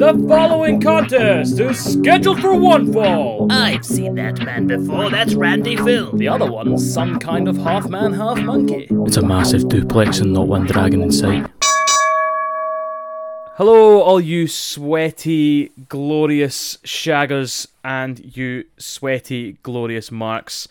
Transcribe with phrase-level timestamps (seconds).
[0.00, 3.46] The following contest is scheduled for one fall.
[3.52, 5.10] I've seen that man before.
[5.10, 6.10] That's Randy Phil.
[6.16, 8.88] The other one's some kind of half man, half monkey.
[9.06, 11.48] It's a massive duplex and not one dragon in sight.
[13.56, 20.66] Hello, all you sweaty, glorious shaggers and you sweaty, glorious marks.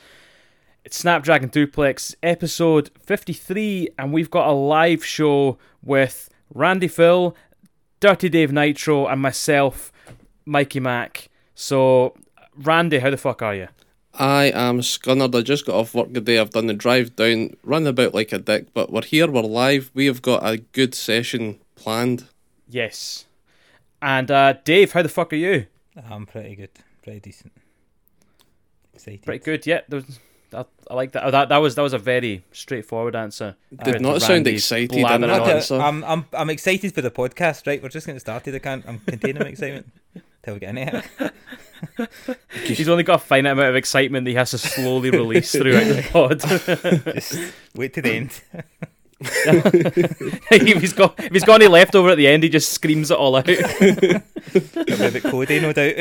[0.84, 7.36] It's Snapdragon Duplex, episode 53, and we've got a live show with Randy Phil,
[8.00, 9.92] Dirty Dave Nitro, and myself,
[10.46, 11.30] Mikey Mac.
[11.56, 12.16] So,
[12.56, 13.68] Randy, how the fuck are you?
[14.14, 15.38] I am scunnered.
[15.38, 16.40] I just got off work today.
[16.40, 19.92] I've done the drive down, run about like a dick, but we're here, we're live.
[19.94, 22.26] We have got a good session planned.
[22.68, 23.26] Yes.
[24.02, 25.68] And uh, Dave, how the fuck are you?
[26.10, 27.54] I'm pretty good, pretty decent.
[28.94, 29.24] Excited.
[29.24, 29.82] Pretty good, yeah.
[29.88, 30.20] There was,
[30.54, 31.26] I, I like that.
[31.26, 31.50] Oh, that.
[31.50, 33.56] That was that was a very straightforward answer.
[33.84, 35.50] Did not sound excited in blathering that on.
[35.50, 35.80] answer.
[35.80, 37.68] I'm I'm I'm excited for the podcast.
[37.68, 38.56] Right, we're just getting started.
[38.56, 38.84] I can't.
[38.88, 39.92] I'm containing my excitement
[40.44, 41.34] till we get into it.
[42.66, 45.86] He's only got a finite amount of excitement that he has to slowly release throughout
[45.86, 46.40] the pod.
[47.16, 48.42] Just wait to the end.
[49.22, 53.18] if he's got if he's got any leftover at the end, he just screams it
[53.18, 53.48] all out.
[53.48, 54.24] A
[55.12, 55.96] bit cody, no doubt.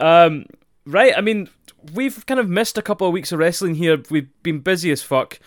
[0.00, 0.46] um,
[0.88, 1.12] right.
[1.16, 1.48] I mean,
[1.94, 4.02] we've kind of missed a couple of weeks of wrestling here.
[4.10, 5.38] We've been busy as fuck.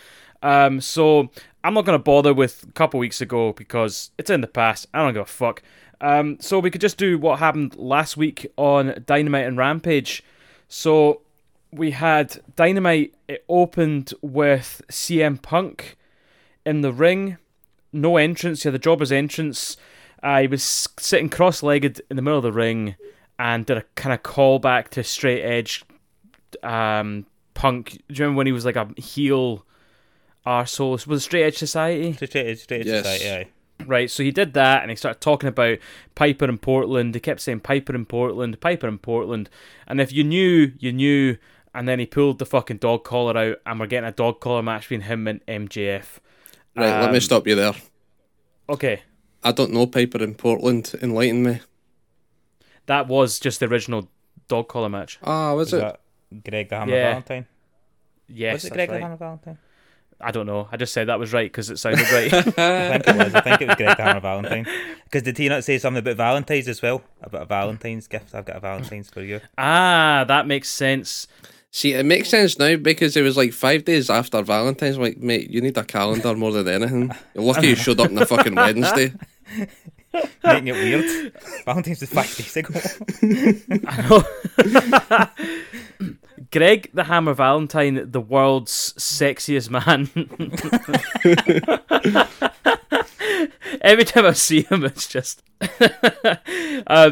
[0.44, 1.30] Um, so
[1.64, 4.88] I'm not gonna bother with a couple of weeks ago because it's in the past.
[4.94, 5.62] I don't give a fuck.
[6.00, 10.24] Um, so we could just do what happened last week on Dynamite and Rampage.
[10.68, 11.22] So
[11.72, 13.14] we had Dynamite.
[13.28, 15.98] It opened with CM Punk
[16.66, 17.38] in the ring.
[17.94, 18.66] No entrance.
[18.66, 19.78] Yeah, the jobber's entrance.
[20.24, 20.64] Uh, he was
[20.98, 22.96] sitting cross-legged in the middle of the ring
[23.42, 25.84] and did a kind of callback to straight edge
[26.62, 27.26] um,
[27.56, 27.92] Punk.
[27.92, 29.66] Do you remember when he was like a heel
[30.46, 31.06] arsehole?
[31.08, 32.14] Was it Straight Edge Society?
[32.14, 33.06] Straight edge, straight edge Yes.
[33.06, 33.30] society.
[33.30, 33.48] Aye.
[33.88, 35.80] Right, so he did that and he started talking about
[36.14, 37.16] Piper in Portland.
[37.16, 39.50] He kept saying Piper in Portland, Piper in Portland.
[39.88, 41.38] And if you knew, you knew.
[41.74, 44.62] And then he pulled the fucking dog collar out and we're getting a dog collar
[44.62, 46.20] match between him and MJF.
[46.76, 47.74] Right, let me Um, stop you there.
[48.70, 49.02] Okay,
[49.44, 50.94] I don't know Piper in Portland.
[51.02, 51.60] Enlighten me.
[52.88, 54.10] That was just the original
[54.48, 55.20] dog collar match.
[55.24, 56.44] Ah, was Was it?
[56.50, 57.08] Greg the Hammer Yeah.
[57.10, 57.46] Valentine?
[58.28, 58.98] Yes, was it that's Greg right.
[58.98, 59.58] the Hammer Valentine?
[60.24, 60.68] I don't know.
[60.72, 62.32] I just said that was right because it sounded right.
[62.58, 63.34] I think it was.
[63.36, 64.68] I think it was Greg the Hammer Valentine.
[65.06, 67.02] Because did he not say something about Valentine's as well?
[67.22, 68.36] About a Valentine's gift?
[68.36, 69.42] I've got a Valentine's for you.
[69.58, 71.28] ah, that makes sense.
[71.74, 74.98] See, it makes sense now because it was like five days after Valentine's.
[74.98, 77.12] I'm like, mate, you need a calendar more than anything.
[77.34, 79.14] You're lucky you showed up on a fucking Wednesday.
[80.44, 81.32] Making it weird.
[81.66, 82.74] Valentine's was five days ago.
[83.88, 84.24] I know.
[86.52, 90.10] Greg the Hammer Valentine, the world's sexiest man.
[93.82, 95.42] Every time I see him, it's just.
[95.62, 95.68] uh,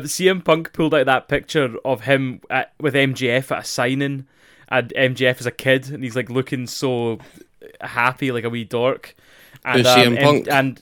[0.04, 4.28] CM Punk pulled out that picture of him at, with MJF at a signing,
[4.68, 7.20] and MJF is a kid, and he's like looking so
[7.82, 9.16] happy, like a wee dork.
[9.64, 10.48] And, Who's CM and- Punk?
[10.52, 10.82] and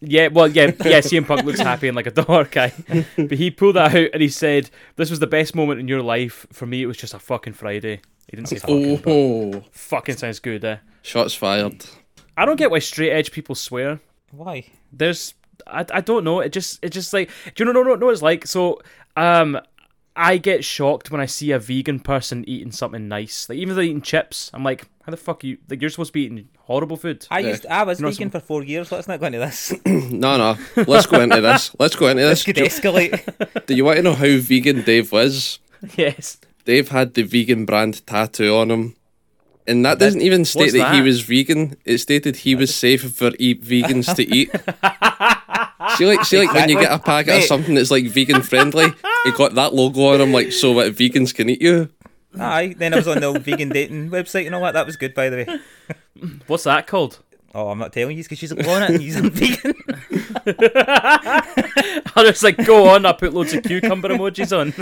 [0.00, 1.00] yeah, well, yeah, yeah.
[1.00, 2.72] CM Punk looks happy and like a dork guy,
[3.16, 6.02] but he pulled that out and he said, "This was the best moment in your
[6.02, 6.46] life.
[6.52, 10.40] For me, it was just a fucking Friday." He didn't say fucking, Oh, fucking sounds
[10.40, 10.64] good.
[10.64, 10.78] Eh?
[11.02, 11.86] shots fired.
[12.36, 14.00] I don't get why straight edge people swear.
[14.32, 14.64] Why?
[14.92, 15.34] There's,
[15.66, 16.40] I, I don't know.
[16.40, 18.08] It just, it just like, do you know, no, no, no.
[18.08, 18.46] it's like?
[18.46, 18.80] So,
[19.14, 19.58] um,
[20.16, 23.48] I get shocked when I see a vegan person eating something nice.
[23.48, 25.58] Like even if they're eating chips, I'm like, how the fuck are you?
[25.68, 27.26] Like you're supposed to be eating horrible food.
[27.30, 27.48] I Yeah.
[27.50, 27.66] used.
[27.66, 28.90] I was You know vegan for four years.
[28.90, 29.72] Let's not go into this.
[29.86, 30.56] No, no.
[30.86, 31.70] Let's go into this.
[31.78, 32.44] Let's go into this.
[32.44, 33.66] This could escalate.
[33.66, 35.58] Do you want to know how vegan Dave was?
[35.96, 36.38] yes.
[36.64, 38.96] Dave had the vegan brand tattoo on him.
[39.68, 41.76] And that doesn't even state what's that, he was vegan.
[41.84, 44.50] It stated he was safe for eat vegans to eat.
[45.96, 48.86] see, like, see, like when you get a packet of something that's like vegan friendly,
[49.24, 51.90] it got that logo on him, like so that vegans can eat you.
[52.38, 52.74] Aye.
[52.76, 54.72] Then I was on the old vegan dating website and all that.
[54.72, 55.58] That was good, by the way.
[56.46, 57.20] What's that called?
[57.54, 59.74] Oh, I'm not telling you because she's on it and he's on vegan.
[62.14, 63.06] I'll just like go on.
[63.06, 64.74] I put loads of cucumber emojis on.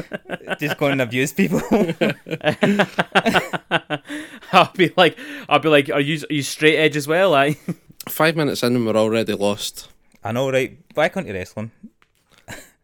[0.59, 1.61] Just going and abuse people.
[4.53, 5.17] I'll be like,
[5.49, 7.35] I'll be like, are you are you straight edge as well?
[7.35, 7.57] I
[8.09, 9.89] Five minutes in and we're already lost.
[10.25, 10.79] I know, right?
[10.95, 11.71] Back onto wrestling.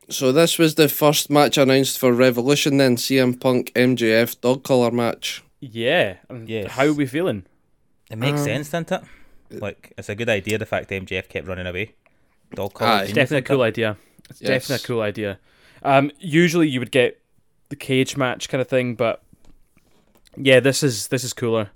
[0.08, 4.90] So this was the first match announced for Revolution then, CM Punk MJF dog collar
[4.90, 5.42] match.
[5.60, 6.16] yeah.
[6.46, 6.72] Yes.
[6.72, 7.44] How are we feeling?
[8.10, 9.02] It makes Um, sense, doesn't it?
[9.62, 11.94] Like, it's a good idea the fact that MJF kept running away.
[12.54, 12.78] Dog Aye.
[12.78, 13.02] collar.
[13.04, 13.96] It's definitely a cool idea.
[14.28, 14.48] It's Yes.
[14.48, 15.38] definitely a cool idea.
[15.84, 17.20] Um, usually you would get
[17.69, 19.22] the cage match kind of thing, but
[20.37, 21.70] yeah, this is this is cooler.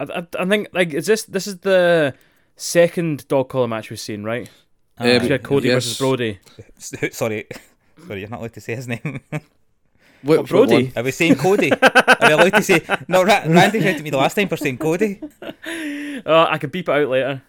[0.00, 2.14] I, I, I think like is this this is the
[2.56, 4.50] second dog collar match we've seen, right?
[4.98, 5.74] Um, We had Cody yes.
[5.74, 6.38] versus Brody.
[6.78, 7.46] Sorry,
[8.06, 9.20] sorry, you're not allowed to say his name.
[10.22, 10.74] What, Brody?
[10.74, 10.92] what one?
[10.96, 11.70] Are we saying Cody?
[11.82, 12.82] Are we allowed to say?
[13.06, 15.20] No, Ra- Randy shouted at me the last time for saying Cody.
[16.26, 17.40] Uh, I can beep it out later.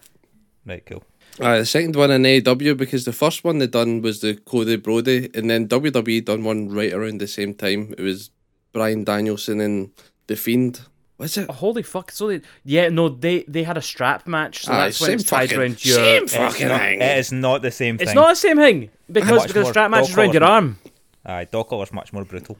[0.68, 1.04] Right, cool.
[1.40, 4.76] Uh, the second one in AEW because the first one they done was the Cody
[4.76, 7.96] Brody, and then WWE done one right around the same time.
[7.98, 8.30] It was
[8.72, 9.90] Bryan Danielson and
[10.28, 10.82] the Fiend.
[11.20, 11.48] What's it?
[11.50, 12.12] Oh, holy fuck!
[12.12, 15.24] So they, yeah, no, they they had a strap match, so Aye, that's when it's
[15.26, 15.96] tied fucking- around your.
[15.96, 17.02] same It's fucking not, thing.
[17.02, 18.08] it is not the same thing.
[18.08, 20.54] It's not the same thing because because the strap match is around your collar.
[20.54, 20.78] arm.
[21.26, 22.58] Aye, dog collar's much more brutal.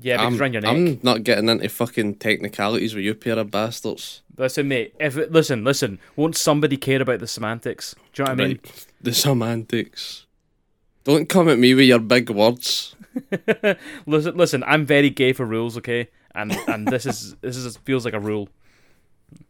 [0.00, 0.70] Yeah, because I'm, it's around your neck.
[0.72, 4.22] I'm not getting into fucking technicalities with you pair of bastards.
[4.36, 4.92] Listen, mate.
[4.98, 6.00] If it, listen, listen.
[6.16, 7.94] Won't somebody care about the semantics?
[8.12, 8.60] Do you know what I mean?
[9.00, 10.26] The semantics.
[11.04, 12.96] Don't come at me with your big words.
[14.06, 14.64] Listen, listen.
[14.66, 16.08] I'm very gay for rules, okay?
[16.36, 18.48] And and this is this is feels like a rule.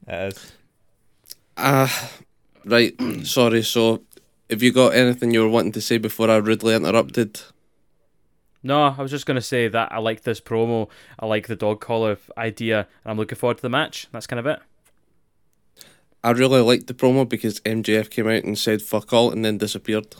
[0.06, 0.52] It is.
[1.56, 2.12] Ah,
[2.64, 2.94] right.
[3.26, 3.62] Sorry.
[3.62, 4.02] So,
[4.48, 7.40] have you got anything you were wanting to say before I rudely interrupted?
[8.62, 10.88] No, I was just gonna say that I like this promo.
[11.18, 14.06] I like the dog collar idea, and I'm looking forward to the match.
[14.12, 14.60] That's kind of it.
[16.24, 19.58] I really liked the promo because MJF came out and said "fuck all" and then
[19.58, 20.14] disappeared.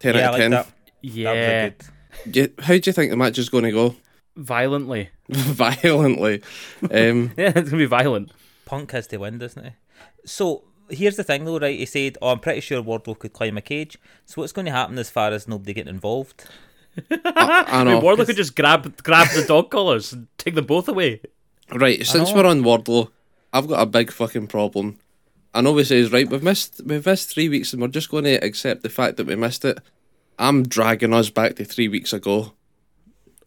[0.00, 0.50] Ten Yeah, out of like ten.
[0.52, 0.66] that.
[1.02, 2.36] Yeah, That was a good.
[2.58, 3.96] Yeah, how do you think the match is going to go?
[4.36, 5.10] Violently.
[5.28, 6.42] Violently.
[6.90, 8.32] Um, Yeah, it's gonna be violent.
[8.66, 9.70] Punk has to win, doesn't he?
[10.26, 11.78] So here's the thing, though, right?
[11.78, 13.96] He said, "Oh, I'm pretty sure Wardlow could climb a cage."
[14.26, 16.44] So what's going to happen as far as nobody getting involved?
[17.10, 20.66] I, I I mean, Wardlow could just grab grab the dog collars and take them
[20.66, 21.20] both away.
[21.72, 23.10] Right, since we're on Wardlow,
[23.52, 24.98] I've got a big fucking problem.
[25.54, 28.24] I know we says right, we've missed we've missed three weeks and we're just going
[28.24, 29.78] to accept the fact that we missed it.
[30.38, 32.52] I'm dragging us back to three weeks ago.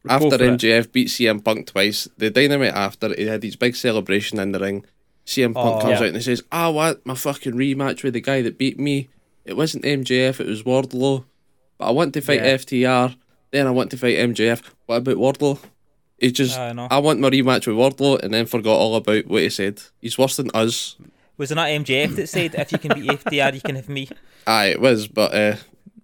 [0.07, 0.37] After.
[0.37, 4.59] MJF beat CM Punk twice, the dynamite after he had his big celebration in the
[4.59, 4.85] ring.
[5.25, 5.81] CM Punk Oh.
[5.81, 5.97] comes Yeah.
[5.99, 9.09] out and he says, "I want my fucking rematch with the guy that beat me.
[9.45, 11.25] It wasn't MJF, it was Wardlow.
[11.77, 12.53] But I want to fight Yeah.
[12.53, 13.15] FTR.
[13.51, 14.61] Then I want to fight MJF.
[14.85, 15.59] What about Wardlow?
[16.19, 16.87] He just, I know.
[16.89, 19.81] I want my rematch with Wardlow, and then forgot all about what he said.
[20.01, 20.95] He's worse than us.
[21.37, 24.09] Was it not MJF that said, "If you can beat FTR, you can have me"?
[24.47, 25.55] Aye, it was, but uh,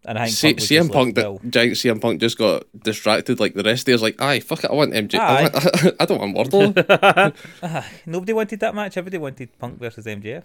[0.06, 2.20] And I think C- Punk was CM just Punk, like, well, that giant CM Punk
[2.20, 4.02] just got distracted like the rest of us.
[4.02, 5.18] Like, aye, fuck it, I want MJ.
[5.18, 5.42] I, Aye.
[5.44, 7.86] want, I don't want Wardlow.
[8.06, 8.98] nobody wanted that match.
[8.98, 10.44] Everybody wanted Punk versus MJF.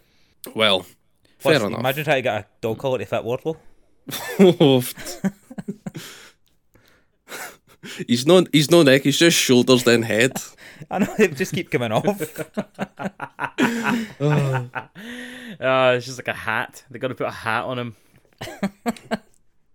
[0.55, 0.87] well,
[1.41, 1.81] Plus, fair enough.
[1.81, 3.57] Imagine trying to get a dog collar to fit Wardlow.
[8.07, 9.03] he's no, he's no neck.
[9.03, 10.33] He's just shoulders then head.
[10.91, 12.07] I know they just keep coming off.
[15.61, 16.85] Uh, it's just like a hat.
[16.91, 17.97] They got to put a hat on him.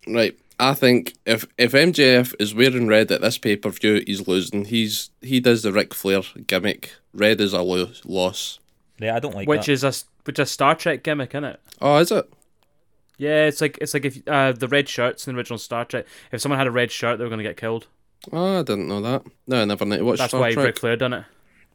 [0.06, 0.38] Right.
[0.60, 4.66] I think if if MJF is wearing red at this pay per view, he's losing.
[4.66, 6.92] He's he does the Ric Flair gimmick.
[7.12, 8.60] Red is a lo- loss.
[9.00, 9.72] Yeah, I don't like which that.
[9.72, 9.92] is a
[10.24, 11.60] which is a Star Trek gimmick, isn't it?
[11.80, 12.32] Oh, is it?
[13.18, 16.06] Yeah, it's like it's like if uh, the red shirts in the original Star Trek.
[16.30, 17.86] If someone had a red shirt, they were gonna get killed.
[18.32, 19.22] Oh, I didn't know that.
[19.48, 20.66] No, I never need to That's Star why Trek.
[20.66, 21.24] Ric Flair done it.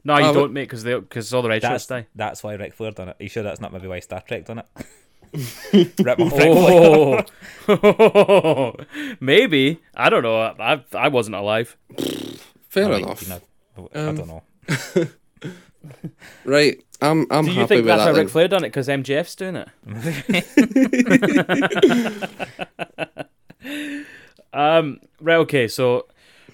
[0.04, 2.06] No, you Oh, don't, mate, because they because all the red shirts that's die.
[2.14, 3.16] that's why Ric Flair done it.
[3.20, 4.66] Are you sure that's not maybe why Star Trek done it?
[5.72, 7.28] Rip off Ric
[7.68, 8.74] Oh,
[9.20, 10.40] maybe I don't know.
[10.40, 11.76] I I wasn't alive.
[12.68, 13.22] Fair I like- enough.
[13.22, 13.40] you know,
[13.94, 14.42] I Um, don't know.
[16.44, 16.82] Right.
[17.00, 18.08] I'm I'm Do you think that's that.
[18.08, 18.24] why then.
[18.24, 18.68] Ric Flair done it?
[18.68, 19.68] Because MJF's doing it.
[24.52, 25.00] um.
[25.20, 25.36] Right.
[25.36, 25.68] Okay.
[25.68, 26.06] So,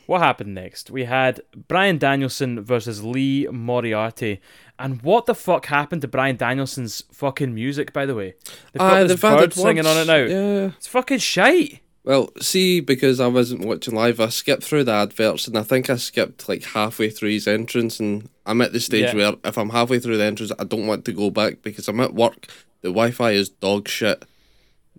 [0.07, 0.91] what happened next?
[0.91, 4.41] We had Bryan Danielson versus Lee Moriarty.
[4.79, 7.93] And what the fuck happened to Bryan Danielson's fucking music?
[7.93, 8.35] By the way,
[8.73, 10.17] they've got Aye, this they've bird singing on it now.
[10.17, 10.67] Yeah.
[10.77, 11.81] It's fucking shite.
[12.05, 15.91] Well, see, because I wasn't watching live, I skipped through the adverts, and I think
[15.91, 19.15] I skipped like halfway through his entrance, and I'm at the stage Yeah.
[19.15, 21.99] where if I'm halfway through the entrance, I don't want to go back because I'm
[21.99, 22.47] at work.
[22.83, 24.25] The Wi-Fi is dog shit,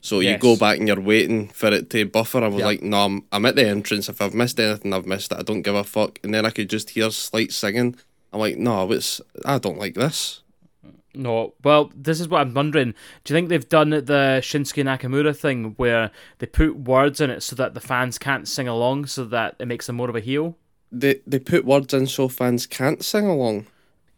[0.08, 2.40] so you go back and you're waiting for it to buffer.
[2.44, 2.66] I was Yeah.
[2.72, 4.08] like, no, I'm, I'm at the entrance.
[4.10, 5.40] If I've missed anything, I've missed it.
[5.40, 6.20] I don't give a fuck.
[6.24, 7.96] And then I could just hear slight singing.
[8.32, 10.42] I'm like, no, it's I don't like this.
[11.14, 12.94] No, well, this is what I'm wondering.
[13.24, 17.42] Do you think they've done the Shinsuke Nakamura thing where they put words in it
[17.42, 20.20] so that the fans can't sing along, so that it makes them more of a
[20.20, 20.58] heel?
[20.92, 23.66] They they put words in so fans can't sing along.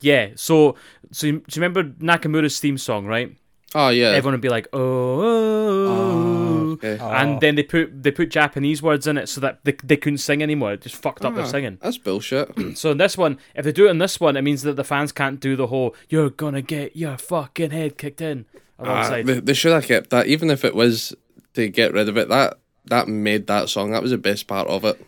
[0.01, 0.29] Yeah.
[0.35, 0.75] So,
[1.11, 3.35] so you, do you remember Nakamura's theme song, right?
[3.75, 4.07] Oh yeah.
[4.09, 6.97] Everyone would be like, "Oh,", Oh, okay.
[6.99, 10.17] and then they put they put Japanese words in it so that they, they couldn't
[10.19, 10.73] sing anymore.
[10.73, 11.77] It just fucked up their Ah, singing.
[11.81, 12.51] That's bullshit.
[12.77, 14.83] So in this one, if they do it in this one, it means that the
[14.83, 18.45] fans can't do the whole "You're gonna get your fucking head kicked in"
[18.79, 19.25] Ah, alongside.
[19.27, 21.13] they, they should have kept that, even if it was
[21.53, 22.29] to get rid of it.
[22.29, 23.91] That that made that song.
[23.91, 24.99] That was the best part of it.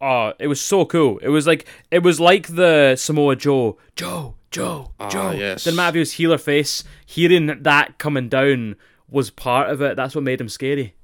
[0.00, 1.18] Oh, it was so cool.
[1.18, 5.30] It was like it was like the Samoa Joe, Joe, Joe, Ah, Joe.
[5.32, 5.64] yes.
[5.64, 6.82] Didn't matter if he was heel or face.
[7.04, 8.76] Hearing that coming down
[9.08, 9.96] was part of it.
[9.96, 10.94] That's what made him scary.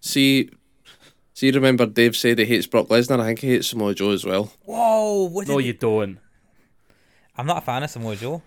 [0.00, 0.50] See,
[1.34, 3.20] see, remember Dave said he hates Brock Lesnar.
[3.20, 4.52] I think he hates Samoa Joe as well.
[4.64, 5.24] Whoa!
[5.24, 6.18] What No, he- you don't.
[7.36, 8.42] I'm not a fan of Samoa Joe.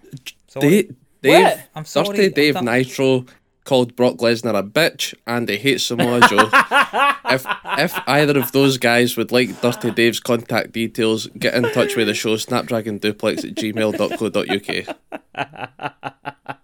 [0.48, 0.84] Sorry.
[0.84, 0.90] Da-
[1.22, 1.70] Dave, What?
[1.76, 3.26] I'm sorry, Dirty I'm Dave not- Nitro
[3.64, 6.50] called Brock Lesnar a bitch, and he hates Samoa Joe.
[7.30, 7.46] if
[7.78, 12.08] if either of those guys would like Dirty Dave's contact details, get in touch with
[12.08, 14.98] the show snapdragonduplex at gmail.co.uk.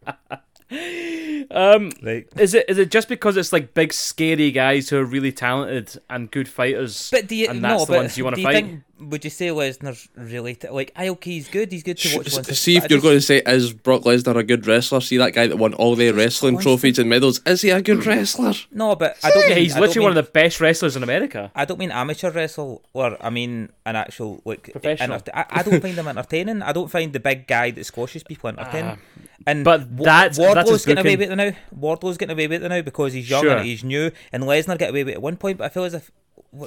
[0.72, 2.28] Um, right.
[2.38, 6.00] Is it is it just because it's like big scary guys who are really talented
[6.10, 7.10] and good fighters?
[7.12, 7.70] But do you and no?
[7.70, 8.54] that's the but ones you want to fight?
[8.54, 8.84] think?
[9.00, 10.72] Would you say Lesnar's related?
[10.72, 11.72] Like, I okay, he's good.
[11.72, 12.34] He's good to watch.
[12.34, 12.48] once.
[12.60, 15.00] See if you're just- going to say is Brock Lesnar a good wrestler?
[15.00, 16.80] See that guy that won all the wrestling constant.
[16.82, 17.40] trophies and medals?
[17.46, 18.54] Is he a good wrestler?
[18.72, 19.44] No, but I don't.
[19.44, 21.50] Yeah, mean, he's I don't literally one of the best wrestlers in America.
[21.56, 24.70] I don't mean amateur wrestle, or I mean an actual like.
[24.72, 25.14] Professional.
[25.14, 26.62] enter- I, I don't find him entertaining.
[26.62, 29.00] I don't find the big guy that squashes people entertaining.
[29.00, 31.30] Ah, and but Wa- that's- that's Wardlow's his getting away booking.
[31.38, 31.58] with it now.
[31.80, 33.58] Wardlow's getting away with it now because he's young Sure.
[33.58, 34.12] and he's new.
[34.32, 36.12] And Lesnar get away with it at one point, but I feel as if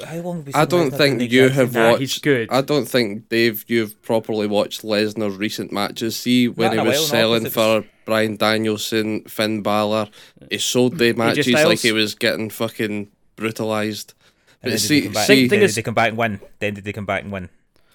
[0.06, 0.52] how long have we?
[0.54, 2.00] I don't Lesnar think you have same- Nah, watched.
[2.00, 2.48] he's good.
[2.52, 6.14] I don't think Dave, you've properly watched Lesnar's recent matches.
[6.16, 9.22] See when Not he in a was while, no, selling 'cause it for Bryan Danielson,
[9.24, 10.08] Finn Balor,
[10.50, 14.14] he sold the matches like he was getting fucking brutalized.
[14.60, 16.08] But then did they see, come back- see, Thing then is- did they come back
[16.10, 16.40] and win?
[16.60, 17.48] Then did they come back and win?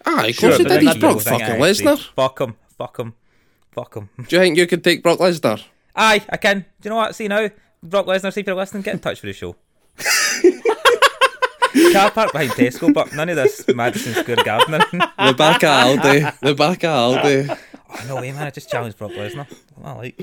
[0.05, 0.71] ah, of Sure, course he did.
[0.71, 1.57] then He's that- Brock fucking aye.
[1.59, 1.99] Lesnar.
[2.15, 2.55] Fuck him.
[2.77, 3.13] Fuck him.
[3.77, 4.09] Fuck him.
[4.17, 5.63] Do you think you could take Brock Lesnar?
[5.95, 6.61] Aye, I can.
[6.61, 7.13] Do you know what?
[7.15, 7.47] See now,
[7.83, 9.55] Brock Lesnar, see if you're listening, get in touch for the show.
[11.93, 14.81] Car park behind Tesco, but none of this Madison Square Garden.
[14.91, 16.39] The back of Aldi.
[16.39, 16.89] The back of
[17.21, 17.55] Aldi.
[17.89, 18.47] oh, no way, man.
[18.47, 19.45] I just challenged Brock Lesnar.
[19.83, 20.19] I like.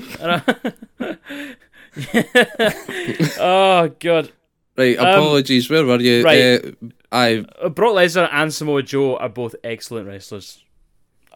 [3.38, 4.32] Oh god.
[4.76, 5.70] Right, apologies.
[5.70, 6.18] Where were you?
[6.18, 6.64] Um, right.
[6.64, 6.72] Uh,
[7.12, 10.63] I Uh, Brock Lesnar and Samoa Joe are both excellent wrestlers.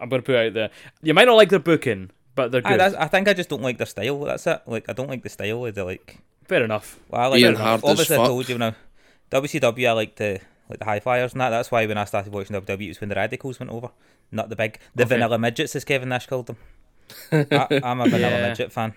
[0.01, 0.71] I'm going to put it out there.
[1.03, 2.79] You might not like their booking, but they're good.
[2.81, 4.21] that's, I think I just don't like their style.
[4.21, 4.63] That's it.
[4.67, 6.19] Like, I don't like the style of the like.
[6.47, 6.99] Fair enough.
[7.11, 7.59] Well, I like Being it.
[7.59, 8.27] hard as Obviously, I fuck.
[8.29, 8.75] told you now.
[9.31, 10.41] WCW, I like the
[10.71, 11.51] like the high flyers and that.
[11.51, 13.91] That's why when I started watching WWE, it was when the radicals went over,
[14.33, 15.15] not the big, the Okay.
[15.17, 16.57] vanilla midgets, as Kevin Nash called them.
[17.33, 18.49] I, I'm a vanilla Yeah.
[18.49, 18.95] midget fan.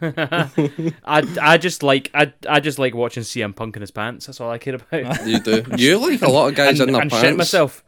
[0.02, 4.26] I, I just like I, I just like watching CM Punk in his pants.
[4.26, 5.26] That's all I care about.
[5.26, 5.64] you do.
[5.76, 7.26] You like a lot of guys and in their and pants.
[7.26, 7.82] shit myself.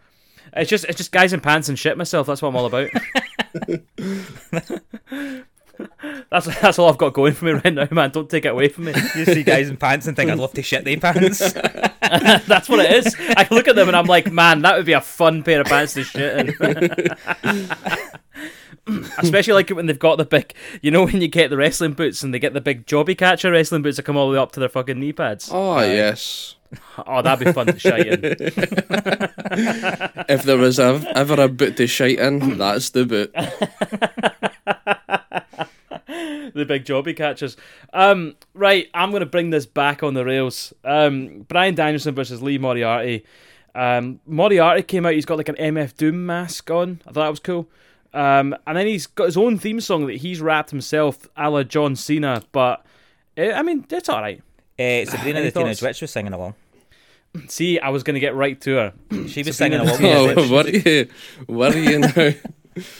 [0.54, 2.26] It's just it's just guys in pants and shit myself.
[2.26, 2.90] That's what I'm all about.
[6.30, 8.10] that's that's all I've got going for me right now, man.
[8.10, 8.94] Don't take it away from me.
[9.16, 11.52] You see guys in pants and think I'd love to shit their pants.
[12.46, 13.16] That's what it is.
[13.18, 15.66] I look at them and I'm like, man, that would be a fun pair of
[15.66, 17.08] pants to shit in.
[19.18, 21.92] Especially like it when they've got the big, you know, when you get the wrestling
[21.92, 24.38] boots and they get the big jobby catcher wrestling boots that come all the way
[24.38, 25.48] up to their fucking knee pads.
[25.50, 26.56] Oh yes.
[27.06, 28.20] Oh, that'd be fun to shite in.
[30.28, 33.32] If there was a, ever a boot to shite in, that's the boot.
[36.54, 37.56] the big jobby catchers.
[37.92, 40.72] Um, right, I'm going to bring this back on the rails.
[40.84, 43.24] Um, Bryan Danielson versus Lee Moriarty.
[43.74, 45.14] Um, Moriarty came out.
[45.14, 47.00] He's got like an MF Doom mask on.
[47.06, 47.68] I thought that was cool.
[48.14, 51.62] Um, and then he's got his own theme song that he's rapped himself, a la
[51.62, 52.42] John Cena.
[52.52, 52.84] But
[53.36, 54.42] eh, I mean, it's all right.
[54.78, 55.82] Uh, Sabrina the Teenage thoughts?
[55.82, 56.54] Witch was singing along.
[57.48, 58.92] See, I was going to get right to her.
[59.26, 60.38] She was Sabrina singing the along.
[60.38, 61.08] Oh, what were you?
[61.48, 62.82] Were you now?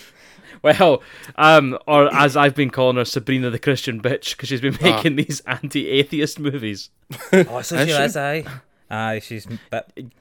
[0.63, 1.03] Well,
[1.35, 5.17] um, or as I've been calling her, Sabrina the Christian bitch, because she's been making
[5.17, 6.91] these anti-atheist movies.
[7.33, 8.03] Oh, so Is she she?
[8.03, 8.45] is, aye.
[8.89, 10.13] Aye, she's a bit,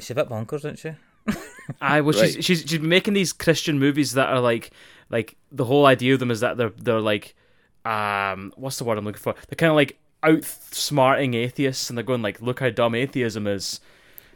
[0.00, 0.90] she's a bit bonkers, isn't she?
[1.80, 2.32] I well, Right.
[2.34, 4.72] she's, she's she's making these Christian movies that are like
[5.08, 7.36] like the whole idea of them is that they're they're like
[7.84, 9.34] um what's the word I'm looking for?
[9.48, 13.80] They're kind of like outsmarting atheists, and they're going like, look how dumb atheism is.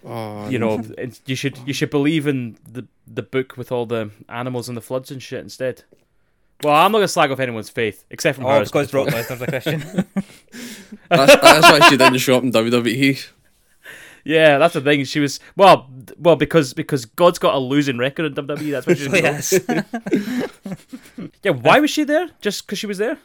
[0.06, 0.82] Oh, You know,
[1.26, 4.82] you should you should believe in the the book with all the animals and the
[4.82, 5.82] floods and shit instead.
[6.62, 8.70] Well, I'm not gonna slag off anyone's faith except for Oh, hers.
[8.70, 9.80] because Brock Lesnar's a Christian.
[11.08, 12.52] that's, that's why she didn't show up in.
[12.52, 13.26] WWE.
[14.26, 15.04] Yeah, that's the thing.
[15.04, 18.70] She was well, well because because God's got a losing record in WWE.
[18.70, 20.50] That's why she's So, yes.
[21.42, 22.28] Yeah, why was she there?
[22.40, 23.18] Just because she was there?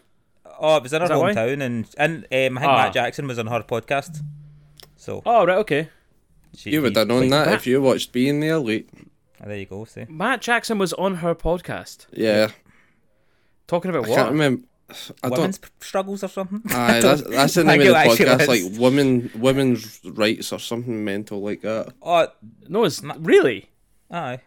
[0.60, 1.34] Oh, it was in her Is that why?
[1.34, 2.84] hometown, and and um, I think Ah.
[2.84, 4.22] Matt Jackson was on her podcast.
[4.98, 5.90] So Oh right, okay.
[6.56, 8.90] she, You would have known that Matt- if you watched Being the Elite.
[9.42, 9.86] Ah, there you go.
[9.86, 12.50] See, Matt Jackson was on her podcast Yeah.
[13.68, 14.16] talking about I what?
[14.18, 14.64] can't remember.
[15.24, 15.72] I women's don't.
[15.84, 16.62] struggles or something.
[16.72, 21.06] Aye, that's, that's the I name of the podcast, like women, women's rights or something
[21.06, 21.94] mental like that.
[22.02, 22.28] Oh,
[22.68, 23.24] No, it's not...
[23.24, 23.70] really.
[24.12, 24.40] aye.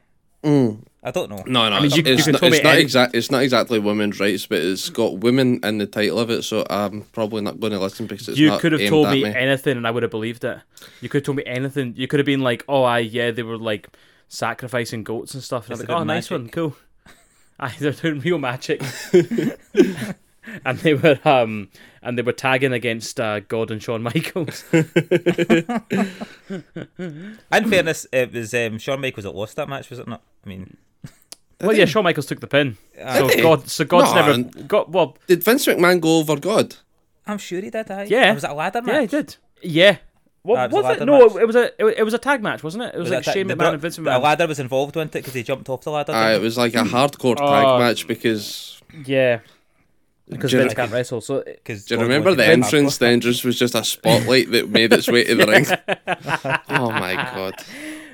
[0.43, 0.83] Mm.
[1.05, 1.43] I don't know.
[1.47, 3.15] No, no, I mean, it's, you- you it's could not, tell me it's not exact.
[3.17, 6.43] It's not exactly women's rights, but it's got women in the title of it.
[6.45, 9.11] So I'm probably not going to listen because it's not you could have aimed told
[9.11, 9.31] me, me.
[9.35, 10.59] anything and I would have believed it.
[11.01, 11.95] You could have told me anything.
[11.97, 13.89] You could have been like, "Oh, I yeah, they were like
[14.29, 16.77] sacrificing goats and stuff." And I'm a like, bit "Oh, nice one, cool."
[17.59, 18.81] Aye, they're doing real magic.
[20.65, 21.69] and they were um
[22.03, 24.65] and they were tagging against uh, God and Shawn Michaels.
[24.73, 24.85] In
[27.51, 30.23] fairness, it was um, Shawn Michaels that lost that match, was it not?
[30.45, 30.77] I mean,
[31.63, 32.77] well, yeah, Shawn Michaels took the pin.
[32.97, 33.43] So Did he?
[33.43, 34.91] God, so God's No, never got.
[34.91, 36.77] Well, Did Vince McMahon go over God?
[37.27, 37.91] I'm sure he did.
[37.91, 38.07] Aye.
[38.11, 38.35] Yeah.
[38.35, 38.95] was it a ladder match?
[38.95, 39.37] yeah, he did.
[39.63, 39.97] Yeah.
[40.43, 41.05] What it was was it?
[41.05, 41.37] No, match.
[41.43, 42.95] it was a it, it was a tag match, wasn't it?
[42.95, 44.23] It was, Was like it a- Shane the McMahon bro- and Vince A McMahon.
[44.23, 45.19] ladder was involved, wasn't it?
[45.21, 46.13] Because he jumped off the ladder.
[46.13, 47.79] Aye, it was like a hardcore tag Oh.
[47.79, 48.81] match because.
[49.07, 49.39] Yeah.
[50.29, 52.97] Because Do you- Vince can't wrestle, so 'Cause Do you remember the entrance?
[52.97, 52.99] hardcore.
[53.01, 55.67] The entrance was just a spotlight that made its way to the ring.
[56.71, 57.55] Oh my god!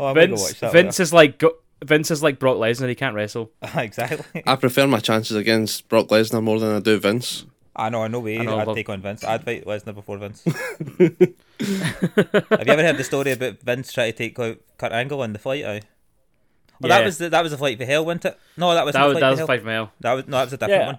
[0.01, 1.53] Oh, I'm go Vince watch Vince is like go,
[1.85, 2.89] Vince is like Brock Lesnar.
[2.89, 3.51] He can't wrestle.
[3.77, 4.43] exactly.
[4.47, 7.47] I prefer my chances against Brock Lesnar more than I do Vince.
[7.77, 8.19] I know, I know.
[8.21, 9.23] Way I know, I'd but- take on Vince.
[9.25, 10.43] I'd fight Lesnar before Vince.
[11.61, 15.33] Have you ever heard the story about Vince trying to take out Kurt Angle in
[15.33, 15.65] the flight?
[15.65, 15.83] Aye.
[16.81, 16.99] Well, Yeah.
[16.99, 18.39] that was the, that was the flight for hell, wasn't it?
[18.57, 19.47] No, that was That the was flight that for was hell.
[19.47, 19.93] five mile.
[20.01, 20.87] That was no, that was a different Yeah.
[20.87, 20.99] one.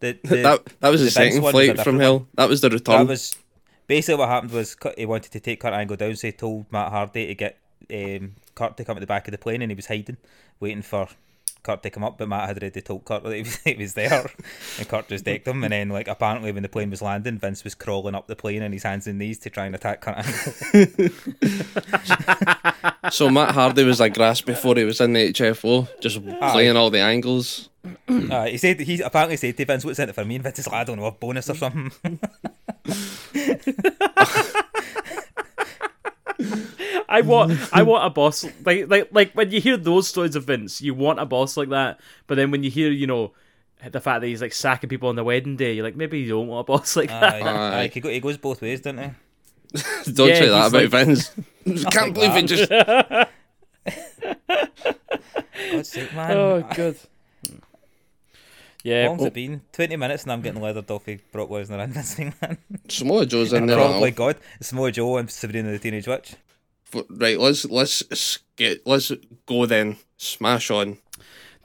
[0.00, 2.28] The, the, that that was the, Vince second one flight from different hell.
[2.34, 2.98] That was the return.
[2.98, 3.36] That was
[3.86, 6.90] basically what happened was he wanted to take Kurt Angle down, so he told Matt
[6.90, 7.58] Hardy to get
[7.92, 10.18] um, Kurt to come at the back of the plane, and he was hiding,
[10.60, 11.08] waiting for
[11.62, 12.18] Kurt to come up.
[12.18, 14.30] But Matt had already told Kurt that he was, he was there,
[14.78, 15.62] and Kurt just decked him.
[15.64, 18.62] And then, like apparently, when the plane was landing, Vince was crawling up the plane
[18.62, 20.24] on his hands and knees to try and attack Kurt
[23.12, 26.20] so Matt Hardy was like grass before he was in the HFO, just
[26.52, 27.68] playing all the angles.
[28.08, 30.60] uh, he said he apparently said to Vince, "What's in it for me?" And Vince
[30.60, 32.18] is like, "I don't know, a bonus or something."
[37.12, 40.44] I want I want a boss like like like when you hear those stories of
[40.44, 42.00] Vince, you want a boss like that.
[42.26, 43.32] But then when you hear you know
[43.90, 46.28] the fact that he's like sacking people on the wedding day, you're like maybe you
[46.28, 47.34] don't want a boss like that.
[47.34, 47.80] Aye, Aye.
[47.82, 49.10] aye, he, goes both ways, doesn't he?
[50.12, 51.30] Don't Yeah, say that he's about like- Vince.
[51.64, 52.44] Can't like believe that.
[52.44, 52.68] it just.
[55.72, 56.36] God's sake, man.
[56.36, 56.96] Oh good.
[56.96, 57.50] How
[58.84, 59.60] Yeah, long's it been?
[59.72, 62.58] Twenty minutes, and I'm getting leathered off of Brock Lesnar and Vince McMahon.
[62.88, 63.76] Samoa Joe's in there.
[63.76, 64.16] Probably now.
[64.16, 66.34] God, Samoa Joe and Sabrina the Teenage Witch.
[66.94, 69.12] F- Right, let's let's get let's
[69.46, 69.96] go then.
[70.16, 70.98] Smash on.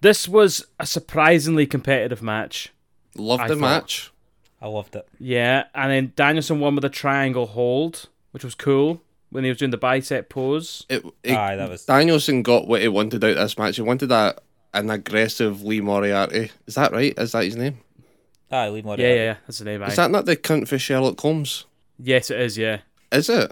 [0.01, 2.69] this was a surprisingly competitive match.
[3.15, 4.11] Loved I the thought- match.
[4.59, 5.07] I loved it.
[5.19, 9.59] Yeah, and then Danielson won with a triangle hold, which was cool when he was
[9.59, 10.83] doing the bicep pose.
[10.89, 13.75] It, it, Aye, that was- Danielson got what he wanted out of this match.
[13.75, 14.35] He wanted a
[14.73, 16.51] an aggressive Lee Moriarty.
[16.65, 17.13] Is that right?
[17.17, 17.77] Is that his name?
[18.51, 19.03] Aye, Lee Moriarty.
[19.03, 19.83] Yeah, yeah, yeah, that's the name.
[19.83, 19.87] aye.
[19.87, 21.65] Is that not the cunt for Sherlock Holmes?
[21.99, 22.57] Yes, it is.
[22.57, 22.79] Yeah.
[23.11, 23.51] Is it?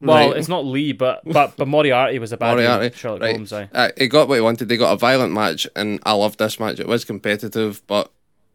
[0.00, 0.36] Well, Right.
[0.36, 2.94] it's not Lee, but but but Moriarty was a bad Moriarty.
[2.96, 3.34] Sherlock right.
[3.34, 3.52] Holmes.
[3.52, 3.68] Aye.
[3.72, 4.68] Uh, he got what he wanted.
[4.68, 6.78] They got a violent match, and I loved this match.
[6.80, 8.10] It was competitive, but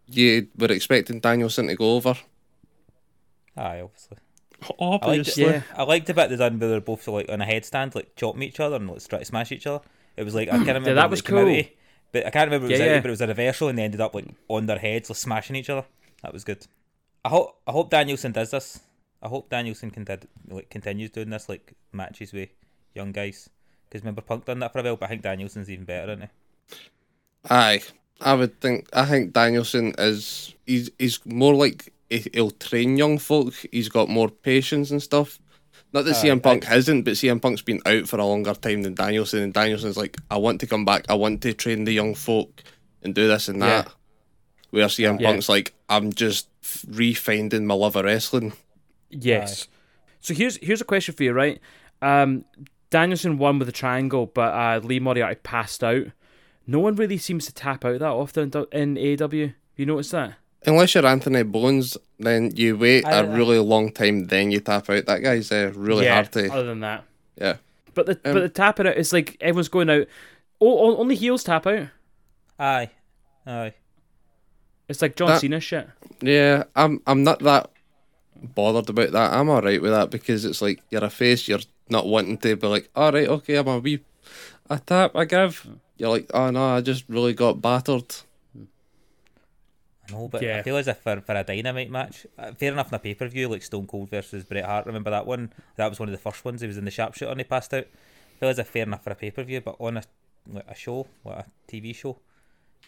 [0.07, 2.15] you were expecting Danielson to go over.
[3.57, 4.17] Aye, obviously.
[4.61, 5.43] I liked, Obviously.
[5.45, 5.63] it.
[5.75, 8.15] I liked the bit they done where they were both like on a headstand, like
[8.15, 9.83] chopping each other and like try to smash each other.
[10.17, 10.93] It was like I can't remember.
[10.93, 11.63] that what was it came out cool.
[12.11, 13.01] But I can't remember what it was Yeah, out yeah.
[13.01, 15.55] but it was a reversal and they ended up like on their heads, like smashing
[15.55, 15.85] each other.
[16.21, 16.67] That was good.
[17.25, 18.81] I hope I hope Danielson does this.
[19.21, 22.49] I hope Danielson can did, like continues doing this like matches with
[22.95, 23.49] young guys.
[23.87, 26.21] Because remember Punk done that for a while, but I think Danielson's even better, isn't
[26.21, 26.75] he?
[27.49, 27.81] Aye,
[28.21, 28.87] I would think.
[28.93, 30.53] I think Danielson is.
[30.65, 33.53] He's he's more like he- he'll train young folk.
[33.71, 35.39] He's got more patience and stuff.
[35.93, 38.83] Not that Aye, CM Punk hasn't, but CM Punk's been out for a longer time
[38.83, 41.05] than Danielson, and Danielson's like, I want to come back.
[41.09, 42.63] I want to train the young folk
[43.03, 43.81] and do this and Yeah.
[43.83, 43.91] that.
[44.69, 45.27] Where CM Yeah.
[45.31, 48.53] Punk's like, I'm just refinding my love of wrestling.
[49.11, 49.67] Yes.
[50.19, 51.59] So here's here's a question for you, right?
[52.01, 52.45] Um,
[52.89, 56.07] Danielson won with a triangle, but uh, Lee Moriarty passed out.
[56.67, 59.47] No one really seems to tap out that often in AEW.
[59.47, 60.35] Have you noticed that?
[60.65, 64.89] Unless you're Anthony Bowens, then you wait I- a really long time, then you tap
[64.89, 65.05] out.
[65.07, 66.13] That guy's uh, really yeah.
[66.15, 66.51] hard to.
[66.51, 67.03] Other than that,
[67.35, 67.55] Yeah.
[67.95, 70.07] but the Um, but the tapping out is like everyone's going out.
[70.59, 71.87] Oh, only heels tap out.
[72.59, 72.91] Aye,
[73.47, 73.73] aye.
[74.87, 75.87] It's like John That- Cena shit.
[76.21, 77.71] Yeah, I'm I'm not that
[78.41, 79.33] bothered about that.
[79.33, 82.67] I'm alright with that because it's like you're a face, you're not wanting to be
[82.67, 84.01] like, alright, okay, I'm a wee
[84.69, 85.67] a tap, I give.
[85.97, 88.15] You're like, oh no, I just really got battered.
[90.07, 92.89] I know, but I feel as if for, for a dynamite match, uh, fair enough
[92.89, 94.85] in a pay per view like Stone Cold versus Bret Hart.
[94.85, 95.53] Remember that one?
[95.75, 96.61] That was one of the first ones.
[96.61, 97.85] He was in the sharpshooter and he passed out.
[97.85, 100.03] I feel as if fair enough for a pay per view, but on a
[100.51, 102.17] like a show, like a TV show.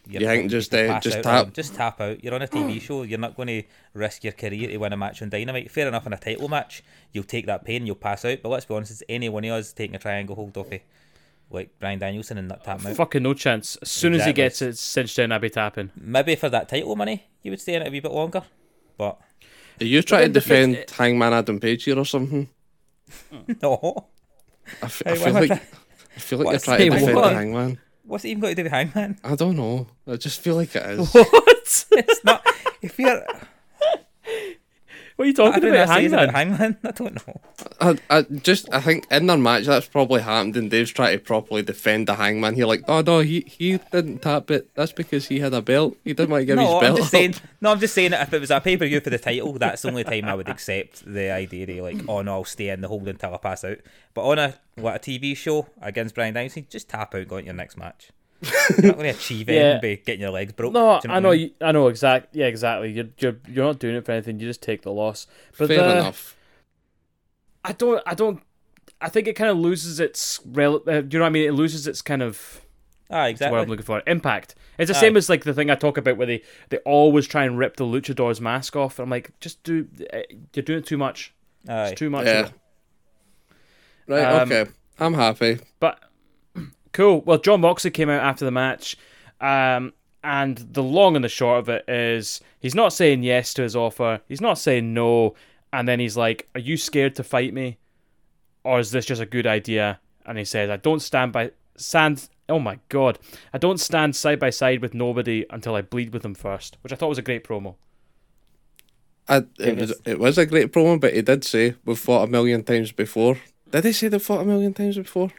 [0.05, 1.45] You're You think just, can uh, just out tap?
[1.47, 2.23] on- just tap out.
[2.23, 3.03] You're on a TV show.
[3.03, 3.63] You're not going to
[3.93, 5.71] risk your career to win a match on Dynamite.
[5.71, 8.39] Fair enough in a title match, you'll take that pain, you'll pass out.
[8.43, 10.79] But let's be honest, it's any one of us taking a triangle hold off of
[11.49, 12.95] like Bryan Danielson and not tapping out.
[12.97, 13.77] Fucking no chance.
[13.81, 15.91] As soon as he gets it cinched down, I'll be tapping.
[15.95, 18.41] Maybe for that title money, you would stay in it a wee bit longer.
[18.97, 19.19] But
[19.79, 22.49] Are you trying to then the thing- defend Hangman Adam Page here or something?
[23.61, 24.07] no.
[24.81, 27.33] I, f- Hey, I feel like I feel like you're trying to defend what?
[27.33, 27.79] Hangman.
[28.05, 29.19] What's it even got to do with Hangman?
[29.23, 29.87] I don't know.
[30.07, 31.13] I just feel like it is.
[31.13, 31.85] What?
[31.91, 32.45] It's not.
[32.81, 33.23] If you're,
[35.23, 36.29] What are you talking about, Hangman.
[36.29, 36.57] Hangman?
[36.57, 36.77] Hangman.
[36.83, 37.41] I don't know.
[37.79, 41.23] I, I just I think in their match that's probably happened and Dave's trying to
[41.23, 45.27] properly defend the hangman here like oh no he he didn't tap it that's because
[45.27, 47.11] he had a belt he didn't want to give No, his I'm belt just up.
[47.11, 47.35] saying.
[47.61, 49.53] No, I'm just saying that if it was a pay per view for the title,
[49.53, 52.67] that's the only time I would accept the idea of like, oh no, I'll stay
[52.67, 53.77] in the hold until I pass out.
[54.13, 57.45] But on a what a TV show against Brian Dynasty, just tap out, go into
[57.45, 58.09] your next match.
[58.77, 59.55] You're not going to achieve Yeah.
[59.55, 60.73] anything by getting your legs broke.
[60.73, 61.39] No, Do you I what know, mean?
[61.41, 62.35] you, I know exact.
[62.35, 62.91] Yeah, exactly.
[62.91, 64.39] You're you're you're not doing it for anything.
[64.39, 65.27] You just take the loss.
[65.57, 66.35] But fair the- enough
[67.65, 68.01] I don't.
[68.05, 68.41] I don't.
[68.99, 70.75] I think it kind of loses its rel.
[70.87, 71.47] Uh, do you know what I mean?
[71.47, 72.61] It loses its kind of
[73.09, 73.55] Ah, exactly.
[73.55, 74.01] what I'm looking for.
[74.07, 74.55] Impact.
[74.77, 74.99] It's the Aye.
[74.99, 77.75] same as like the thing I talk about where they, they always try and rip
[77.77, 78.97] the luchador's mask off.
[78.99, 79.87] I'm like, just do.
[80.13, 80.19] uh,
[80.53, 81.33] You're doing it too much.
[81.67, 81.89] Aye.
[81.89, 82.25] It's too much.
[82.25, 82.49] yeah
[84.07, 85.99] right Um, okay I'm happy But
[86.93, 87.21] cool.
[87.21, 88.95] Well, Jon Moxley came out after the match,
[89.41, 93.63] um, and the long and the short of it is he's not saying yes to
[93.63, 94.21] his offer.
[94.27, 95.35] He's not saying no,
[95.73, 97.77] and then he's like, "Are you scared to fight me,
[98.63, 102.29] or is this just a good idea?" And he says, "I don't stand by stand."
[102.49, 103.19] Oh my god!
[103.53, 106.93] I don't stand side by side with nobody until I bleed with them first, which
[106.93, 107.75] I thought was a great promo.
[109.27, 112.31] I, it, was, it was a great promo but he did say we've fought a
[112.31, 113.37] million times before
[113.71, 115.31] did he say they've fought a million times before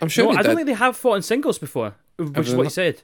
[0.00, 2.50] I'm sure no, he I don't think they have fought in singles before, which is
[2.52, 3.02] they what he said.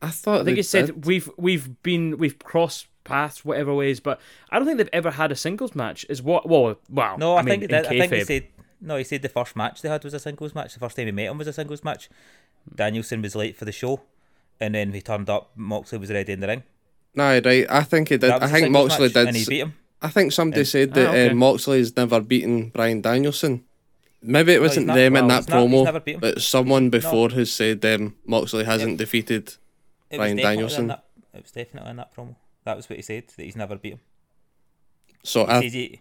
[0.00, 4.20] I thought I think he said we've we've been we've crossed paths whatever ways, but
[4.50, 6.06] I don't think they've ever had a singles match.
[6.08, 6.48] Is what?
[6.48, 7.16] Well, wow.
[7.16, 8.48] No, I, mean, think in that, I think he said
[8.80, 8.96] no.
[8.96, 10.74] He said the first match they had was a singles match.
[10.74, 12.08] The first time we met him was a singles match.
[12.74, 14.02] Danielson was late for the show,
[14.60, 15.50] and then he turned up.
[15.56, 16.62] Moxley was already in the ring.
[17.14, 19.74] No, right I think he did I think Moxley match, did and he beat him.
[20.00, 21.30] I think somebody said that Ah, okay.
[21.30, 23.64] uh, Moxley's never beaten Bryan Danielson.
[24.20, 26.20] Maybe it wasn't not- them in well, that he's not- promo, never beat him.
[26.20, 29.54] but someone before has said um, Moxley hasn't defeated.
[30.10, 30.86] It Bryan was definitely Danielson.
[30.88, 31.04] That,
[31.34, 32.34] it was definitely in that promo.
[32.64, 33.24] That was what he said.
[33.36, 34.00] That he's never beat him.
[35.22, 36.00] So I, he,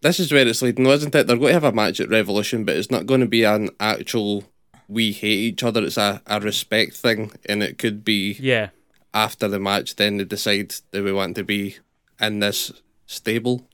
[0.00, 1.26] this is where it's leading, isn't it?
[1.26, 3.70] They're going to have a match at Revolution, but it's not going to be an
[3.80, 4.44] actual
[4.88, 5.82] we hate each other.
[5.84, 8.70] It's a, a respect thing, and it could be Yeah,
[9.14, 9.96] after the match.
[9.96, 11.76] Then they decide that we want to be
[12.20, 12.72] in this
[13.06, 13.66] stable.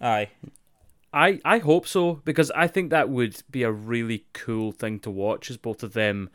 [0.00, 0.28] aye.
[1.12, 5.10] I I hope so because I think that would be a really cool thing to
[5.10, 5.50] watch.
[5.50, 6.30] Is both of them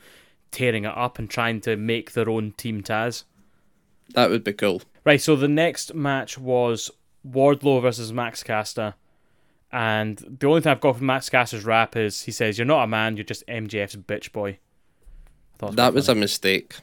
[0.51, 3.23] tearing it up and trying to make their own team Taz.
[4.13, 4.81] That would be cool.
[5.03, 5.21] Right.
[5.21, 6.91] So the next match was
[7.27, 8.95] Wardlow versus Max Caster.
[9.71, 12.83] And the only thing I've got from Max Caster's rap is he says, "You're not
[12.83, 13.17] a man.
[13.17, 14.49] You're just MJF's bitch boy."
[15.55, 16.75] I thought it That quite was a mistake.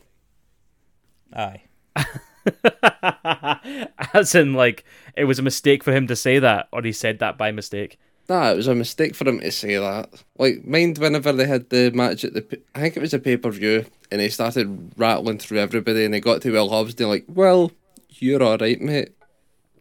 [1.33, 1.62] Aye.
[4.14, 4.85] As in, like,
[5.16, 7.98] it was a mistake for him to say that, or he said that by mistake.
[8.28, 10.11] Nah, it was a mistake for him to say that.
[10.38, 13.37] Like, mind whenever they had the match at the, I think it was a pay
[13.37, 16.98] per view, and he started rattling through everybody, and he got to Will Hobbs, and
[16.98, 17.72] they're like, "Well,
[18.11, 19.11] you're all right, mate."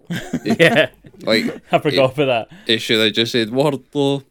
[0.44, 0.90] Yeah,
[1.22, 2.58] Like, I forgot about that.
[2.68, 4.24] he should have just said, "Wardlow,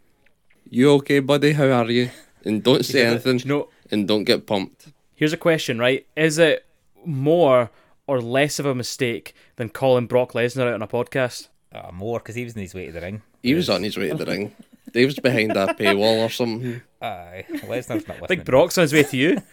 [0.69, 1.53] you okay, buddy?
[1.53, 2.11] How are you?"
[2.45, 4.89] And don't say anything, Do you know, and don't get pumped.
[5.15, 6.07] here's a question, right?
[6.17, 6.67] Is it
[7.05, 7.71] more
[8.07, 11.49] or less of a mistake than calling Brock Lesnar out on a podcast?
[11.75, 13.23] Ah, more because he was on his way to the ring.
[13.43, 14.55] He was on his way to the ring.
[14.93, 16.83] Dave's behind a paywall or something.
[17.01, 17.45] Aye.
[17.49, 18.27] Lesnar's not I listening.
[18.29, 19.39] think Brock's on his way to you.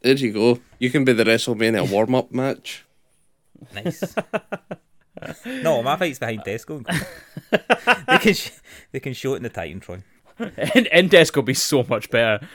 [0.00, 0.60] There you go.
[0.78, 2.84] You can be the WrestleMania warm up match.
[3.74, 4.14] Nice.
[5.44, 6.84] no, my fight's behind Tesco.
[8.06, 8.50] they can sh-
[8.92, 10.04] they can show it in the Titantron.
[10.38, 12.46] and Indesk will be so much better.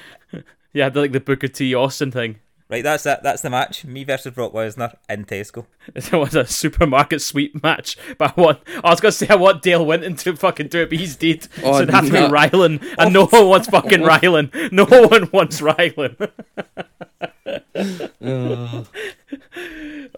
[0.72, 2.40] Yeah, the, like the Booker T Austin thing.
[2.70, 3.22] Right, that's that.
[3.24, 3.86] That's the match.
[3.86, 5.66] Me versus Brock Lesnar in Tesco.
[5.96, 8.60] It was a supermarket sweep match, but I want.
[8.84, 11.48] I was gonna say I want Dale Winton to fucking do it, but he's dead.
[11.58, 14.72] Oh, so it'd have to be Rylan, and no one wants fucking Rylan.
[14.72, 16.32] No one wants Rylan.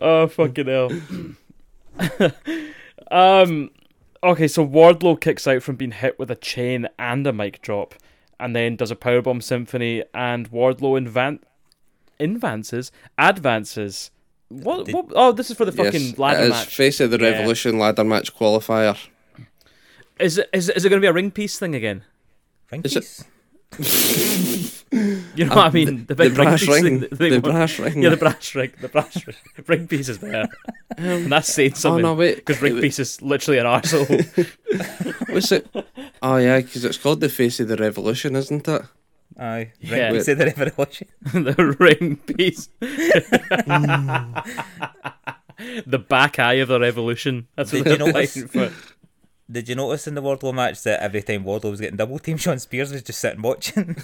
[0.01, 0.91] oh fucking hell.
[3.12, 3.71] um.
[4.23, 7.93] Okay, so Wardlow kicks out from being hit with a chain and a mic drop,
[8.39, 11.41] and then does a powerbomb symphony, and Wardlow invan-
[12.19, 14.12] advances, advances.
[14.49, 15.06] What, what?
[15.15, 16.75] Oh, this is for the fucking yes, ladder it is match.
[16.75, 17.30] face of the Yeah.
[17.30, 18.97] Revolution ladder match qualifier.
[20.19, 22.04] Is it is, it- is it going to be a ring piece thing again?
[22.71, 23.25] Ring Is it-
[23.75, 24.71] piece.
[24.91, 26.06] You know what I um, mean?
[26.06, 26.84] The The big ring brass piece ring.
[26.84, 26.99] thing.
[27.01, 27.43] that they The want.
[27.54, 28.01] brass ring.
[28.01, 28.71] Yeah, the brass ring.
[28.80, 29.36] The brass ring.
[29.67, 30.47] ring piece is there,
[30.97, 32.06] and that's saying oh, something.
[32.06, 32.38] Oh no, wait.
[32.38, 34.08] Because ring piece is literally an arsehole.
[35.34, 35.67] What's it?
[36.21, 38.84] Oh yeah, because it's called the face of the Revolution, isn't it?
[39.38, 39.71] Aye.
[39.80, 40.08] Yeah.
[40.08, 41.08] Ring piece of the revolution.
[41.34, 42.69] the ring piece.
[45.86, 47.48] the back eye of the revolution.
[47.56, 48.74] That's what Did you they're notice- fighting for.
[49.52, 52.41] Did you notice in the Wardlow match that every time Wardlow was getting double teamed,
[52.41, 53.95] Shawn Spears was just sitting watching?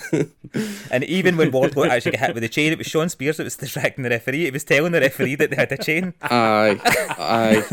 [0.92, 3.46] and even when Wardlow actually got hit with the chain, it was Shawn Spears that
[3.46, 4.46] was distracting the referee.
[4.46, 6.14] It was telling the referee that they had a chain.
[6.22, 6.80] Aye,
[7.18, 7.64] aye.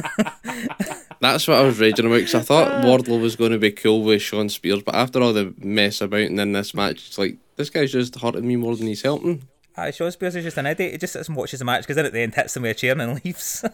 [1.21, 4.03] That's what I was raging about because I thought Wardlow was going to be cool
[4.03, 7.37] with Shawn Spears, but after all the mess about and then this match, it's like
[7.59, 9.47] this guy's just hurting me more than he's helping.
[9.77, 10.92] Aye, Shawn Spears is just an idiot.
[10.92, 12.73] He just sits and watches the match because then at the end hits him with
[12.73, 13.64] a chair and then leaves.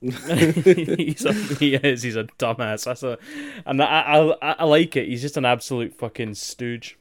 [0.02, 2.02] he's a, he is.
[2.02, 2.84] He's a dumbass.
[2.84, 3.16] That's a,
[3.64, 5.08] and I, I, I, I like it.
[5.08, 6.98] He's just an absolute fucking stooge.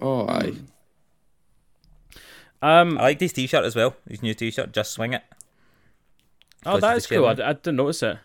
[0.00, 0.54] Oh, aye.
[2.60, 3.94] Um, I like this t-shirt as well.
[4.08, 5.22] His new t-shirt, just swing it.
[6.66, 7.26] oh, Because that he's is the cool.
[7.26, 7.30] I.
[7.50, 8.18] I didn't notice it.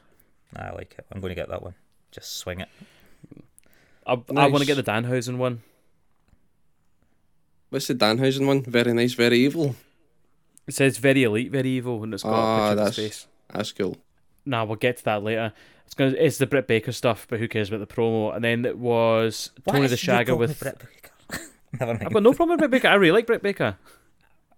[0.55, 1.05] I like it.
[1.11, 1.75] I'm going to get that one.
[2.11, 2.69] Just swing it.
[4.07, 5.61] I, I want to get the Danhausen one.
[7.73, 8.61] What's the Danhausen one?
[8.61, 9.75] Very nice, very evil.
[10.67, 13.05] It says very elite, very evil, and it's got Ah, a picture of that's- his
[13.07, 13.27] face.
[13.51, 13.97] That's cool.
[14.45, 15.53] Nah, we'll get to that later.
[15.87, 18.35] It's gonna, it's the Britt Baker stuff, but who cares about the promo?
[18.35, 20.59] And then it was What Tony is the Shagger with.
[20.59, 21.43] Britt Baker?
[21.79, 22.03] Never mind.
[22.05, 22.89] I've got no problem with Britt Baker.
[22.89, 23.75] I really like Britt Baker.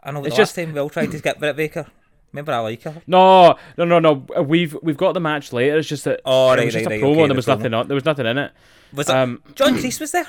[0.03, 0.19] I know.
[0.21, 1.85] The It's last just- time Will tried to get Britt Baker.
[2.33, 3.01] Remember, I like her.
[3.07, 4.13] No, no, no, no.
[4.41, 5.77] We've we've got the match later.
[5.77, 7.11] It's just that Oh, it right, was just right, a promo.
[7.13, 7.57] okay, and there was promo.
[7.57, 7.87] nothing on.
[7.87, 8.51] There was nothing in it.
[8.91, 10.27] Was it Um, John Kreese was there?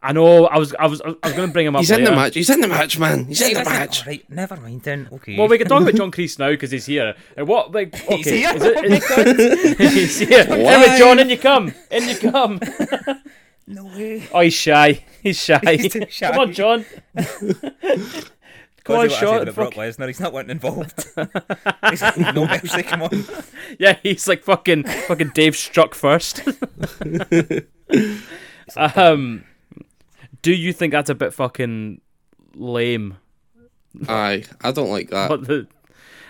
[0.00, 0.46] I know.
[0.46, 1.80] I was I was I was going to bring him up.
[1.80, 2.34] He's in the match.
[2.34, 3.24] He's in the match, man.
[3.24, 4.00] He's in the was match.
[4.02, 5.08] Alright, never mind then.
[5.12, 5.36] Okay.
[5.36, 7.14] Well, we can talk about John Kreese now because he's here.
[7.36, 7.72] And what?
[7.72, 8.52] Like, okay, He's here?
[8.54, 8.98] Is it, Oh my
[9.40, 10.46] is, he's here.
[10.48, 11.72] Anyway, John, in you come.
[11.90, 12.60] In you come.
[13.66, 14.28] no way.
[14.32, 15.04] Oh, he's shy.
[15.20, 15.58] He's shy.
[15.64, 16.30] He's shy.
[16.30, 16.84] Come on, John.
[18.84, 19.52] Come on, Because Sean.
[19.52, 20.06] Brock Lesnar.
[20.06, 21.06] He's not wanting involved.
[21.90, 22.82] He's like, no mercy.
[22.84, 23.24] Come on.
[23.78, 26.40] Yeah, he's like fucking fucking Dave struck first.
[28.76, 29.44] um,
[30.42, 32.00] do you think that's a bit fucking
[32.54, 33.16] lame?
[34.08, 35.28] Aye, I don't like that.
[35.28, 35.66] But the,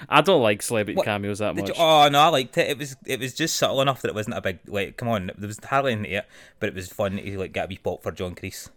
[0.09, 1.69] I don't like celebrity What- cameos that much.
[1.69, 2.71] you- oh no, I liked it.
[2.71, 4.97] It was it was just subtle enough that it wasn't a big like.
[4.97, 6.27] Come on, there was hardly anything to it,
[6.61, 8.71] but it was fun to like get a wee pop for John Kreese.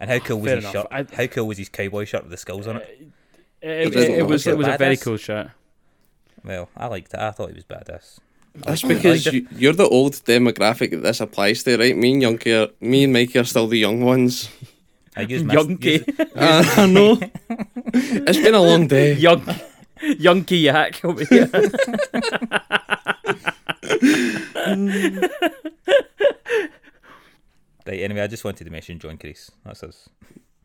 [0.00, 0.72] And how ah, cool was Fair his enough.
[0.74, 0.86] shirt?
[0.90, 2.82] I- How cool was his cowboy shirt with the skulls on it?
[3.64, 5.50] Uh, it, it, doesn't it was it was a very cool shot.
[6.44, 7.18] Well, I liked it.
[7.20, 8.18] I thought he was badass.
[8.54, 11.96] That's because you, you're the old demographic that this applies to, right?
[11.96, 14.48] Me and Younky are, me and Mikey are still the young ones.
[15.16, 16.02] I used Younky,
[16.36, 17.18] Uh, I know.
[17.94, 19.14] it's been a long day.
[19.14, 19.42] young,
[20.00, 21.48] younky yak over here.
[27.86, 29.50] Right, anyway, I just wanted to mention John Kreese.
[29.64, 30.08] That's us.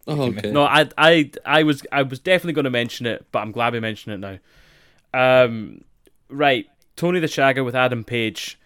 [0.07, 0.51] Oh, okay.
[0.51, 3.71] No, I, I, I was, I was definitely going to mention it, but I'm glad
[3.73, 4.39] we mentioned it
[5.13, 5.43] now.
[5.45, 5.85] Um,
[6.29, 8.59] right, Tony the Shagger with Adam Page,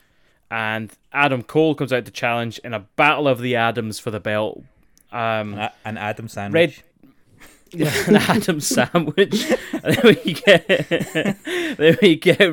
[0.51, 4.19] and Adam Cole comes out to challenge in a battle of the Adams for the
[4.19, 4.63] belt.
[5.11, 6.73] Um, An, A- an Adam Red,
[7.71, 8.07] sandwich.
[8.07, 9.51] an Adam sandwich.
[9.83, 10.67] and then we get,
[11.77, 12.51] then we get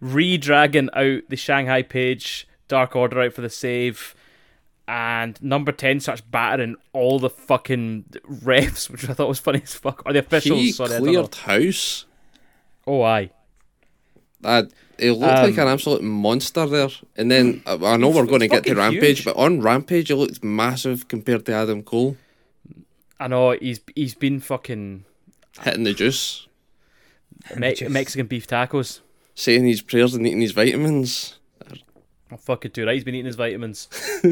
[0.00, 4.14] re-dragging out the Shanghai Page Dark Order out for the save.
[4.86, 9.74] And number 10 starts battering all the fucking refs, which I thought was funny as
[9.74, 10.02] fuck.
[10.06, 10.90] Or the officials, He sorry.
[10.94, 11.12] I don't know.
[11.28, 12.06] cleared house.
[12.86, 13.30] Oh, aye.
[14.40, 16.88] That it looked like Um, an absolute monster there.
[17.16, 19.24] And then I I know we're going to get to Rampage, huge.
[19.24, 22.16] but on Rampage, it looked massive compared to Adam Cole
[23.20, 25.04] I know, he's he's been fucking
[25.62, 26.46] hitting the juice,
[27.56, 27.90] Me- juice.
[27.90, 29.00] Mexican beef tacos.
[29.34, 31.36] saying his prayers and eating his vitamins.
[32.30, 32.94] Oh, fucking too right.
[32.94, 33.88] He's been eating his vitamins.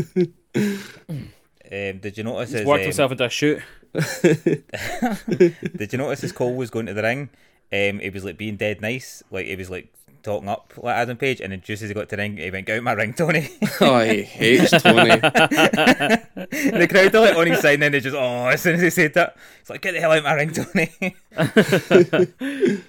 [1.68, 3.60] Um, did you notice He's his, worked um, himself into a shoot.
[3.96, 7.28] Did you notice his Cole was going to the ring?
[7.72, 9.92] Um, he was like being dead nice, like he was like
[10.26, 12.50] talking up like Adam Page, and then just as he got to the ring, he
[12.50, 13.48] went, "Get out my ring, Tony."
[13.80, 15.16] Oh, he hates Tony.
[15.20, 18.82] the crowd are like on his side, and then they just oh, as soon as
[18.82, 20.90] he said that, it's like, "Get the hell out my ring, Tony."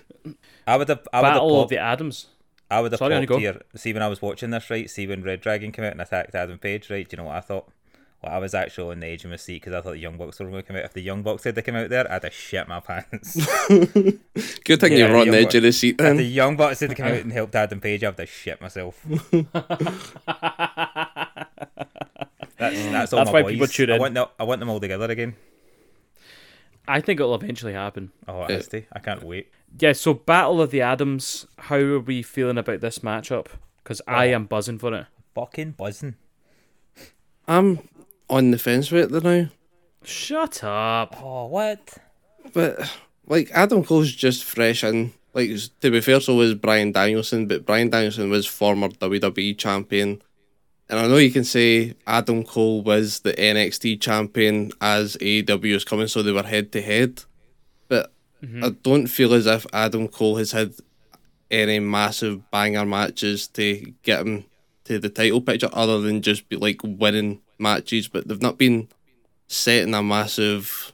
[0.68, 2.28] I would have, I would have Battle of the Adams.
[2.70, 3.52] I would have Sorry, on you popped go.
[3.52, 3.62] here.
[3.76, 4.90] See when I was watching this, right?
[4.90, 7.08] See when Red Dragon came out and attacked Adam Page, right?
[7.08, 7.70] Do you know what I thought?
[8.28, 10.18] Well, I was actually on the edge of my seat because I thought the Young
[10.18, 10.84] Bucks were going to come out.
[10.84, 13.36] If the Young Bucks had to come out there, I'd have shit my pants.
[13.68, 16.24] Good thing Yeah, you were on the the young edge of the seat If the.
[16.24, 19.02] Young Bucks had to come out and helped Adam Page, I'd have shit myself.
[19.08, 19.48] that's
[22.58, 23.74] that's all That's my why people boys.
[23.74, 25.36] tune I want them, I want them all together again.
[26.86, 28.12] I think it'll eventually happen.
[28.28, 28.88] Oh, it.
[28.92, 29.52] I can't wait.
[29.80, 31.48] Yeah, so Battle of the Adams.
[31.58, 33.48] How are we feeling about this matchup?
[33.84, 34.36] Because I oh.
[34.36, 35.06] am buzzing for it.
[35.34, 36.16] Fucking buzzing.
[37.48, 37.80] I'm
[38.30, 39.48] on the fence with it now.
[40.04, 41.22] Shut up.
[41.22, 41.98] Oh, what?
[42.54, 42.92] But
[43.28, 45.14] like Adam Cole's just fresh in.
[45.34, 50.22] Like to be fair, so was Bryan Danielson, but Bryan Danielson was former WWE champion.
[50.90, 55.84] And I know you can say Adam Cole was the NXT champion as AEW is
[55.84, 57.24] coming, so they were head to head.
[57.90, 58.64] But mm-hmm.
[58.64, 60.74] I don't feel as if Adam Cole has had
[61.52, 64.46] any massive banger matches to get him
[64.86, 68.88] to the title picture other than just be like winning matches, but they've not been
[69.48, 70.94] setting a massive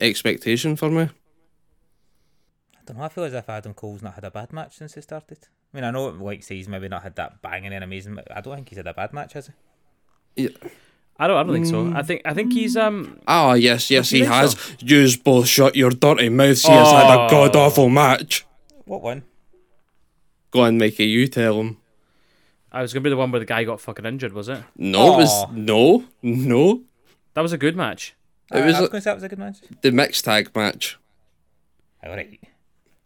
[0.00, 1.02] expectation for me.
[1.02, 3.04] I don't know.
[3.04, 5.38] I feel as if Adam Cole's not had a bad match since he started.
[5.72, 8.14] I mean, I know, like, say he's maybe not had that banging and amazing.
[8.14, 9.48] But I don't think he's had a bad match, has
[10.36, 10.44] he?
[10.44, 10.48] Yeah.
[11.18, 11.36] I don't.
[11.36, 11.92] I don't think so.
[11.94, 12.22] I think.
[12.24, 13.20] I think he's um.
[13.28, 14.52] Ah, yes, yes, he has.
[14.58, 14.72] so?
[14.80, 16.62] Yous both shut your dirty mouths.
[16.62, 17.26] He has had Oh.
[17.26, 18.46] a god awful match.
[18.86, 19.24] What one?
[20.50, 21.76] Go on, Mikey, you tell him.
[22.72, 24.32] I was gonna be the one where the guy got fucking injured.
[24.32, 24.62] Was it?
[24.76, 26.82] No, it was no, no.
[27.34, 28.14] That was a good match.
[28.52, 29.56] It Uh, was I was a- going to say it was a good match.
[29.82, 30.98] The mixed tag match.
[32.04, 32.40] All right.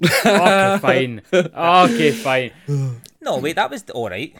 [0.04, 1.22] Okay, fine.
[1.32, 2.50] Okay, fine.
[3.20, 4.34] No, wait, that was all right.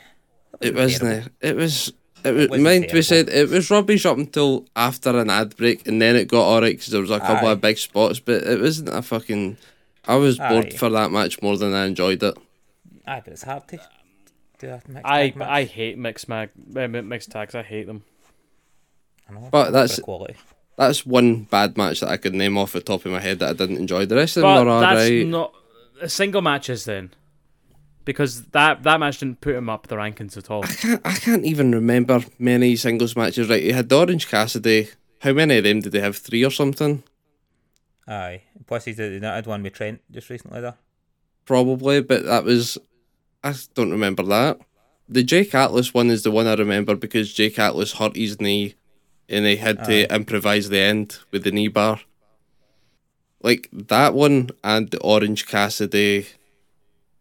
[0.60, 1.32] It wasn't wasn't.
[1.40, 1.92] It was.
[2.24, 3.28] It was wasn't meant to be said.
[3.28, 6.88] It was rubbish up until after an ad break, and then it got alright because
[6.92, 7.52] there was a couple Aye.
[7.52, 8.18] of big spots.
[8.20, 9.58] But it wasn't a fucking.
[10.06, 10.76] I was bored Aye.
[10.76, 12.36] for that match more than I enjoyed it.
[13.06, 13.78] Aye, but it's hard to
[14.66, 15.48] do a mixed I tag match.
[15.48, 17.54] I hate mixed mag uh, mixed tags.
[17.54, 18.04] I hate them.
[19.28, 20.34] I know, But that's- quality.
[20.76, 23.50] That's one bad match that I could name off the top of my head that
[23.50, 24.06] I didn't enjoy.
[24.06, 25.26] The rest of But them are that's alright.
[25.28, 25.54] not
[26.08, 27.10] single matches then,
[28.04, 30.64] because that that match didn't put him up the rankings at all.
[30.64, 33.48] I can't, I can't even remember many singles matches.
[33.48, 34.88] Right, you had the Orange Cassidy.
[35.20, 36.16] How many of them did they have?
[36.16, 37.04] Three or something?
[38.08, 38.42] Aye.
[38.66, 40.74] Plus, he's the had one with Trent just recently there.
[41.46, 42.78] Probably, but that was.
[43.44, 44.58] I don't remember that.
[45.08, 48.74] The Jake Atlas one is the one I remember because Jake Atlas hurt his knee
[49.28, 52.00] and he had to improvise the end with the knee bar.
[53.42, 56.26] Like that one and the Orange Cassidy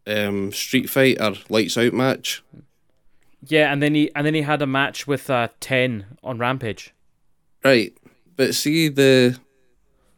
[0.08, 2.42] um, Street Fighter Lights Out match.
[3.46, 6.94] Yeah, and then he and then he had a match with uh, ten on Rampage.
[7.64, 7.94] Right.
[8.38, 9.38] But see the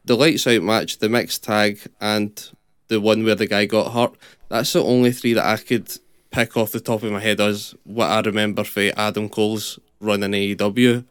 [0.06, 2.52] the lights out match, the mixed tag, and
[2.88, 4.15] the one where the guy got hurt,
[4.50, 5.91] that's the only three that I could
[6.32, 10.24] pick off the top of my head as what I remember for Adam Cole's run
[10.24, 11.06] in AEW.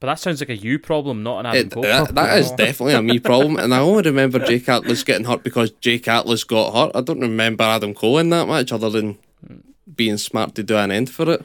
[0.00, 2.14] But that sounds like a you problem, not an Adam It, Cole that, problem.
[2.16, 5.70] that is definitely a me problem, and I only remember Jake Atlas getting hurt because
[5.70, 6.96] Jake Atlas got hurt.
[6.96, 9.16] I don't remember Adam Cole in that match other than
[9.94, 11.44] being smart to do an end for it.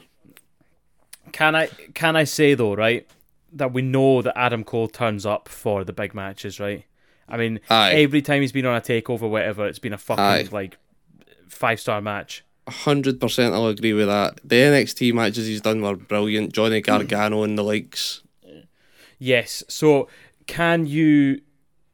[1.30, 3.06] Can I can I say though, right,
[3.52, 6.84] that we know that Adam Cole turns up for the big matches, right?
[7.28, 7.92] I mean, Aye.
[8.02, 10.48] every time he's been on a takeover, whatever, it's been a fucking Aye.
[10.50, 10.78] like
[11.48, 12.44] five star match.
[12.68, 14.40] hundred percent, I'll agree with that.
[14.44, 16.52] The NXT matches he's done were brilliant.
[16.52, 18.22] Johnny Gargano and the likes.
[19.18, 19.62] Yes.
[19.68, 20.08] So,
[20.46, 21.40] can you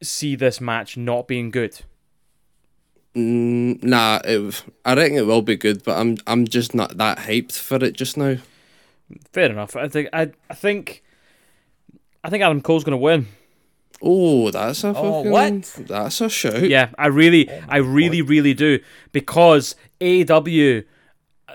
[0.02, 1.80] see this match not being good?
[3.14, 7.18] Mm, nah, it, I reckon it will be good, but I'm I'm just not that
[7.18, 8.36] hyped for it just now.
[9.32, 9.76] Fair enough.
[9.76, 11.02] I think I I think
[12.24, 13.28] I think Adam Cole's going to win.
[14.02, 15.62] Oh, that's a Oh, fucking what?
[15.88, 16.68] That's a shout.
[16.68, 18.80] Yeah, I really, I really, really do
[19.12, 20.84] because AEW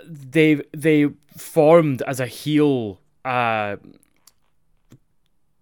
[0.06, 3.00] they they formed as a heel.
[3.26, 3.76] Uh,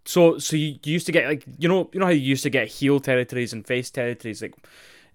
[0.06, 2.44] so so you, you used to get like you know you know how you used
[2.44, 4.56] to get heel territories and face territories like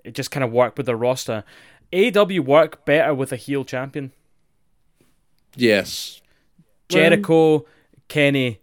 [0.04, 1.44] it just kind of worked with the roster.
[1.92, 4.12] AEW work better with a heel champion.
[5.56, 6.20] Yes.
[6.88, 7.66] Jericho,
[8.08, 8.60] Kenny,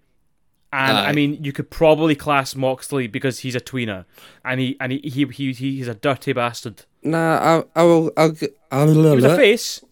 [0.71, 4.05] and I mean you could probably class Moxley because he's a tweener
[4.45, 6.85] and he and he he, he, he's a dirty bastard.
[7.03, 8.35] Nah, I I will I'll
[8.71, 9.83] I'll He was a face.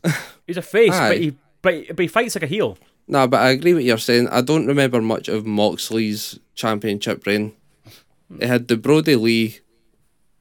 [0.45, 1.09] He's a face, Aye.
[1.09, 2.77] but he but, he- but he fights like a heel.
[3.07, 4.27] Nah, but I agree with you're saying.
[4.29, 7.53] I don't remember much of Moxley's championship reign.
[8.39, 9.59] It had the Brodie Lee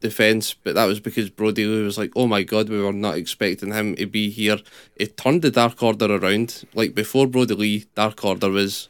[0.01, 3.17] defense, but that was because Brodie Lee was like, "Oh my god, we were not
[3.17, 4.59] expecting him to be here."
[4.97, 6.65] It turned the Dark Order around.
[6.75, 8.89] Like before Brodie Lee, Dark Order was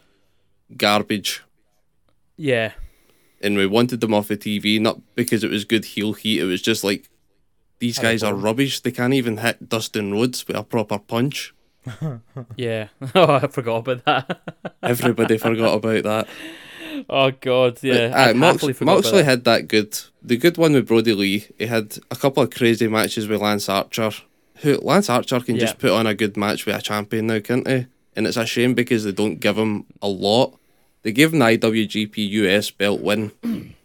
[0.76, 1.42] garbage,
[2.36, 2.72] Yeah,
[3.42, 6.40] and we wanted them off the TV not because it was good heel heat.
[6.40, 7.08] It was just like
[7.78, 8.80] these guys are rubbish.
[8.80, 11.54] They can't even hit Dustin Rhodes with a proper punch.
[12.56, 12.88] yeah.
[13.14, 14.40] Oh, I forgot about that.
[14.82, 16.28] Everybody forgot about that.
[17.10, 18.12] Oh God, yeah.
[18.14, 19.24] Aye, I Mox- happily forgot Moxley that.
[19.24, 19.98] had that good.
[20.22, 21.46] The good one with Brodie Lee.
[21.58, 24.10] He had a couple of crazy matches with Lance Archer.
[24.62, 25.60] Who Lance Archer can Yeah.
[25.60, 27.86] just put on a good match with a champion now, can't he?
[28.16, 30.58] And it's a shame because they don't give him a lot.
[31.02, 33.32] They gave him the IWGP US belt win.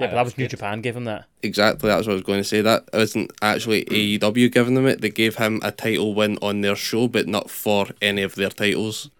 [0.00, 1.24] Yeah, but that was New Japan gave him that.
[1.42, 2.60] Exactly, that's what I was going to say.
[2.60, 5.00] That isn't actually AEW giving them it.
[5.00, 8.50] They gave him a title win on their show, but not for any of their
[8.50, 9.10] titles.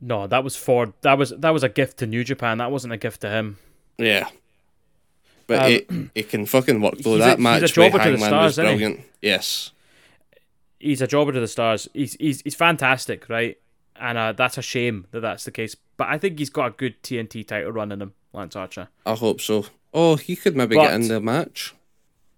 [0.00, 2.58] No, that was for that was that was a gift to New Japan.
[2.58, 3.58] That wasn't a gift to him.
[3.98, 4.28] Yeah.
[5.48, 7.18] But Um, it, it can fucking work though.
[7.18, 9.04] That he's a match with jobber to the Hangman stars, was isn't he?
[9.22, 9.72] Yes.
[10.78, 11.88] He's a jobber to the stars.
[11.92, 13.58] He's he's he's fantastic, right?
[14.02, 15.76] And uh, that's a shame that that's the case.
[15.96, 18.88] But I think he's got a good TNT title run in him, Lance Archer.
[19.06, 19.66] I hope so.
[19.94, 21.72] Oh, he could maybe But- get in the match.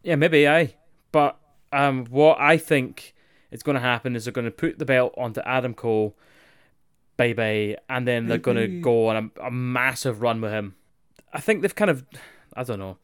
[0.02, 0.74] Yeah, maybe I.
[1.10, 1.38] But
[1.72, 3.14] um, what I think
[3.50, 6.14] is going to happen is they're going to put the belt onto Adam Cole,
[7.16, 10.74] bye bye, and then they're going to go on a, a massive run with him.
[11.32, 12.04] I think they've kind of,
[12.54, 12.98] I don't know,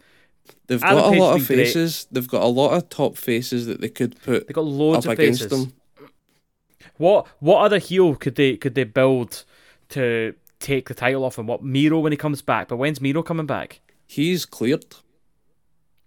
[0.67, 1.67] They've Adam got a Page's lot of been great.
[1.69, 2.07] faces.
[2.13, 5.13] They've got a lot of top faces that they could put They've got loads up
[5.15, 5.65] of against faces.
[5.67, 5.73] them.
[7.01, 9.45] What what other heel could they could they build
[9.91, 11.47] to take the title off him?
[11.47, 12.69] What Miro when he comes back?
[12.69, 13.81] But when's Miro coming back?
[14.07, 14.85] He's cleared.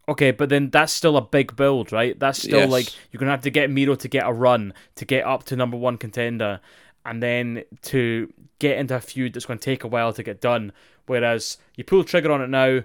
[0.08, 2.20] Okay, but then that's still a big build, right?
[2.20, 2.70] That's still Yes.
[2.70, 5.56] like you're gonna have to get Miro to get a run to get up to
[5.56, 6.60] number one contender,
[7.06, 10.40] and then to get into a feud that's going to take a while to get
[10.40, 10.72] done.
[11.08, 12.84] Whereas you pull the trigger on it now,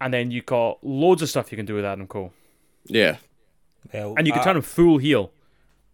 [0.00, 2.32] and then you got loads of stuff you can do with Adam Cole,
[2.86, 3.16] Yeah.
[3.92, 5.32] Well, and you can I- turn him full heel.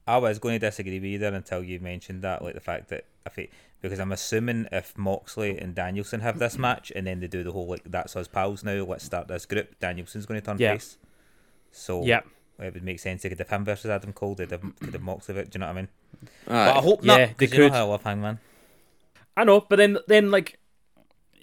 [0.07, 2.88] I was going to disagree with you there until you mentioned that, like the fact
[2.90, 3.50] that if it,
[3.80, 6.62] because I'm assuming if Moxley and Danielson have this mm-hmm.
[6.62, 9.46] match and then they do the whole like that's us pals now, let's start this
[9.46, 9.78] group.
[9.80, 10.72] Danielson's going to turn Yeah.
[10.74, 10.98] face,
[11.72, 12.20] so Yeah,
[12.59, 14.34] it would make sense to get have him versus Adam Cole.
[14.34, 15.88] They'd have, could have Moxley, it, do you know what I mean?
[16.48, 16.66] Aye.
[16.66, 17.38] But I hope Yeah, not.
[17.38, 17.72] they 'cause you know could.
[17.72, 18.38] how I love Hangman.
[19.36, 20.59] I know, but then then like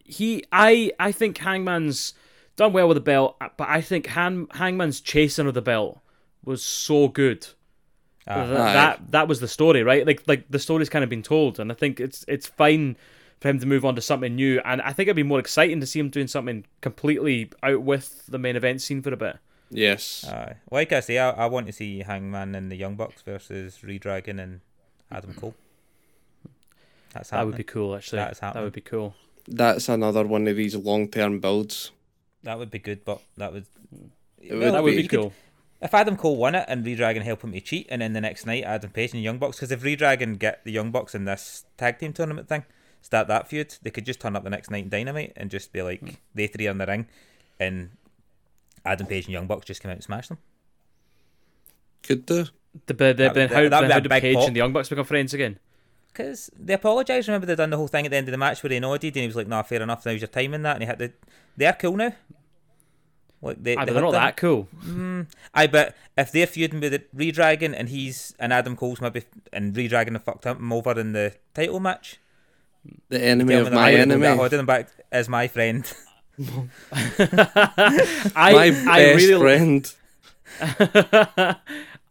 [0.05, 2.13] he, I I think Hangman's
[2.57, 5.99] done well with the belt, but I think Han, Hangman's chasing of the belt
[6.43, 7.47] was so good.
[8.27, 8.45] Uh, uh-huh.
[8.47, 8.73] Th- Aye.
[8.73, 10.05] that that was the story, right?
[10.05, 12.95] Like like the story's kind of been told, and I think it's it's fine
[13.39, 14.61] for him to move on to something new.
[14.63, 18.25] And I think it'd be more exciting to see him doing something completely out with
[18.27, 19.37] the main event scene for a bit.
[19.71, 20.25] Yes.
[20.27, 20.57] Aye.
[20.69, 24.37] like I say, I, I want to see Hangman and the Young Bucks versus Redragon
[24.39, 24.59] and
[25.09, 25.55] Adam Cole.
[27.13, 28.17] That's That would be cool, actually.
[28.19, 29.15] That is That would be cool.
[29.47, 31.91] That's another one of these long term builds.
[32.43, 33.65] That would be good, but that would.
[34.41, 35.33] It would Well, That would be you could- cool.
[35.81, 38.45] If Adam Cole won it and Redragon helped him to cheat, and then the next
[38.45, 41.65] night Adam Page and Young Bucks, because if Redragon get the Young Bucks in this
[41.77, 42.65] tag team tournament thing,
[43.01, 45.73] start that feud, they could just turn up the next night in Dynamite and just
[45.73, 46.09] be like hmm.
[46.35, 47.07] they three in the ring,
[47.59, 47.89] and
[48.85, 50.37] Adam Page and Young Bucks just come out and smash them.
[52.03, 52.45] Could do.
[52.85, 54.47] The, the, the, That- then how, that'd then be how a did Page pop.
[54.47, 55.57] and the Young Bucks become friends again?
[56.13, 57.27] Because they apologised.
[57.27, 59.15] Remember they done the whole thing at the end of the match where he nodded
[59.15, 60.05] and he was like, "Nah, fair enough.
[60.05, 61.13] Now's your time in that." And he had the.
[61.55, 62.13] They're cool now.
[63.41, 64.67] Like they, Ah, they but they're not that cool.
[65.53, 69.73] I bet if they're feuding with the Redragon and he's and Adam Cole's maybe and
[69.73, 72.19] Redragon have fucked him over in the title match.
[73.09, 74.21] The enemy of my I would've enemy.
[74.23, 75.91] got holding him back as my friend.
[76.91, 79.93] I, my I best really, friend.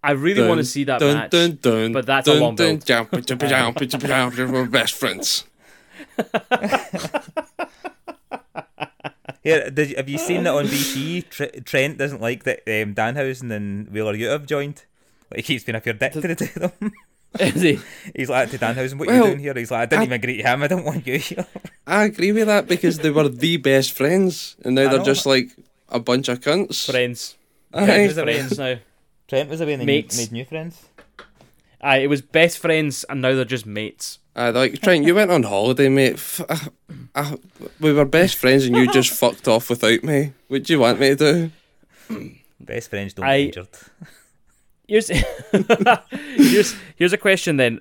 [0.02, 1.30] I really want to see that dun, match.
[1.30, 2.86] Dun, dun, but that's a dun, long dun, build.
[2.86, 5.44] Jump, jump, jump, jump, jump, jump, we're best friends.
[9.42, 11.22] Here, did, have you seen that on BT?
[11.22, 14.84] Tr- Trent doesn't like that um, Danhausen and Wheeler Yuta have joined.
[15.30, 16.92] Like he keeps being up your dick to the two of them.
[17.38, 17.78] Is he?
[18.16, 20.20] He's like to Danhausen, "What Well, you doing here?" He's like, "I didn't I- even
[20.20, 20.62] greet him.
[20.62, 21.46] I don't want you here."
[21.86, 25.04] I agree with that because they were the best friends, and now I they're know.
[25.04, 25.50] just like
[25.88, 26.90] a bunch of cunts.
[26.90, 27.36] Friends.
[27.72, 28.06] Aye.
[28.08, 28.76] was a- Friends now.
[29.28, 30.16] Trent was away and they Mates.
[30.18, 30.84] made new friends.
[31.80, 34.18] Aye, it was best friends, and now they're just mates.
[34.36, 36.14] Aye, they're like Trent, you went on holiday, mate.
[36.14, 36.56] F- uh,
[37.14, 37.36] uh,
[37.80, 40.32] we were best friends, and you just fucked off without me.
[40.48, 41.50] What do you want me to
[42.08, 42.36] do?
[42.60, 43.68] Best friends don't I- get injured.
[44.86, 45.08] Here's
[46.36, 47.80] here's here's a question then,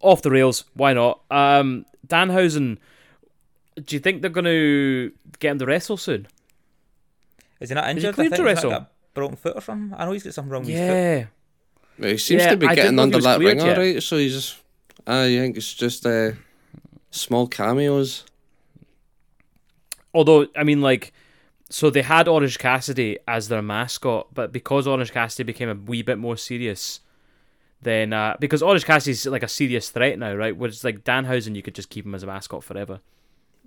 [0.00, 0.64] off the rails.
[0.74, 1.20] Why not?
[1.30, 2.78] Um, Danhausen.
[3.82, 6.26] Do you think they're going to get him to wrestle soon?
[7.60, 8.10] Is he not he injured?
[8.10, 8.70] I cleared think to wrestle?
[8.70, 9.98] got a broken foot or something.
[9.98, 10.86] I know he's got something wrong with his foot.
[10.94, 11.24] Yeah.
[11.98, 13.56] Well, he seems Yeah, to be I getting didn't know if he under that cleared
[13.58, 13.78] ring yet.
[13.78, 14.56] alright, so he's.
[15.06, 16.32] I think it's just uh,
[17.10, 18.24] small cameos.
[20.12, 21.12] Although, I mean, like,
[21.68, 26.02] so they had Orange Cassidy as their mascot, but because Orange Cassidy became a wee
[26.02, 27.00] bit more serious,
[27.82, 30.56] then uh, because Orange Cassidy's like a serious threat now, right?
[30.56, 33.00] Whereas like Danhausen, you could just keep him as a mascot forever.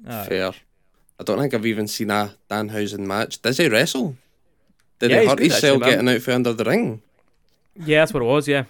[0.07, 0.25] Aye.
[0.25, 0.51] Fair.
[1.19, 3.41] I don't think I've even seen a Danhausen match.
[3.41, 4.17] Does he wrestle?
[4.99, 7.01] Did Yeah, he hurt good, himself getting out from under the ring?
[7.75, 8.47] Yeah, that's what it was.
[8.47, 8.65] Yeah,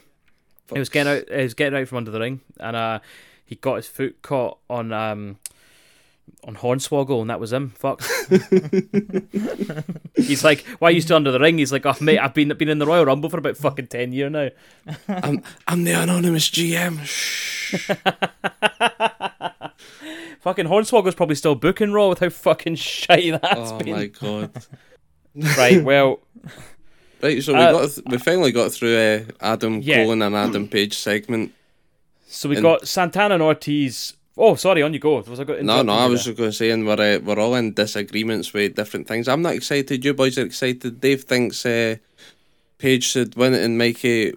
[0.72, 1.30] he was getting out.
[1.30, 3.00] He was getting out from under the ring, and uh,
[3.46, 5.38] he got his foot caught on um
[6.46, 7.72] on Hornswoggle, and that was him.
[7.72, 8.02] Fuck.
[10.16, 12.50] He's like, "Why are you still under the ring?" He's like, "Oh mate, I've been
[12.50, 14.50] been in the Royal Rumble for about fucking ten years now."
[15.08, 17.00] I'm I'm the anonymous GM.
[17.04, 17.44] Shh.
[20.42, 23.94] Fucking Hornswoggle's probably still booking Raw with how fucking shite that's oh been.
[23.94, 24.52] Oh my god.
[25.58, 25.82] Right.
[25.82, 26.20] Well,
[27.24, 30.04] Right, so we Uh, got th- we finally got through uh, Adam Yeah.
[30.04, 31.54] Cole and an Adam Page segment.
[32.28, 34.14] so we And- got Santana and Ortiz.
[34.36, 35.22] Oh, sorry, on you go.
[35.22, 36.32] Was I got No, no, I was there?
[36.34, 39.28] just going to say, and we're uh, we're all in disagreements with different things.
[39.28, 40.04] I'm not excited.
[40.04, 41.00] You boys are excited.
[41.00, 41.96] Dave thinks uh,
[42.80, 44.34] Page should win it, and Mikey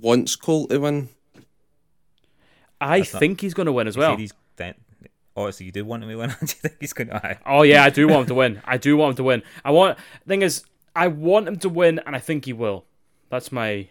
[0.00, 1.10] wants Cole to win.
[2.80, 4.12] I That's not- think he's going to win as You well.
[4.12, 4.32] said he's
[5.36, 6.30] Oh, so you do want him to win?
[6.40, 7.16] do you think he's going to?
[7.16, 7.38] Aye.
[7.44, 8.62] Oh yeah, I do want him to win.
[8.64, 9.42] I do want him to win.
[9.64, 9.98] I want.
[10.28, 10.64] Thing is,
[10.96, 12.84] I want him to win, and I think he will.
[13.30, 13.88] That's my.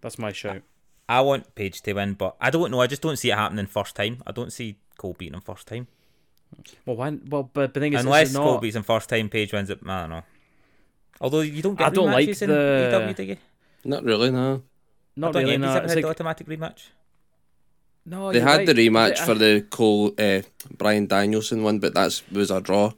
[0.00, 0.62] That's my shout.
[1.08, 2.80] I want Page to win, but I don't know.
[2.80, 4.22] I just don't see it happening first time.
[4.26, 5.86] I don't see Cole beating him first time.
[6.84, 7.16] Well, why?
[7.28, 9.70] Well, but the thing is, Unless this is Cole beats him first time, Page wins
[9.70, 9.78] it.
[9.86, 10.22] I don't know.
[11.20, 13.36] Although you don't get I don't like rematches in the- AEW, do you?
[13.84, 14.62] Not really, no.
[15.16, 15.52] Not I don't really.
[15.54, 16.80] get- No, he's ever it's had like, the automatic rematch.
[18.04, 18.66] no, They had right.
[18.66, 20.42] the rematch I- for the Cole uh,
[20.76, 22.92] Bryan Danielson one, but that was a draw.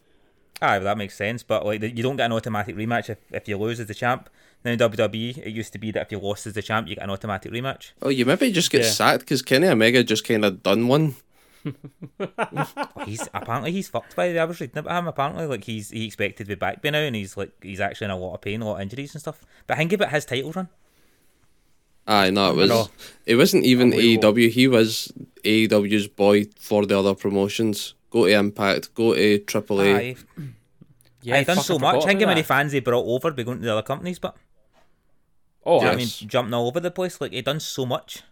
[0.60, 1.42] Aye, well, that makes sense.
[1.42, 4.28] But like, you don't get an automatic rematch if, if you lose as the champ.
[4.64, 6.96] Now in WWE, it used to be that if you lost as the champ, you
[6.96, 7.92] get an automatic rematch.
[8.02, 8.90] Oh, you maybe just get Yeah.
[8.90, 11.14] sacked because Kenny Omega just kind of done one.
[12.20, 15.06] Oh, he's apparently he's fucked by the average reading about him.
[15.08, 18.06] Apparently, like he's he expected to be back by now, and he's like he's actually
[18.06, 19.44] in a lot of pain, a lot of injuries and stuff.
[19.66, 20.68] But think about his title run.
[22.06, 22.70] Aye, no, it was.
[22.70, 22.88] know.
[23.26, 24.32] It wasn't even Unbelievable.
[24.34, 24.50] AEW.
[24.50, 25.12] He was
[25.44, 27.94] AEW's boy for the other promotions.
[28.10, 28.94] Go to Impact.
[28.94, 29.94] Go to AAA.
[29.96, 30.16] Aye,
[31.22, 32.04] Yeah, I've done I so forgot much.
[32.04, 34.36] Think how many fans he brought over by going to the other companies, but
[35.66, 37.20] Oh, do you know what I mean, jumping all over the place.
[37.20, 38.22] Like he done so much.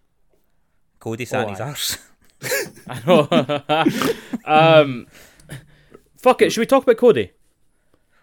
[1.01, 1.69] Cody sat Oh, in his aye.
[1.69, 1.99] arse.
[2.89, 3.29] I know.
[4.45, 5.07] um,
[6.17, 6.53] fuck it.
[6.53, 7.33] Should we talk about Cody?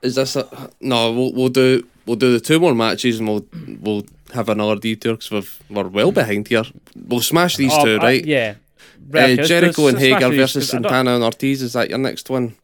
[0.01, 1.11] Is this a no?
[1.11, 3.45] We'll we'll do we'll do the two more matches and we'll
[3.81, 6.63] we'll have another detour because we've we're well behind here.
[6.95, 8.25] We'll smash these Oh, two, uh, right?
[8.25, 8.55] yeah.
[9.11, 11.61] Uh, Jericho and Hager versus 'cause I don't- Santana and Ortiz.
[11.61, 12.55] Is that your next one?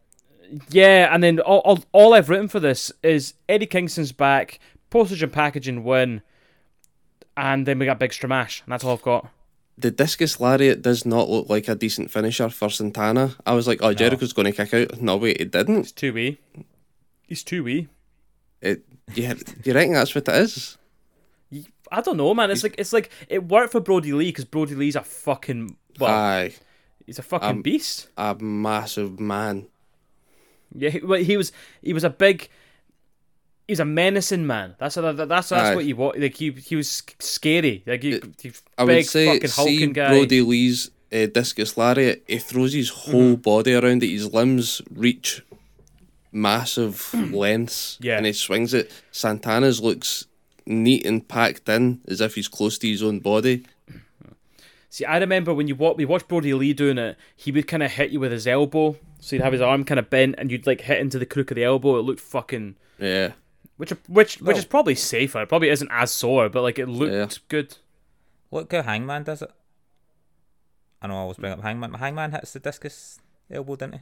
[0.72, 4.60] Yeah, and then all, all, all I've written for this is Eddie Kingston's back,
[4.90, 6.22] postage and packaging win,
[7.38, 9.30] and then we got Big Stramash, and that's all I've got.
[9.78, 13.36] The discus lariat does not look like a decent finisher for Santana.
[13.46, 15.02] I was like, oh, Jericho's going to kick out.
[15.02, 15.78] No, wait, it didn't.
[15.84, 16.40] He's too wee.
[17.28, 17.88] He's too wee.
[18.62, 18.84] It,
[19.14, 20.78] yeah, you reckon that's what it is?
[21.92, 22.52] I don't know, man.
[22.52, 26.12] It's like it's like it worked for Brodie Lee because Brodie Lee's a fucking well,
[26.14, 26.54] Aye,
[27.06, 28.08] he's a fucking beast.
[28.18, 29.68] a massive man.
[30.76, 32.50] Yeah, he, well, he was he was a big.
[33.68, 34.76] He was a menacing man.
[34.80, 35.76] That's a, that's that's Aye.
[35.76, 36.20] what you want.
[36.20, 37.84] Like he he was scary.
[37.86, 40.10] Like he, he I big would say, fucking see hulking guy.
[40.10, 42.24] Brodie Lee's uh, discus lariat.
[42.28, 43.42] He throws his whole Mm-hmm.
[43.42, 44.10] body around it.
[44.10, 45.44] His limbs reach
[46.32, 48.18] massive lengths, Yeah.
[48.18, 48.92] and he swings it.
[49.12, 50.26] Santana's looks
[50.66, 53.66] neat and packed in, as if he's close to his own body.
[54.92, 57.84] See, I remember when you wa- we watched Brodie Lee doing it, he would kind
[57.84, 58.98] of hit you with his elbow.
[59.20, 61.52] So he'd have his arm kind of bent, and you'd like hit into the crook
[61.52, 61.98] of the elbow.
[62.00, 63.34] It looked fucking, Yeah,
[63.78, 65.42] which which which Well- is probably safer.
[65.44, 67.28] It probably isn't as sore, but like it looked Yeah.
[67.50, 67.78] good.
[68.52, 69.52] Look how Hangman does it.
[71.02, 71.94] I know I always bring up Hangman.
[71.94, 73.20] Hangman hits the discus
[73.52, 74.00] elbow, didn't he?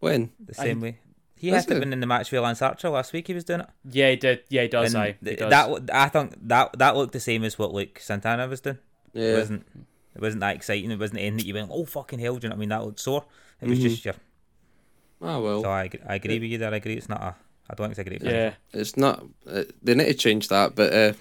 [0.00, 0.98] when The same way.
[1.36, 1.92] He Does hit it he?
[1.92, 3.26] in the match with Lance Archer last week.
[3.26, 3.66] He was doing it.
[3.90, 4.40] Yeah, he did.
[4.48, 4.94] Yeah, he does.
[4.94, 5.16] And I.
[5.22, 5.50] He does.
[5.50, 8.78] that w- I think that that looked the same as what like Santana was doing.
[9.14, 9.66] It yeah, wasn't
[10.14, 10.90] it wasn't that exciting.
[10.90, 12.68] It wasn't anything that you went, oh fucking hell, do you know what I mean?
[12.70, 13.24] That looked sore.
[13.60, 13.88] It was Mm-hmm.
[13.88, 14.14] just your.
[15.22, 16.72] ah well, So I, I agree with you there.
[16.72, 16.94] I agree.
[16.94, 17.34] It's not a.
[17.68, 18.34] I don't think it's a great.
[18.34, 18.54] yeah.
[18.72, 19.24] it's not.
[19.48, 21.12] Uh, they need to change that, but uh,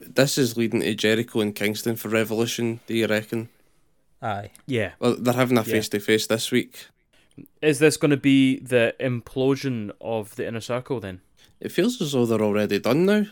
[0.00, 2.78] this is leading to Jericho and Kingston for Revolution.
[2.86, 3.48] Do you reckon?
[4.22, 4.50] Aye.
[4.66, 4.92] Yeah.
[5.00, 6.86] Well, they're having a face to face this week.
[7.62, 11.20] Is this going to be the implosion of the inner circle then?
[11.60, 13.24] It feels as though they're already done now.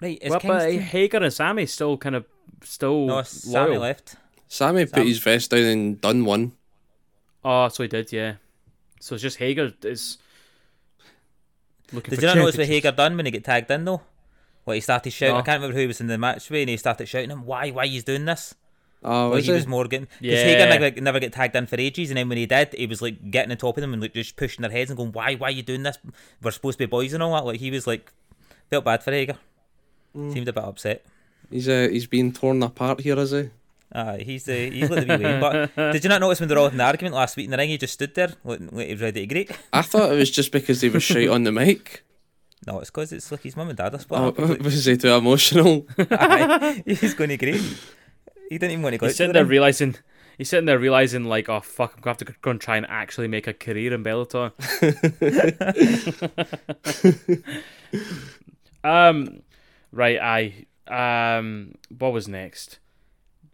[0.00, 0.18] Right.
[0.22, 0.80] Is well, but Kingston...
[0.80, 2.24] Hager and Sammy still kind of
[2.64, 3.80] still no, Sammy loyal.
[3.82, 4.16] left.
[4.48, 6.52] Sammy Sam- put his vest down and done one.
[7.44, 8.12] Oh, so he did.
[8.12, 8.34] Yeah.
[9.00, 10.18] So it's just Hager is
[11.92, 12.68] looking Did for you not notice what championships.
[12.86, 14.02] Hager done when he got tagged in though?
[14.64, 15.34] What he started shouting.
[15.34, 15.40] No.
[15.40, 17.70] I can't remember who was in the match with, and he started shouting him, "Why?
[17.70, 18.54] Why he's doing this?"
[19.04, 19.56] Oh, Well, was he he?
[19.56, 20.44] was more getting because Yeah.
[20.44, 23.02] Hager never, never get tagged in for ages, and then when he did, he was
[23.02, 25.34] like getting on top of them and like just pushing their heads and going, "Why?
[25.34, 25.98] Why are you doing this?
[26.40, 28.12] We're supposed to be boys and all that." Like he was like
[28.70, 29.36] felt bad for Hager.
[30.16, 30.32] Mm.
[30.32, 31.04] Seemed a bit upset.
[31.52, 33.50] He's uh, he's being torn apart here, is he?
[33.94, 35.40] Uh, he's the he's like the wee Wayne.
[35.40, 37.50] But did you not notice when they were all in the argument last week in
[37.50, 37.68] the ring?
[37.68, 39.50] He just stood there like, like he was ready to greet.
[39.72, 42.02] I thought it was just because he was shite on the mic.
[42.66, 44.38] No, it's because it's like his mum and dad are split Oh, up.
[44.38, 45.86] It's like, was he too emotional?
[46.12, 47.60] aye, he's going to greet.
[48.48, 49.06] He didn't even want to go.
[49.06, 49.96] He's sitting there realizing.
[50.38, 52.86] He's sitting there realizing, like, oh fuck, I'm gonna have to go and try and
[52.88, 54.52] actually make a career in Bellator.
[58.84, 59.42] um,
[59.92, 62.78] right, I um, what was next?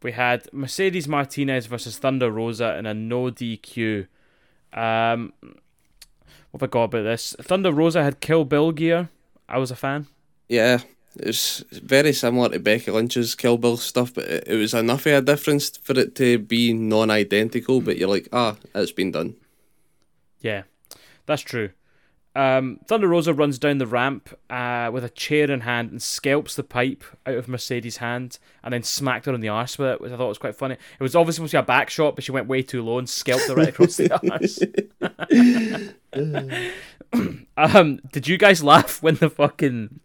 [0.02, 4.06] We had Mercedes Martinez versus Thunder Rosa in a no DQ.
[4.72, 5.32] Um,
[6.50, 7.34] what have I got about this?
[7.40, 9.08] Thunder Rosa had Kill Bill gear.
[9.48, 10.06] I was a fan.
[10.48, 10.80] yeah,
[11.16, 15.12] it's very similar to Becky Lynch's Kill Bill stuff, but it, it was enough of
[15.12, 17.80] a difference for it to be non-identical.
[17.80, 19.34] But you're like, ah, it's been done.
[20.40, 20.62] Yeah,
[21.26, 21.70] that's true.
[22.34, 26.54] Um, Thunder Rosa runs down the ramp uh, with a chair in hand and scalps
[26.54, 30.00] the pipe out of Mercedes' hand and then smacked her on the arse with it,
[30.00, 30.74] which I thought was quite funny.
[30.74, 32.98] It was obviously supposed to be a back shot, but she went way too low
[32.98, 34.60] and scalped her right across the arse.
[37.56, 40.00] um, did you guys laugh when the fucking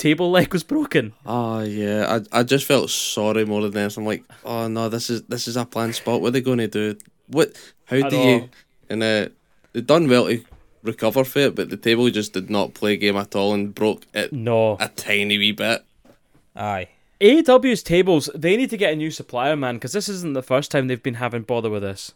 [0.00, 1.12] table leg was broken.
[1.26, 4.02] Oh yeah, I I just felt sorry more than anything.
[4.02, 6.20] I'm like, oh no, this is this is a planned spot.
[6.20, 6.96] What are they going to do?
[7.28, 7.52] What?
[7.84, 8.48] How do you?
[8.88, 9.28] And uh,
[9.72, 10.42] they done well to
[10.82, 14.06] recover for it, but the table just did not play game at all and broke
[14.14, 14.76] it No.
[14.80, 15.84] a tiny wee bit.
[16.56, 16.88] Aye.
[17.20, 20.70] AEW's tables, they need to get a new supplier, man, because this isn't the first
[20.70, 22.12] time they've been having bother with this.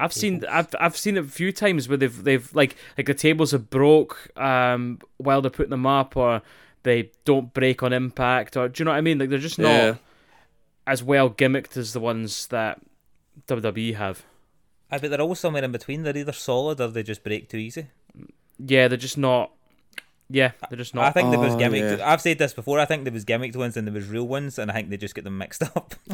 [0.00, 3.14] I've seen I've I've seen it a few times where they've they've like like the
[3.14, 6.42] tables have broke um while they're putting them up or
[6.82, 9.18] they don't break on impact or do you know what I mean?
[9.18, 9.94] Like they're just not Yeah.
[10.88, 12.80] as well gimmicked as the ones that
[13.46, 14.24] WWE have.
[14.92, 16.02] Aye, but they're all somewhere in between.
[16.02, 17.86] They're either solid or they just break too easy.
[18.64, 19.50] Yeah, they're just not
[20.30, 21.98] yeah, they're just not I think there was Oh, gimmicked.
[21.98, 22.10] yeah.
[22.10, 22.78] I've said this before.
[22.78, 24.96] I think there was gimmicked ones and there was real ones, and I think they
[24.96, 25.94] just get them mixed up.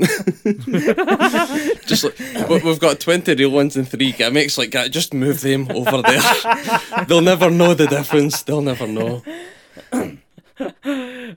[1.87, 2.19] Just like
[2.49, 4.59] we- we've got twenty real ones and three gimmicks.
[4.59, 7.05] Like, just move them over there.
[7.09, 8.43] They'll never know the difference.
[8.43, 9.23] They'll never know.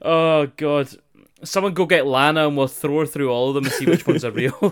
[0.02, 0.89] Oh god.
[1.44, 4.06] Someone go get Lana and we'll throw her through all of them and see which
[4.06, 4.54] ones are real.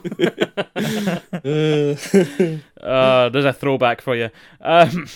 [2.82, 4.30] uh, there's a throwback for you.
[4.61, 5.07] Um,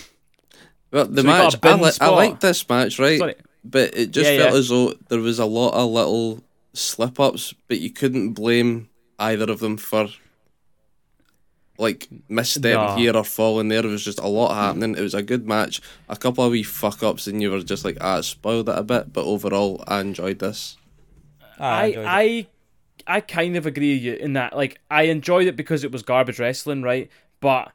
[0.90, 2.14] Well, the So match, I, li- I spot.
[2.14, 3.18] liked this match, right?
[3.18, 3.34] Sorry.
[3.64, 4.58] But it just Yeah, felt yeah.
[4.58, 6.42] as though there was a lot of little
[6.72, 8.88] slip ups, but you couldn't blame
[9.18, 10.08] either of them for
[11.78, 12.96] like misstep Nah.
[12.96, 13.84] here or falling there.
[13.84, 14.94] It was just a lot happening.
[14.96, 15.80] It was a good match.
[16.08, 18.82] A couple of wee fuck ups, and you were just like, ah, spoiled it a
[18.84, 19.12] bit.
[19.12, 20.76] But overall, I enjoyed this.
[21.58, 22.04] I it.
[22.06, 22.46] I
[23.06, 26.02] I kind of agree with you in that like I enjoyed it because it was
[26.02, 27.10] garbage wrestling, right?
[27.40, 27.72] But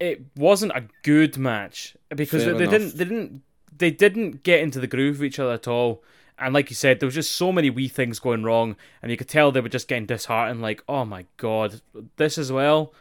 [0.00, 3.42] it wasn't a good match because Fair they, didn't they didn't
[3.76, 6.02] they didn't get into the groove of each other at all.
[6.38, 9.16] And like you said, there was just so many wee things going wrong, and you
[9.16, 10.60] could tell they were just getting disheartened.
[10.60, 11.82] Like, oh my god,
[12.16, 12.92] this as well.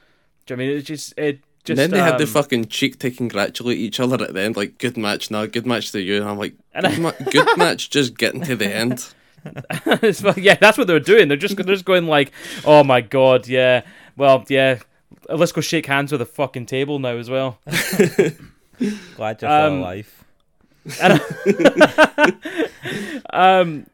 [0.46, 2.24] Do you know what I mean it just it just And then they had the
[2.24, 5.66] um, fucking cheek to congratulate each other at the end, like, good match now, good
[5.68, 6.18] match to you.
[6.18, 9.14] And I'm like, good, ma- good match, just getting to the end.
[10.04, 11.28] It's like- yeah, that's what they were doing.
[11.28, 12.32] They're just they're just going like,
[12.66, 13.82] oh my god, yeah.
[14.18, 14.80] Well, yeah.
[15.30, 17.60] Let's go shake hands with a fucking table now as well.
[19.16, 20.26] Glad you're um, still alive.
[23.34, 23.88] Um,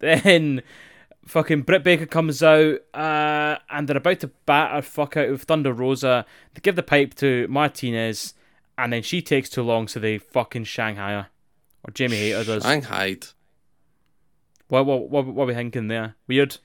[0.00, 0.62] then
[1.26, 5.42] fucking Britt Baker comes out, uh, and they're about to bat her fuck out of
[5.42, 6.26] Thunder Rosa.
[6.54, 8.34] They give the pipe to Martinez,
[8.76, 11.26] and then she takes too long, so they fucking Shanghai her.
[11.84, 12.62] Or Jamie Hayter does.
[12.64, 13.16] Shanghai.
[14.68, 16.16] What, what, what, what are we thinking there?
[16.26, 16.58] Weird?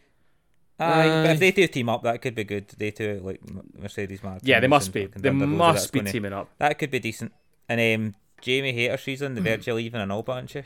[0.79, 2.67] Aye, but if they two team up, that could be good.
[2.69, 3.39] They two, like
[3.77, 4.41] Mercedes Martin.
[4.47, 5.05] Yeah, they must be.
[5.05, 6.49] They must be teaming up.
[6.57, 7.31] That could be decent.
[7.69, 10.63] And um, Jamie Hayter, she's on the verge of leaving and all, aren't she?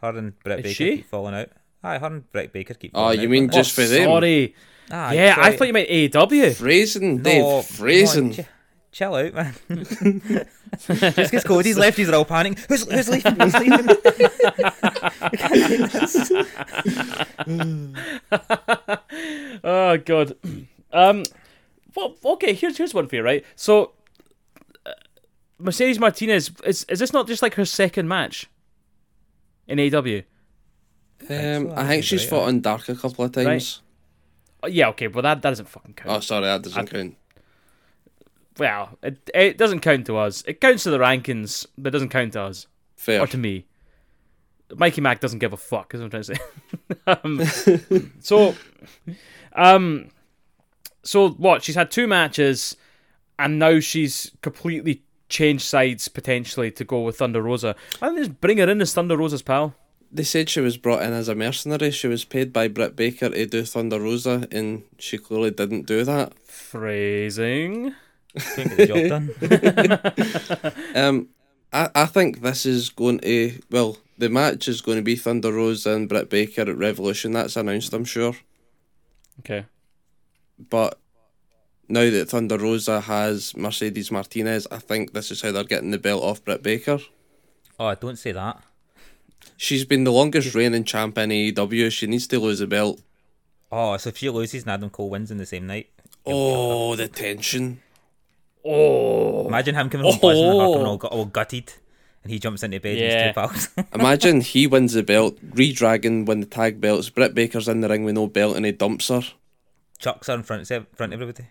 [0.00, 0.96] Her and Britt Is Baker she?
[0.98, 1.48] keep falling out.
[1.82, 4.04] Aye, her and Britt Baker keep Oh, you out, mean but- just for them?
[4.04, 4.54] Sorry.
[4.90, 6.54] Aye, yeah, I thought you meant AEW.
[6.54, 7.42] Phrasing, No, Dave.
[7.42, 8.32] no, Phrasing.
[8.34, 8.40] ch-
[8.92, 9.54] chill out, man.
[10.78, 12.58] Just because Cody's left, he's all panicking.
[12.68, 13.34] Who's, who's leaving?
[13.40, 13.86] Who's leaving?
[15.32, 16.32] We can't take this.
[19.64, 20.36] oh god.
[20.92, 21.24] Um.
[21.94, 22.54] Well, okay.
[22.54, 23.44] Here's here's one for you, right?
[23.56, 23.92] So,
[24.86, 24.92] uh,
[25.58, 28.48] Mercedes Martinez is is this not just like her second match
[29.66, 29.98] in AW?
[29.98, 32.48] Um, I I think think she's right, fought aye.
[32.48, 33.80] on Dark a couple of times.
[34.62, 34.88] Oh, yeah.
[34.90, 35.08] Okay.
[35.08, 36.16] Well, that that doesn't fucking count.
[36.16, 37.16] Oh, sorry, that doesn't count.
[38.58, 40.42] Well, it it doesn't count to us.
[40.46, 43.20] It counts to the rankings, but it doesn't count to us Fair.
[43.20, 43.66] or to me.
[44.74, 45.94] Mikey Mac doesn't give a fuck.
[45.94, 47.80] Is what I'm trying to say.
[48.02, 48.54] um, so,
[49.54, 50.08] um,
[51.02, 51.62] so what?
[51.62, 52.76] She's had two matches,
[53.38, 57.74] and now she's completely changed sides potentially to go with Thunder Rosa.
[58.00, 59.74] I think they just bring her in as Thunder Rosa's pal?
[60.14, 61.90] They said she was brought in as a mercenary.
[61.90, 66.04] She was paid by Britt Baker to do Thunder Rosa, and she clearly didn't do
[66.04, 66.34] that.
[66.46, 67.94] Phrasing.
[68.38, 70.72] Couldn't get the job done.
[70.94, 71.28] Um,
[71.72, 75.52] I, I think this is going to well, the match is going to be Thunder
[75.52, 77.32] Rosa and Britt Baker at Revolution.
[77.32, 78.34] That's announced, I'm sure.
[79.40, 79.66] Okay.
[80.70, 80.98] But
[81.88, 85.98] now that Thunder Rosa has Mercedes Martinez, I think this is how they're getting the
[85.98, 86.98] belt off Britt Baker.
[87.78, 88.62] Oh, don't say that.
[89.56, 91.90] She's been the longest reigning champ in AEW.
[91.90, 93.00] She needs to lose the belt.
[93.70, 95.88] Oh, so if she loses and Adam Cole wins in the same night.
[96.26, 97.80] Oh, the tension.
[98.64, 99.46] Oh.
[99.48, 100.72] Imagine him coming from prison and her Oh.
[100.74, 101.72] coming all, gu- all gutted,
[102.22, 103.04] and he jumps into bed Yeah.
[103.04, 103.86] with his two pals.
[103.94, 108.04] Imagine he wins the belt, Redragon win the tag belts, Britt Baker's in the ring
[108.04, 109.22] with no belt and he dumps her.
[109.98, 111.48] Chucks her in front, of front of everybody.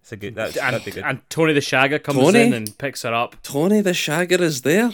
[0.00, 0.34] It's a good.
[0.34, 1.04] That's, that'd be good.
[1.04, 2.40] and Tony the Shagger comes Tony?
[2.42, 3.36] in and picks her up.
[3.42, 4.90] Tony the Shagger is there.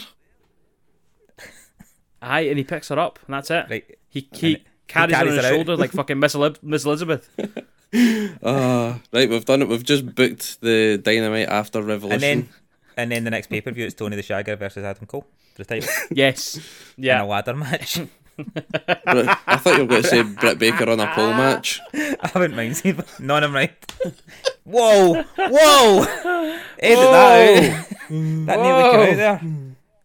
[2.21, 3.67] Aye, and he picks her up, and that's it.
[3.69, 3.97] Right.
[4.09, 7.29] He, he And carries, her carries on his shoulder like fucking Miss, Elib- Miss Elizabeth.
[8.43, 9.67] Ah, right, we've done it.
[9.67, 12.13] We've just booked the Dynamite after Revolution.
[12.15, 12.49] And then,
[12.97, 15.25] and then the next pay per view, it's Tony the Shagger versus Adam Cole.
[15.53, 16.55] for the title Yes.
[16.97, 17.21] in a Yeah.
[17.23, 17.99] ladder match.
[19.07, 21.79] I thought you were going to say Britt Baker on a pole match.
[21.93, 23.71] I wouldn't mind seeing none of them right.
[24.65, 25.23] Whoa!
[25.37, 26.01] Whoa!
[26.79, 27.87] Edit that out.
[28.09, 29.41] that nearly came out there.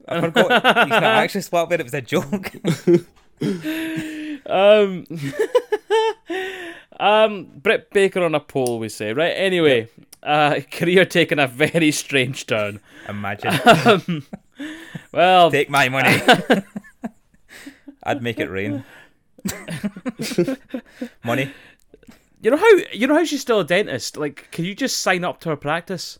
[0.06, 0.62] I forgot.
[0.62, 2.52] He's not actually split but it was a joke.
[4.46, 5.04] Um,
[7.00, 9.32] um, Britt Baker on a pole, we say, right?
[9.32, 9.88] Anyway,
[10.22, 12.80] uh, career taking a very strange turn.
[13.08, 14.24] Imagine.
[15.12, 16.20] Well, Take my money.
[18.04, 18.84] I'd make it rain.
[21.24, 21.50] money.
[22.42, 24.16] you know how you know how she's still a dentist.
[24.16, 26.18] Like, can you just sign up to her practice?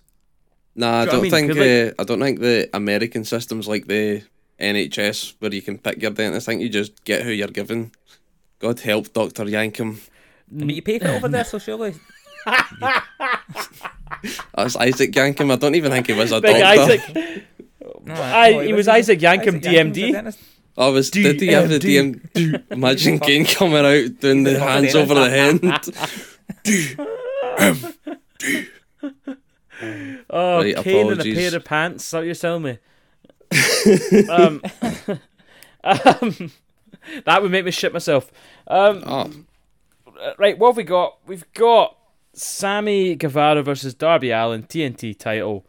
[0.75, 1.49] Nah, I Do you know don't what I mean?
[1.49, 1.59] think.
[1.59, 4.23] 'Cause, uh, I don't think the American system's like the
[4.59, 6.49] NHS where you can pick your dentist.
[6.49, 7.93] I think you just get who you're given.
[8.59, 9.99] God help Doctor Yankem.
[10.51, 11.95] But you pay for it over there, so surely.
[14.55, 15.51] That's Isaac Yankem.
[15.53, 16.93] I don't even think he was a Big doctor.
[16.93, 17.45] Isaac.
[18.05, 20.13] No, Aye, no, he was Isaac Yankem, Yankem's a DMD.
[20.13, 20.39] dentist.
[20.77, 22.63] Oh, was did he have the DM?
[22.73, 25.61] Imagine Kane coming out doing the hands over the hand.
[30.29, 32.05] Oh, Right, Kane in a pair of pants.
[32.05, 32.79] Is that what you're telling me?
[34.29, 34.63] um,
[35.83, 36.51] um,
[37.25, 38.31] that would make me shit myself.
[38.67, 39.31] Um, Oh,
[40.39, 41.19] right, what have we got?
[41.27, 41.97] We've got
[42.33, 45.67] Sammy Guevara versus Darby Allin TNT title.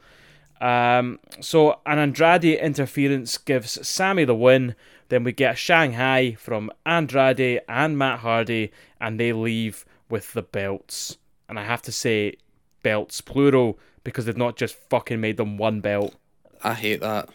[0.60, 4.76] Um, so an Andrade interference gives Sammy the win.
[5.10, 10.44] Then we get a Shanghai from Andrade and Matt Hardy, and they leave with the
[10.44, 11.18] belts.
[11.50, 12.36] And I have to say,
[12.84, 16.16] belts plural because they've not just fucking made them one belt.
[16.64, 17.30] I hate that.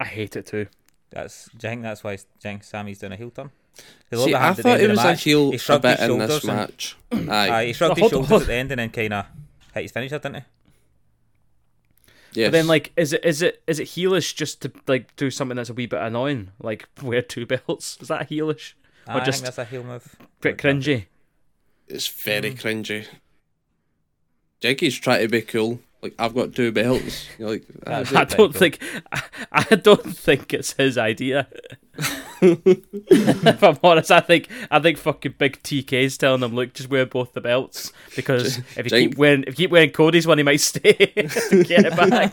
[0.00, 0.66] I hate it too.
[1.10, 1.46] That's.
[1.56, 3.50] Do you think that's why do you think Sammy's doing a heel turn?
[4.10, 5.58] 'Cause See, I hand at the thought it of the was a heel he a
[5.58, 6.96] shrugged bit his in this shoulders and- match.
[7.12, 7.28] Aye, mm.
[7.30, 8.16] Aye, he shrugged No, his oh.
[8.16, 8.40] shoulders on.
[8.42, 9.28] at the end and then kind of uh,
[9.74, 10.42] hit his finisher, didn't he?
[12.32, 12.46] yes.
[12.46, 15.56] But then, like, is it is it is it heelish just to like do something
[15.56, 17.98] that's a wee bit annoying, like wear two belts?
[18.00, 18.72] Is that heelish
[19.06, 20.16] Aye, I just think that's a heel move.
[20.40, 21.06] bit cringy?
[21.86, 22.60] it's very mm.
[22.60, 23.06] cringy.
[24.60, 25.80] Jackie's trying to be cool.
[26.02, 27.28] Like I've got two belts.
[27.38, 28.78] You're like, ah, I don't think
[29.12, 31.48] I, I don't think it's his idea.
[32.40, 37.04] if I'm honest, I think I think fucking Big TK's telling them, look, just wear
[37.04, 40.38] both the belts because if you Jake- keep wearing if you keep wearing Cody's one,
[40.38, 42.30] he might stay to get it back.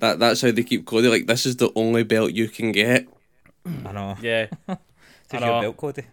[0.00, 1.08] that that's how they keep Cody.
[1.08, 3.06] Like this is the only belt you can get.
[3.64, 4.16] I know.
[4.20, 4.48] yeah,
[5.28, 6.04] Take I your belt, Cody.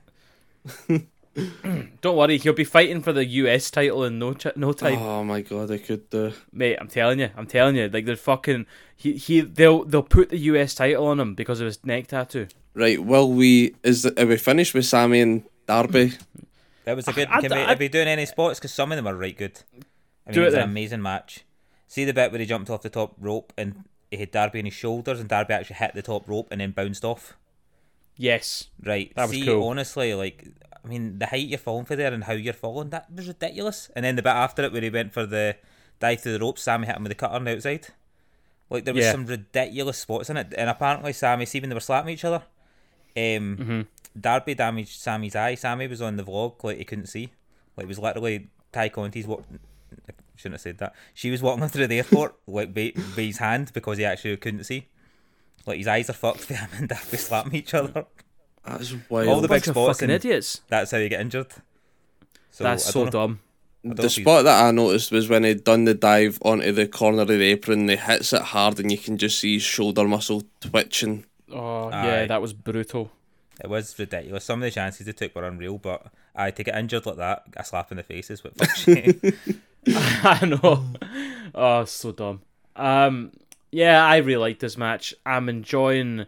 [2.02, 5.00] don't worry, he'll be fighting for the US title in no ch- no time.
[5.00, 6.34] Oh my god, I could do.
[6.52, 8.66] Mate, I'm telling you, I'm telling you, like they're fucking
[8.96, 12.48] he he they'll they'll put the US title on him because of his neck tattoo.
[12.74, 13.76] Right, will we?
[13.84, 16.14] Is are we finished with Sammy and Darby?
[16.86, 17.28] That was a good.
[17.30, 18.58] I- can we, I- are we doing any spots?
[18.60, 19.60] Because some of them are right good.
[20.26, 20.70] I mean, Do it it was an then.
[20.70, 21.44] amazing match.
[21.88, 24.66] See the bit where he jumped off the top rope and he had Darby on
[24.66, 27.36] his shoulders, and Darby actually hit the top rope and then bounced off.
[28.18, 29.12] Yes, Right.
[29.16, 29.68] That was See, cool.
[29.68, 30.46] honestly, like,
[30.84, 33.90] I mean, the height you're falling for there and how you're falling, that was ridiculous.
[33.96, 35.56] And then the bit after it where he went for the
[36.00, 37.88] dive through the ropes, Sammy hit him with the cutter on the outside.
[38.70, 39.12] Like, there was Yeah.
[39.12, 40.54] some ridiculous spots in it.
[40.58, 42.44] And apparently, Sammy, see when they were slapping each other,
[43.18, 43.82] um, Mm-hmm.
[44.20, 45.56] Darby damaged Sammy's eye.
[45.56, 47.30] Sammy was on the vlog, like, he couldn't see.
[47.78, 49.44] Like, it was literally Tay Conti's what.
[50.36, 50.96] Shouldn't have said that.
[51.14, 54.64] She was walking through the airport, like, by, by his hand because he actually couldn't
[54.64, 54.88] see.
[55.66, 58.06] Like, his eyes are fucked for him and Darby slapping each other.
[58.66, 59.28] That's wild.
[59.28, 60.62] All the big bunch spots fucking and- idiots.
[60.68, 61.48] That's how you get injured.
[62.52, 63.10] So That's so know.
[63.10, 63.40] dumb.
[63.84, 67.30] the spot that I noticed was when he'd done the dive onto the corner of
[67.30, 67.88] the apron.
[67.88, 71.26] He hits it hard, and you can just see his shoulder muscle twitching.
[71.52, 72.06] Oh Aye.
[72.06, 73.12] yeah, that was brutal.
[73.64, 74.44] It was ridiculous.
[74.46, 77.44] Some of the chances they took were unreal, but I to get injured like that,
[77.56, 79.60] a slap in the face is what fucks you.
[79.96, 80.86] I know.
[81.56, 82.42] Oh, so dumb.
[82.76, 83.32] Um,
[83.72, 85.14] yeah, I really like this match.
[85.26, 86.26] I'm enjoying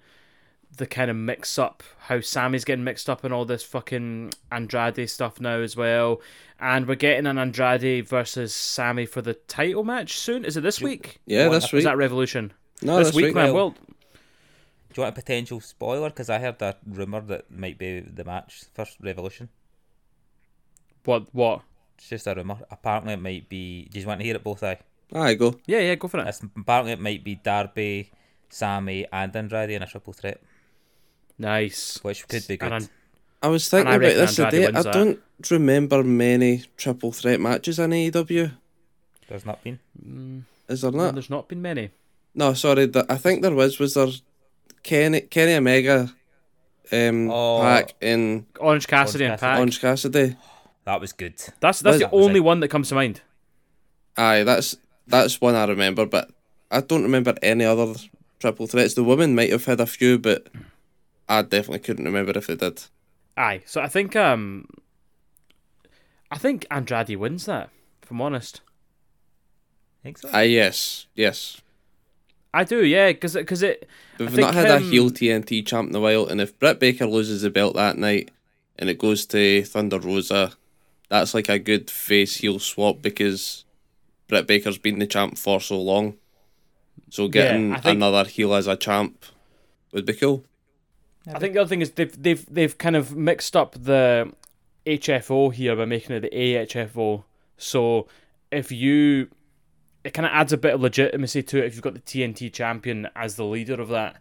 [0.77, 5.09] the kind of mix up, how Sammy's getting mixed up in all this fucking Andrade
[5.09, 6.21] stuff now as well.
[6.59, 10.45] And we're getting an Andrade versus Sammy for the title match soon.
[10.45, 11.19] Is it this week?
[11.25, 11.61] Yeah, What?
[11.61, 12.53] this Is that Revolution?
[12.81, 13.35] No, this this week, week.
[13.35, 13.53] man.
[13.53, 13.69] well.
[13.69, 13.75] Well,
[14.93, 16.09] Do you want a potential spoiler?
[16.09, 19.49] Because I heard that rumor that might be the match first Revolution.
[21.05, 21.27] what?
[21.33, 21.61] What?
[21.97, 22.57] It's just a rumor.
[22.69, 23.87] Apparently, it might be.
[23.91, 24.63] Do you want to hear it both?
[24.63, 24.79] I.
[25.13, 25.55] I go.
[25.65, 26.27] Yeah, yeah, go for it.
[26.27, 28.11] It's, apparently, it might be Darby,
[28.49, 30.41] Sammy, and Andrade in a triple threat,
[31.41, 31.99] Nice.
[32.03, 32.71] which could be good.
[32.71, 32.89] And
[33.41, 34.67] I was thinking about this today.
[34.67, 35.19] I don't
[35.49, 38.51] remember many triple threat matches in AEW.
[39.27, 39.79] There's not been.
[40.69, 41.13] Is there well, not?
[41.15, 41.89] there's not been many.
[42.35, 42.87] No, sorry.
[42.87, 43.79] th- I think there was.
[43.79, 44.07] Was there
[44.83, 46.13] Kenny Kenny Omega,
[46.91, 47.59] um, Oh.
[47.61, 49.49] Pac in Orange Cassidy and Cassidy.
[49.51, 49.57] Pac.
[49.59, 50.35] Orange Cassidy?
[50.85, 51.35] That was good.
[51.59, 52.43] That's that's Was- the that only it.
[52.43, 53.21] one that comes to mind.
[54.17, 54.75] Aye, that's
[55.07, 56.29] that's one I remember, but
[56.69, 57.93] I don't remember any other
[58.39, 58.93] triple threats.
[58.93, 60.47] The women might have had a few, but
[61.37, 62.81] I definitely couldn't remember if they did.
[63.37, 63.61] Aye.
[63.65, 64.67] So I think um,
[66.29, 67.69] I think Andrade wins that.
[68.03, 68.61] If I'm honest,
[70.03, 70.29] think so.
[70.33, 71.61] Ah, yes, yes.
[72.53, 72.83] I do.
[72.85, 73.87] Yeah, because because it.
[74.19, 77.41] We've not had a heel TNT champ in a while, and if Britt Baker loses
[77.43, 78.29] the belt that night
[78.77, 80.53] and it goes to Thunder Rosa,
[81.09, 83.63] that's like a good face heel swap because
[84.27, 86.17] Britt Baker's been the champ for so long.
[87.09, 89.25] So getting I think- another heel as a champ
[89.93, 90.43] would be cool.
[91.27, 94.31] I think the other thing is they've they've they've kind of mixed up the
[94.85, 97.23] HFO here by making it the AHFO.
[97.57, 98.07] So
[98.51, 99.29] if you,
[100.03, 102.51] it kind of adds a bit of legitimacy to it if you've got the TNT
[102.51, 104.17] champion as the leader of that.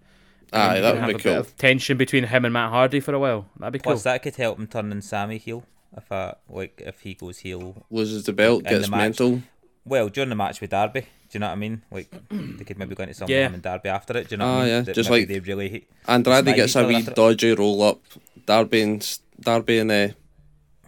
[0.53, 1.33] And Aye, you that would have be a cool.
[1.33, 3.47] bit of tension between him and Matt Hardy for a while.
[3.59, 3.93] That'd be cool.
[3.93, 5.65] Plus, that could help him turn in Sammy heel
[5.97, 7.87] if I like if he goes heel.
[7.91, 8.99] Loses the belt, gets the match.
[9.21, 9.43] mental.
[9.85, 11.83] Well, during the match with Darby, do you know what I mean?
[11.91, 13.47] Like they could maybe go into some Yeah.
[13.47, 14.29] him and Darby after it.
[14.29, 14.69] Do you know what I mean?
[14.69, 17.17] yeah, That just like- they really Andrade Smack gets each a wee after it.
[17.17, 18.01] dodgy roll up.
[18.47, 20.09] Darby and Darby and uh,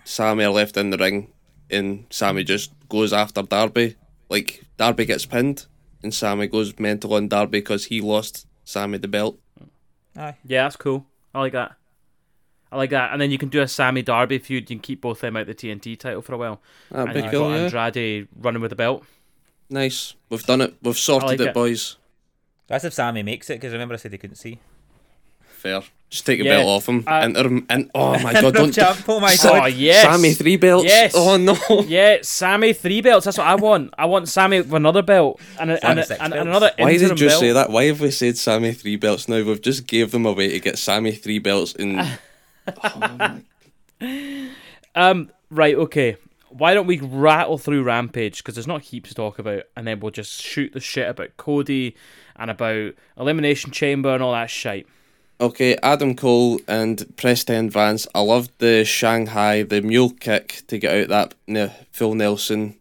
[0.05, 1.33] Sammy are left in the ring,
[1.71, 3.97] and Sammy just goes after Darby.
[4.29, 5.67] Like Darby gets pinned,
[6.03, 9.39] and Sammy goes mental on Darby because he lost Sammy the belt.
[10.17, 10.37] aye.
[10.45, 11.07] Yeah, that's cool.
[11.35, 11.77] I like that.
[12.73, 13.13] I like that.
[13.13, 14.63] And then you can do a Sammy Darby feud.
[14.71, 16.61] You can keep both them out the TNT title for a while.
[16.91, 17.51] That'd and be you've cool.
[17.51, 19.05] got Yeah, Andrade running with the belt.
[19.71, 20.15] nice.
[20.31, 20.75] We've done it.
[20.83, 21.55] We've sorted like it, it.
[21.55, 21.97] boys.
[22.69, 24.59] That's if Sammy makes it because remember I said he couldn't see.
[25.43, 25.83] Fair.
[26.11, 27.05] Just take a Yeah, belt off him.
[27.07, 27.67] uh, enter him.
[27.71, 28.73] And oh my god, don't.
[28.73, 29.73] Champ, oh my Oh god!
[29.75, 30.85] yes, Sammy three belts.
[30.87, 31.13] Yes.
[31.15, 31.57] Oh no.
[31.87, 33.25] Yeah, Sammy three belts.
[33.27, 33.95] That's what I want.
[33.97, 37.19] I want Sammy with another belt and, a, and, a, and, and another Why did
[37.21, 37.41] you belt.
[37.41, 37.71] say that?
[37.71, 39.43] Why have we said Sammy three belts now?
[39.43, 41.75] We've just gave them away to get Sammy three belts
[44.95, 46.17] Um, right, okay.
[46.51, 50.01] Why don't we rattle through Rampage because there's not heaps to talk about, and then
[50.01, 51.97] we'll just shoot the shit about Cody
[52.37, 54.87] and about Elimination Chamber and all that shite.
[55.41, 58.07] Okay, Adam Cole and Preston Vance.
[58.15, 62.77] I loved the Shanghai, the mule kick to get out that ne- full nelson.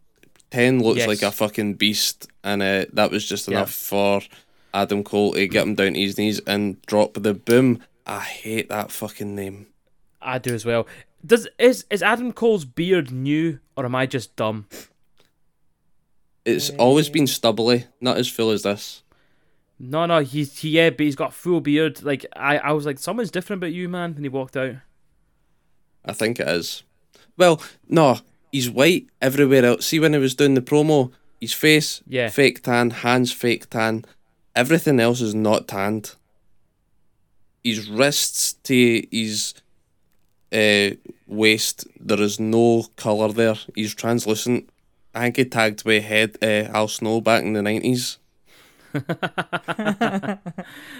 [0.50, 1.08] Ten looks Yes.
[1.08, 3.56] like a fucking beast, and uh, that was just Yeah.
[3.58, 4.20] enough for
[4.74, 7.80] Adam Cole to get him down to his knees and drop the boom.
[8.06, 9.68] I hate that fucking name.
[10.22, 10.86] I do as well.
[11.24, 14.66] Does is is Adam Cole's beard new or am I just dumb?
[16.44, 19.02] It's always been stubbly, not as full as this.
[19.78, 22.02] No, no, he's he yeah, but he's got full beard.
[22.02, 24.14] Like I, I was like, someone's different about you, man.
[24.16, 24.76] And he walked out.
[26.04, 26.82] I think it is.
[27.36, 28.18] Well, no,
[28.50, 29.86] he's white everywhere else.
[29.86, 32.28] See when he was doing the promo, his face Yeah.
[32.28, 34.04] fake tan, hands fake tan,
[34.56, 36.16] everything else is not tanned.
[37.62, 39.54] His wrists to his
[40.52, 40.90] uh,
[41.26, 43.56] waist, there is no colour there.
[43.74, 44.68] He's translucent.
[45.14, 48.18] I think he tagged with head uh, Al Snow back in the nineties.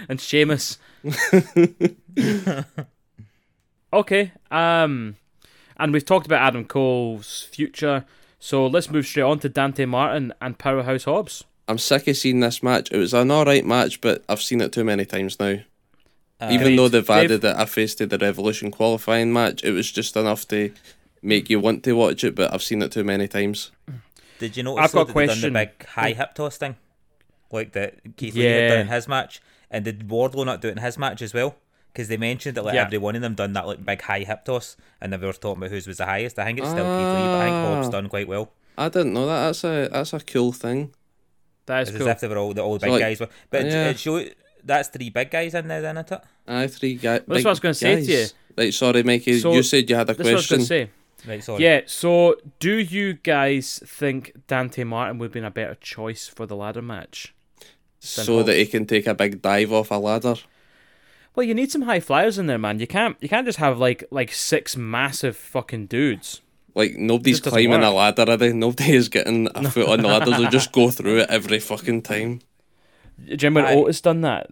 [0.08, 0.78] and Sheamus.
[3.92, 4.32] okay.
[4.50, 5.16] Um,
[5.76, 8.04] and we've talked about Adam Cole's future,
[8.38, 11.44] so let's move straight on to Dante Martin and Powerhouse Hobbs.
[11.68, 12.90] I'm sick of seeing this match.
[12.90, 15.58] It was an alright match, but I've seen it too many times now.
[16.50, 16.78] Even Agreed.
[16.78, 17.24] though they've Dave?
[17.24, 20.72] added that I faced the Revolution qualifying match, it was just enough to
[21.22, 23.70] make you want to watch it, but I've seen it too many times.
[24.38, 25.52] Did you notice I've got a that they question.
[25.52, 26.76] done the big high hip toss thing,
[27.52, 29.40] like that Keith Lee had done in his match,
[29.70, 31.54] and did Wardlow not do it in his match as well?
[31.92, 32.86] Because they mentioned that like Yeah.
[32.86, 35.58] every one of them done that like big high hip toss, and they were talking
[35.62, 36.38] about whose was the highest.
[36.38, 37.90] I think it's still Keith Lee, but I think Hobbs Ah.
[37.90, 38.50] done quite well.
[38.76, 39.44] I didn't know that.
[39.46, 40.92] That's a that's a cool thing.
[41.66, 42.08] That is It's cool.
[42.08, 43.28] as if they were all the all the big like- guys were.
[43.50, 43.90] But yeah.
[43.90, 44.24] it show
[44.64, 46.22] that's three big guys in there, then, isn't it?
[46.46, 47.22] Aye, three guys.
[47.26, 48.26] Well, that's what I was gonna say to you.
[48.56, 49.38] Right, sorry, Mikey.
[49.38, 50.34] So, you said you had a question.
[50.34, 50.90] That's what I was going to say.
[51.26, 51.62] Right, sorry.
[51.62, 56.46] Yeah, so do you guys think Dante Martin would have been a better choice for
[56.46, 57.34] the ladder match?
[58.04, 60.34] so that he can take a big dive off a ladder.
[61.34, 62.80] Well, you need some high flyers in there, man.
[62.80, 66.42] You can't you can't just have like like six massive fucking dudes.
[66.74, 68.52] Like nobody's Just doesn't climbing a ladder, are they?
[68.52, 70.32] Nobody is getting a foot on the ladder.
[70.32, 72.40] They'll just go through it every fucking time.
[73.24, 73.80] Do you remember when Aye.
[73.80, 74.50] Otis done that?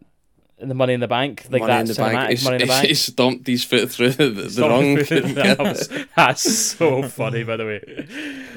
[0.59, 2.31] In the Money in the Bank, like money that in the cinematic bank.
[2.31, 2.87] He's, Money in the Bank.
[2.89, 4.85] he stomped his foot through the, the Stop wrong.
[4.99, 5.09] it.
[5.35, 8.07] that was, that's so funny, by the way.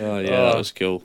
[0.01, 0.45] oh yeah, Oh.
[0.47, 1.03] that was cool.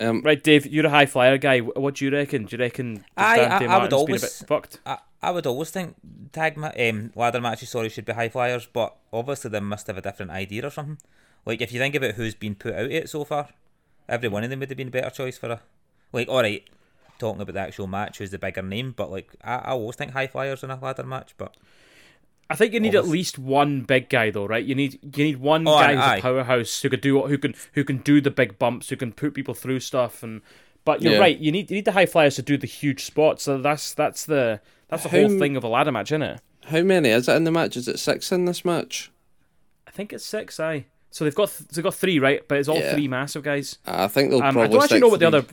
[0.00, 1.60] Um, Right, Dave, you're a high flyer guy.
[1.60, 2.44] What do you reckon?
[2.44, 4.80] Do you reckon Aye, Dante I- I would Martin's been a always- bit fucked?
[4.84, 5.96] I, I would always think
[6.32, 9.96] tag ma- um, ladder matches sorry should be high flyers, but obviously they must have
[9.96, 10.98] a different idea or something.
[11.46, 13.48] Like if you think about who's been put out of it so far,
[14.08, 15.60] every one of them would have been a better choice for a
[16.12, 16.28] like.
[16.28, 16.62] All right,
[17.18, 20.12] talking about the actual match, who's the bigger name, but like I, I always think
[20.12, 21.34] high flyers in a ladder match.
[21.36, 21.56] But
[22.50, 24.64] I think you need at least one big guy though, right?
[24.64, 26.16] You need you need one Oh, guy who's aye.
[26.18, 29.12] a powerhouse who could do who can who can do the big bumps, who can
[29.12, 30.40] put people through stuff and
[30.84, 31.18] But you're Yeah.
[31.18, 31.38] right.
[31.38, 33.42] You need you need the high flyers to do the huge spots.
[33.44, 36.40] So that's that's the that's the How whole thing of a ladder match, isn't it?
[36.64, 37.76] How many is it in the match?
[37.76, 39.10] Is it six in this match?
[39.86, 40.58] I think it's six.
[40.58, 40.86] Aye.
[41.10, 42.46] So they've got th- they've got three, right?
[42.48, 42.92] But it's all Yeah.
[42.94, 43.78] three massive guys.
[43.86, 44.68] I think they'll Um, I probably.
[44.72, 45.44] don't actually know what the other.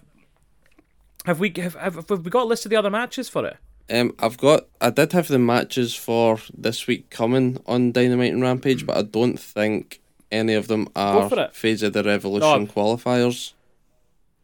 [1.26, 3.58] Have we have, have, have we got a list of the other matches for it?
[3.90, 4.66] Um, I've got.
[4.82, 9.02] I did have the matches for this week coming on Dynamite and Rampage, but I
[9.04, 10.02] don't think
[10.32, 11.30] any of them are.
[11.52, 12.74] Face of the Revolution Oh.
[12.74, 13.54] qualifiers.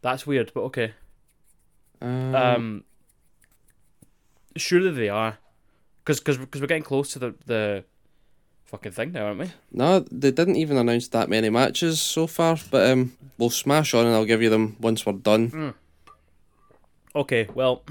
[0.01, 0.93] That's weird, but okay.
[2.01, 2.83] Um, Um,
[4.55, 5.37] surely they are,
[6.03, 7.83] because because we're getting close to the the
[8.65, 9.51] fucking thing now, aren't we?
[9.71, 14.05] no, they didn't even announce that many matches so far, but um, we'll smash on
[14.05, 15.73] and I'll give you them once we're done.
[17.15, 17.83] Okay, well,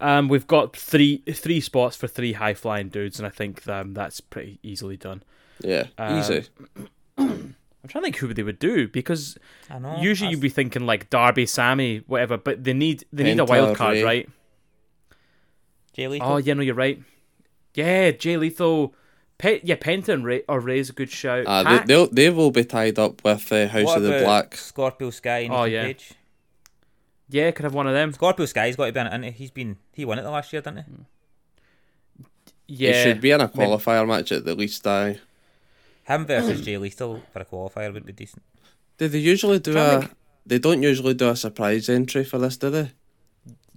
[0.00, 3.94] um, we've got three three spots for three high flying dudes, and I think um,
[3.94, 5.22] that's pretty easily done.
[5.62, 6.44] Yeah, Um, easy.
[7.18, 9.38] I'm trying to think who they would do because
[9.70, 9.98] I know.
[10.00, 13.76] usually you'd be thinking like Darby, Sammy, whatever, but they need they need a wild
[13.76, 14.02] card, Ray.
[14.02, 14.28] right?
[15.92, 16.32] Jay Lethal.
[16.32, 17.00] Oh yeah, no, you're right.
[17.74, 18.94] Yeah, Jay Lethal,
[19.38, 21.44] Pe- yeah, Penta and Ray or Ray's a good shout.
[21.46, 24.20] Uh, Pac- they, they'll they will be tied up with uh, House What of the
[24.24, 24.56] Black.
[24.56, 25.82] Scorpio Sky and Oh, Ethan yeah.
[25.84, 26.10] Page.
[27.30, 28.12] Yeah, could have one of them.
[28.12, 29.30] Scorpio Sky's got to be in it, isn't he?
[29.32, 30.82] He's been he won it the last year, didn't he?
[30.84, 31.02] Hmm.
[32.66, 34.86] Yeah, It should be in a maybe- qualifier match at the least.
[34.86, 35.18] I
[36.04, 38.42] Him versus Jay Lethal for a qualifier would be decent.
[38.98, 40.00] do they usually do a?
[40.02, 40.10] to
[40.46, 42.90] They don't usually do a surprise entry for this, do they?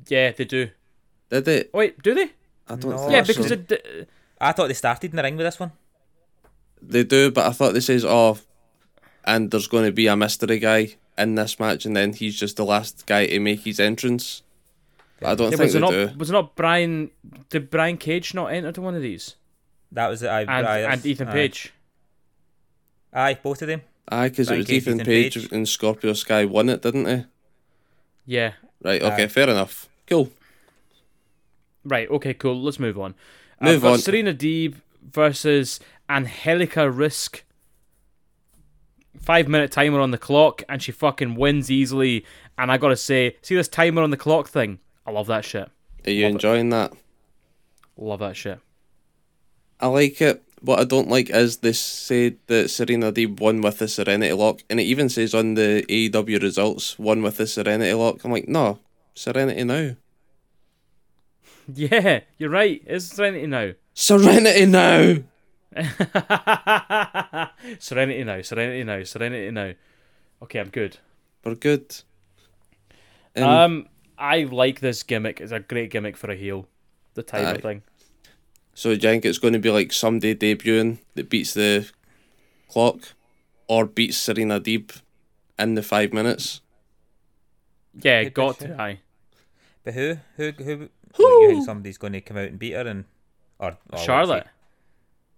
[0.08, 0.70] Yeah, they do.
[1.30, 1.64] Did they?
[1.74, 2.32] Oh, wait, do they?
[2.68, 2.98] I don't No.
[2.98, 3.28] think yeah, so.
[3.34, 4.06] because it, d-
[4.40, 5.72] I thought they started in the ring with this one.
[6.82, 8.40] They do, but I thought they says, oh,
[9.24, 12.58] and there's going to be a mystery guy in this match, and then he's just
[12.58, 14.42] the last guy to make his entrance.
[15.20, 16.12] But I don't yeah, think was they it not do.
[16.18, 17.12] was it not Brian?
[17.50, 19.36] Did Brian Cage not enter to one of these?
[19.92, 20.28] That was it.
[20.30, 21.34] I, And I, and Ethan aye.
[21.34, 21.74] Page.
[23.14, 23.82] Aye, both of them.
[24.10, 25.52] Aye, because it was Cage, Ethan Ethan Page, Page.
[25.52, 27.26] and Scorpio Sky won it, didn't they?
[28.26, 28.54] Yeah.
[28.84, 29.28] Right, okay, Aye.
[29.28, 29.90] fair enough.
[30.08, 30.32] Cool.
[31.84, 32.10] Right.
[32.10, 32.34] Okay.
[32.34, 32.62] Cool.
[32.62, 33.16] Let's move on.
[33.60, 34.00] Uh, Move we've on.
[34.00, 34.76] Serena Deeb
[35.12, 37.44] versus Angelica Risk.
[39.20, 42.26] Five minute timer on the clock, and she fucking wins easily.
[42.58, 44.80] And I gotta say, see this timer on the clock thing?
[45.06, 45.70] I love that shit.
[46.06, 46.34] Are you Love it.
[46.36, 46.94] enjoying that?
[47.98, 48.60] Love that shit.
[49.80, 50.42] I like it.
[50.62, 54.62] What I don't like is they said that Serena Deeb won with the Serenity Lock,
[54.70, 58.24] and it even says on the AEW results, won with the Serenity Lock.
[58.24, 58.80] I'm like, no,
[59.16, 59.96] Serenity now.
[61.74, 62.82] Yeah, you're right.
[62.86, 63.72] It's Serenity now.
[63.94, 65.18] Serenity now!
[67.80, 68.42] serenity now.
[68.42, 69.04] Serenity now.
[69.04, 69.74] Serenity now.
[70.44, 70.98] Okay, I'm good.
[71.44, 71.96] We're good.
[73.36, 75.42] Um, Um, I like this gimmick.
[75.42, 76.68] It's a great gimmick for a heel.
[77.14, 77.58] The timer Aye.
[77.58, 77.82] thing.
[78.74, 81.90] so do you think it's going to be like somebody debuting that beats the
[82.70, 83.00] clock,
[83.68, 85.02] or beats Serena Deeb
[85.60, 86.62] in the five minutes?
[88.02, 88.82] Yeah, Good got push, to.
[88.82, 89.00] Aye.
[89.84, 90.90] But who, who, who?
[91.18, 93.04] What, you think somebody's going to come out and beat her and
[93.60, 94.48] or, or Charlotte.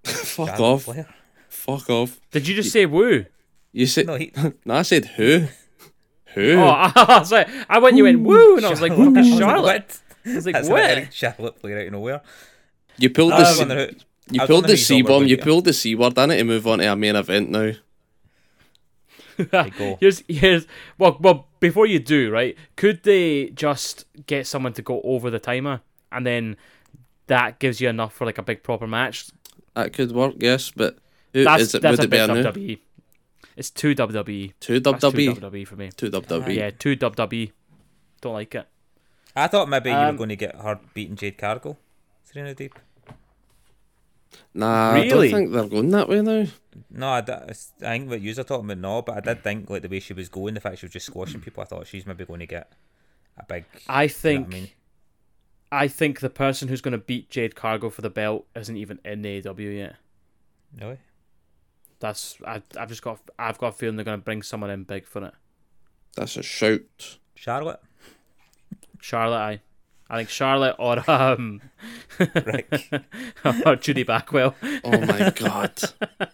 [0.35, 0.83] Fuck Charlotte off!
[0.83, 1.07] Flair?
[1.49, 2.19] Fuck off!
[2.31, 3.25] Did you just say woo?
[3.71, 4.31] You said No, he,
[4.65, 4.75] no.
[4.75, 5.47] I said who?
[6.33, 6.53] Who?
[6.57, 7.45] Oh, I, sorry.
[7.69, 7.95] I went.
[7.97, 9.05] You went woo, and I was like, Charlotte.
[9.13, 9.63] fucking I was like, Charlotte.
[9.63, 10.01] what?
[10.25, 10.81] I was like, That's what?
[10.83, 11.13] hilarious.
[11.15, 12.21] Charlotte Flair out of nowhere.
[12.97, 13.95] you pulled I the C- who-
[14.31, 15.27] you I pulled wondering the C you thought were bomb.
[15.27, 16.17] You gonna pulled the C word.
[16.17, 17.71] I need to move on to a main event now.
[19.77, 19.97] Go.
[19.99, 20.67] Here's here's
[20.99, 25.39] well well before you do right, could they just get someone to go over the
[25.39, 25.81] timer
[26.11, 26.55] and then
[27.27, 29.25] that gives you enough for like a big proper match?
[29.75, 30.97] That could work, yes, but
[31.33, 31.81] who That's is it?
[31.81, 32.79] that's Would a it be bit new WWE.
[33.55, 34.53] It's two WWE.
[34.59, 35.35] two That's two WWE?
[35.39, 35.89] WWE for me.
[35.95, 36.55] Two WWE.
[36.55, 37.51] Yeah, two WWE.
[38.21, 38.67] Don't like it.
[39.35, 41.77] I thought maybe you Um, were going to get her beating Jade Cargill.
[42.23, 42.71] Serena Deeb.
[44.53, 45.29] Nah, Really?
[45.29, 46.45] I don't think they're going that way now.
[46.89, 49.81] No, I, d- I think what you're talking about, no, but I did think like
[49.83, 52.05] the way she was going, the fact she was just squashing people, I thought she's
[52.05, 52.71] maybe going to get
[53.37, 53.65] a big.
[53.87, 54.69] I you know think what I mean,
[55.73, 58.99] I think the person who's going to beat Jade Cargill for the belt isn't even
[59.03, 59.95] in AEW yet.
[60.79, 60.99] really?
[61.99, 64.83] That's I, I've just got I've got a feeling they're going to bring someone in
[64.83, 65.33] big for it.
[66.15, 67.17] That's a shout.
[67.33, 67.79] Charlotte,
[69.01, 69.61] Charlotte, I,
[70.09, 71.61] I think Charlotte or um,
[72.19, 72.67] right?
[73.65, 74.53] or Judy Backwell.
[74.83, 75.81] Oh my god.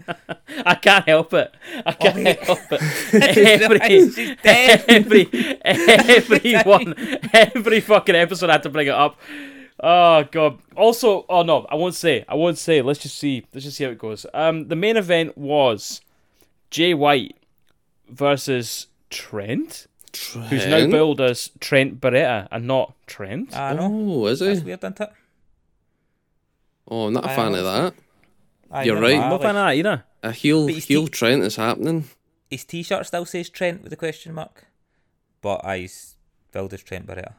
[0.66, 1.54] I can't help it.
[1.86, 2.44] I can't yeah.
[2.44, 2.82] help it.
[4.90, 6.96] Every, every, everyone,
[7.34, 9.18] every fucking episode I had to bring it up.
[9.82, 10.60] Oh god.
[10.76, 12.26] Also, oh no, I won't say.
[12.28, 12.82] I won't say.
[12.82, 13.46] Let's just see.
[13.54, 14.26] Let's just see how it goes.
[14.34, 16.02] Um, the main event was
[16.70, 17.38] Jay White
[18.10, 20.91] versus Trent, who's now Trent?
[20.91, 23.55] billed as Trent Beretta and not Trent.
[23.55, 23.89] I know.
[23.91, 24.66] Oh, is That's he?
[24.66, 25.10] weird, isn't it?
[26.88, 27.93] Oh, I'm not a I fan of that.
[28.72, 29.16] I You're right.
[29.16, 30.03] I not like- fan of that either.
[30.24, 32.10] A heel But he's heel te- Trent is happening.
[32.49, 34.66] His t-shirt still says Trent with a question mark.
[35.41, 35.88] but I
[36.51, 37.34] build as Trent Beretta.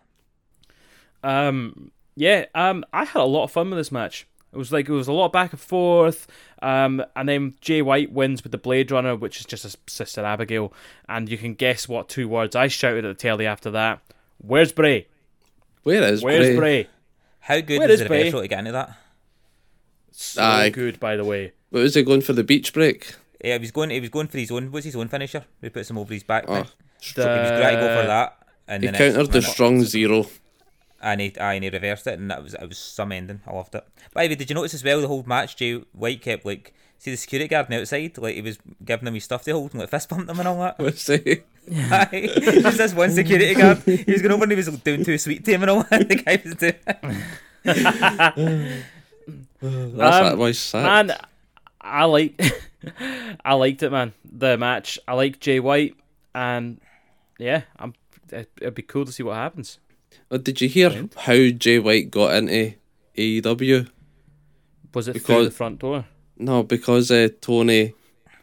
[1.23, 4.27] Um, yeah, um, I had a lot of fun with this match.
[4.53, 6.27] It was like it was a lot of back and forth,
[6.61, 10.25] um, and then Jay White wins with the Blade Runner, which is just a sister
[10.25, 10.73] Abigail,
[11.09, 14.01] and you can guess what two words I shouted at the telly after that.
[14.39, 15.07] Where's Bray?
[15.85, 16.57] Where is Where's Bray?
[16.57, 16.89] Bray?
[17.41, 18.19] How good Where was is the Bray?
[18.25, 18.97] reversal to get into that?
[20.11, 20.71] So Aye.
[20.71, 21.53] good, by the way.
[21.71, 23.15] What was he going for the beach break?
[23.43, 23.91] Yeah, he was going.
[23.91, 24.71] He was going for his own.
[24.73, 25.45] What's his own finisher?
[25.61, 26.45] He puts him over his back.
[26.49, 26.65] Oh, thing.
[27.01, 28.37] he was great to go for that,
[28.69, 30.27] and he countered the strong zero.
[31.01, 33.41] And he, aye, and he reversed it, and that was it was some ending.
[33.47, 33.85] I loved it.
[34.15, 35.57] By the way, did you notice as well the whole match?
[35.57, 39.09] Jay White kept like see the security guard on the outside, like he was giving
[39.09, 40.79] him his stuff to hold and like fist bumped him and all that.
[40.79, 41.39] What's he?
[41.75, 42.29] Aye.
[42.43, 43.79] Just this one security guard.
[43.79, 46.09] He was going over and he was doing too sweet to him and all that.
[46.09, 46.75] The guy was doing.
[47.65, 48.83] That's
[49.63, 51.07] Um, that boy's sad.
[51.09, 51.17] Man,
[51.81, 52.41] I like,
[53.45, 54.13] I liked it, man.
[54.25, 55.97] The match, I like Jay White,
[56.35, 56.81] and
[57.39, 57.95] yeah, I'm.
[58.33, 59.79] It'd be cool to see what happens.
[60.31, 62.75] Oh, did you hear how Jay White got into
[63.17, 63.89] AEW?
[64.95, 66.07] Was it through Because- the front door?
[66.39, 67.93] No, because uh, Tony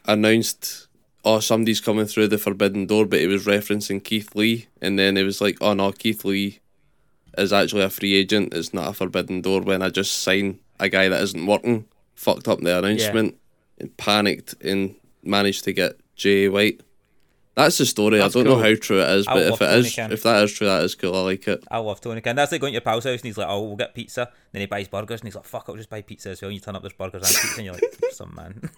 [0.06, 0.88] announced,
[1.26, 5.18] oh, somebody's coming through the forbidden door, but he was referencing Keith Lee, and then
[5.18, 6.60] it was like, oh no, Keith Lee
[7.38, 8.54] is actually a free agent.
[8.54, 9.62] It's not a forbidden door.
[9.62, 13.36] When I just signed a guy that isn't working, fucked up the announcement,
[13.80, 16.82] and panicked and managed to get Jay White.
[17.58, 18.20] That's the story.
[18.20, 18.58] That's I don't cool.
[18.58, 20.12] know how true it is, I but if love it Tony is, Khan.
[20.12, 21.16] if that is true, that is cool.
[21.16, 21.64] I like it.
[21.72, 22.36] I love Tony Khan.
[22.36, 24.60] That's like going to your pal's house and he's like, "Oh, we'll get pizza." Then
[24.60, 26.62] he buys burgers and he's like, "Fuck, I'll just buy pizza as well." And you
[26.62, 28.62] turn up, there's burgers and pizza, and you're like, "Some man."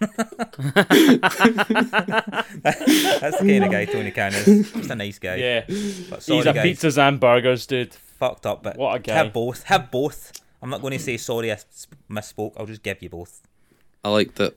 [2.00, 4.72] That's the kind of guy Tony Khan is.
[4.72, 5.36] Just a nice guy.
[5.36, 5.64] Yeah,
[6.08, 6.64] But sorry, he's a guys.
[6.66, 7.92] pizzas and burgers dude.
[7.94, 9.14] fucked up, but What a guy.
[9.14, 9.62] have both.
[9.64, 10.32] Have both.
[10.62, 11.56] I'm not going to say sorry, I
[12.10, 12.52] misspoke.
[12.56, 13.42] I'll just give you both.
[14.04, 14.56] I liked it.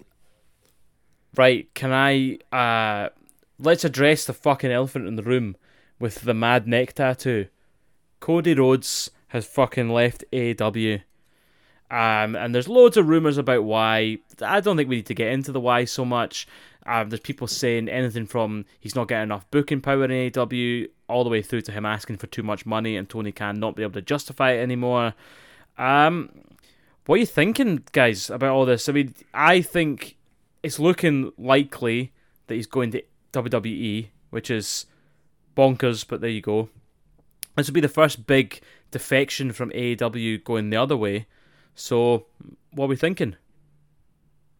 [1.35, 2.37] Right, can I?
[2.55, 3.09] uh
[3.63, 5.55] Let's address the fucking elephant in the room
[5.97, 7.47] with the mad neck tattoo.
[8.19, 11.01] Cody Rhodes has fucking left AEW.
[11.89, 14.17] Um, and there's loads of rumors about why.
[14.41, 16.45] I don't think we need to get into the why so much.
[16.85, 21.23] Um, there's people saying anything from he's not getting enough booking power in AEW, all
[21.23, 23.83] the way through to him asking for too much money and Tony Khan not be
[23.83, 25.13] able to justify it anymore.
[25.77, 26.31] Um,
[27.05, 28.89] what are you thinking, guys, about all this?
[28.89, 30.17] I mean, I think
[30.63, 32.11] it's looking likely
[32.47, 33.03] that he's going to
[33.33, 34.85] WWE, which is
[35.57, 36.69] bonkers, but there you go.
[37.55, 38.61] This will be the first big
[38.91, 41.27] defection from AEW going the other way.
[41.75, 42.25] So,
[42.71, 43.35] what are we thinking?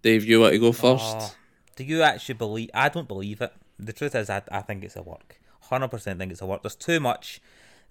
[0.02, 1.16] Dave, you want to go first?
[1.18, 1.36] Oh,
[1.76, 2.70] do you actually believe?
[2.74, 3.54] I don't believe it.
[3.80, 5.40] The truth is, I, I think it's a work.
[5.62, 6.62] Hundred percent think it's a work.
[6.62, 7.42] There's too much.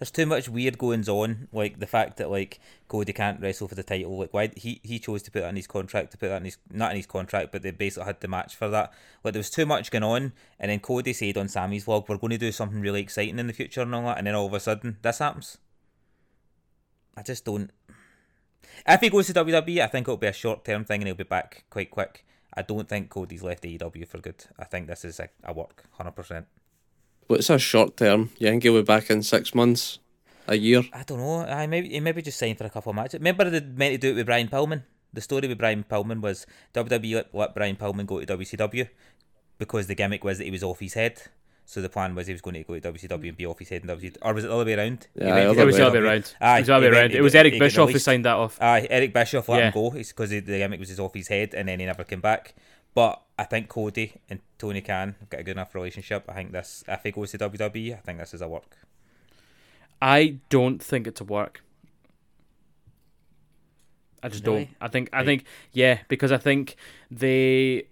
[0.03, 1.47] There's too much weird goings on.
[1.53, 4.19] Like the fact that like Cody can't wrestle for the title.
[4.19, 6.47] Like why he he chose to put that in his contract to put that in
[6.47, 8.93] his not in his contract, but they basically had the match for that.
[9.23, 12.17] Like there was too much going on, and then Cody said on Sammy's vlog, "We're
[12.17, 14.47] going to do something really exciting in the future and all that," and then all
[14.47, 15.59] of a sudden this happens.
[17.17, 17.71] I just don't.
[18.85, 21.15] If he goes to WWE, I think it'll be a short term thing and he'll
[21.15, 22.27] be back quite quick.
[22.53, 24.47] I don't think Cody's left AEW for good.
[24.59, 26.47] I think this is a, a work, hundred percent.
[27.33, 28.29] What's a short term?
[28.39, 29.99] You think he'll be back in six months,
[30.47, 30.83] a year?
[30.93, 31.41] I don't know.
[31.47, 33.21] I maybe he maybe just signed for a couple of matches.
[33.21, 34.83] Remember they meant to do it with Brian Pillman.
[35.15, 38.87] The story with Brian Pillman was WWE let, let Brian Pillman go to WCW
[39.57, 41.23] because the gimmick was that he was off his head.
[41.65, 43.71] So the plan was he was going to go to WCW and be off his
[43.71, 44.17] head in WCW.
[44.21, 45.07] Or was it the other way around?
[45.15, 46.35] Yeah, went to other It was the other way around.
[46.39, 47.13] Aye, it was the other way around.
[47.13, 48.61] It was Eric he got Bischoff who signed that off.
[48.61, 49.67] Aye, Eric Bischoff let Yeah.
[49.69, 52.21] him go because the gimmick was just off his head and then he never came
[52.21, 52.55] back.
[52.95, 56.25] But I think Cody and Tony Khan have got a good enough relationship.
[56.29, 58.77] I think this, if he goes to WWE, I think this is a work.
[60.01, 61.63] I don't think it's a work.
[64.23, 64.67] I just Really?
[64.67, 64.77] don't.
[64.81, 66.77] I think I think yeah, because I think
[67.11, 67.87] they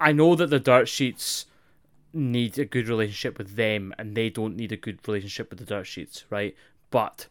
[0.00, 1.46] I know that the dirt sheets
[2.12, 5.64] need a good relationship with them and they don't need a good relationship with the
[5.64, 6.54] dirt sheets, right?
[6.90, 7.26] But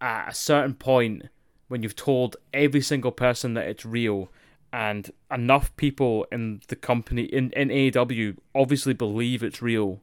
[0.00, 1.28] at a certain point
[1.68, 4.30] when you've told every single person that it's real
[4.72, 10.00] and enough people in the company in, in AEW obviously believe it's real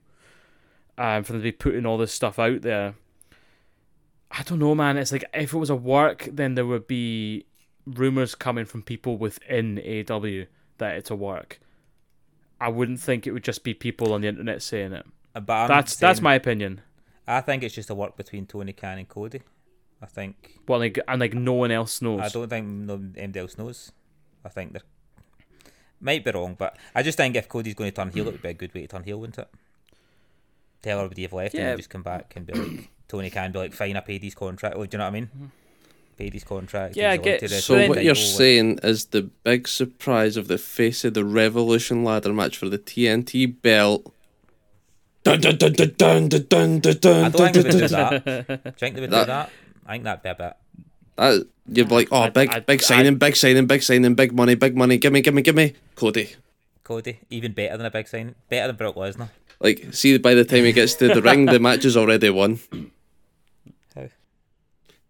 [0.97, 2.93] um, for them to be putting all this stuff out there
[4.31, 4.97] I don't know, man.
[4.97, 7.45] It's like if it was a work, then there would be
[7.85, 10.45] rumors coming from people within AW
[10.77, 11.59] that it's a work.
[12.61, 15.05] I wouldn't think it would just be people on the internet saying it.
[15.33, 16.81] But that's that's my opinion.
[17.27, 19.41] I think it's just a work between Tony Khan and Cody.
[20.01, 20.59] I think.
[20.67, 22.21] Well, like and like no one else knows.
[22.21, 23.91] I don't think no, anybody else knows.
[24.43, 24.81] I think they're
[26.01, 28.41] might be wrong, but I just think if Cody's going to turn heel, it would
[28.41, 29.49] be a good way to turn heel, wouldn't it?
[30.81, 31.69] Tell everybody you've left yeah.
[31.69, 34.35] and just come back and be like, Tony can be like, fine, I paid his
[34.35, 34.75] contract.
[34.77, 35.25] Oh, do you know what I mean?
[35.25, 35.45] Mm-hmm.
[36.17, 36.95] Paid his contract.
[36.95, 40.57] Yeah, I get So what title, you're oh, saying is the big surprise of the
[40.57, 44.13] face of the Revolution ladder match for the TNT belt.
[45.25, 48.75] I don't think they would do that.
[48.77, 49.49] Think they would do that?
[49.85, 50.57] I think that'd be a bit
[51.19, 54.15] that you'd be like, oh, I- big, I- big I- signing, big signing, big signing,
[54.15, 54.97] big money, big money.
[54.97, 56.29] Give me, give me, give me, Cody.
[56.83, 59.29] Cody, even better than a big sign, better than Brock Lesnar.
[59.59, 62.59] Like, see, by the time he gets to the ring, the match is already won.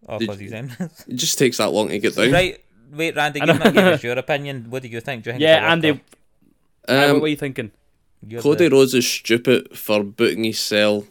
[0.07, 0.71] Oh, Did- because he's in.
[1.07, 2.31] It just takes that long to get down.
[2.31, 2.57] right,
[2.91, 4.65] wait, Randy, give, me, give us your opinion.
[4.69, 5.23] What do you think?
[5.23, 5.91] Do you think Yeah, Andy,
[6.87, 7.71] uh, Um, what were you thinking?
[8.27, 11.05] you're Cody the- Rhodes is stupid for booking his cell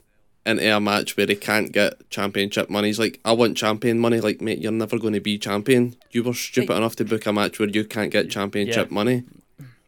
[0.49, 2.89] into a match where he can't get championship money.
[2.89, 4.21] He's like, I want champion money.
[4.21, 5.95] Like, mate, you're never going to be champion.
[6.11, 8.95] You were stupid enough to book a match where you can't get championship Yeah.
[8.95, 9.25] money.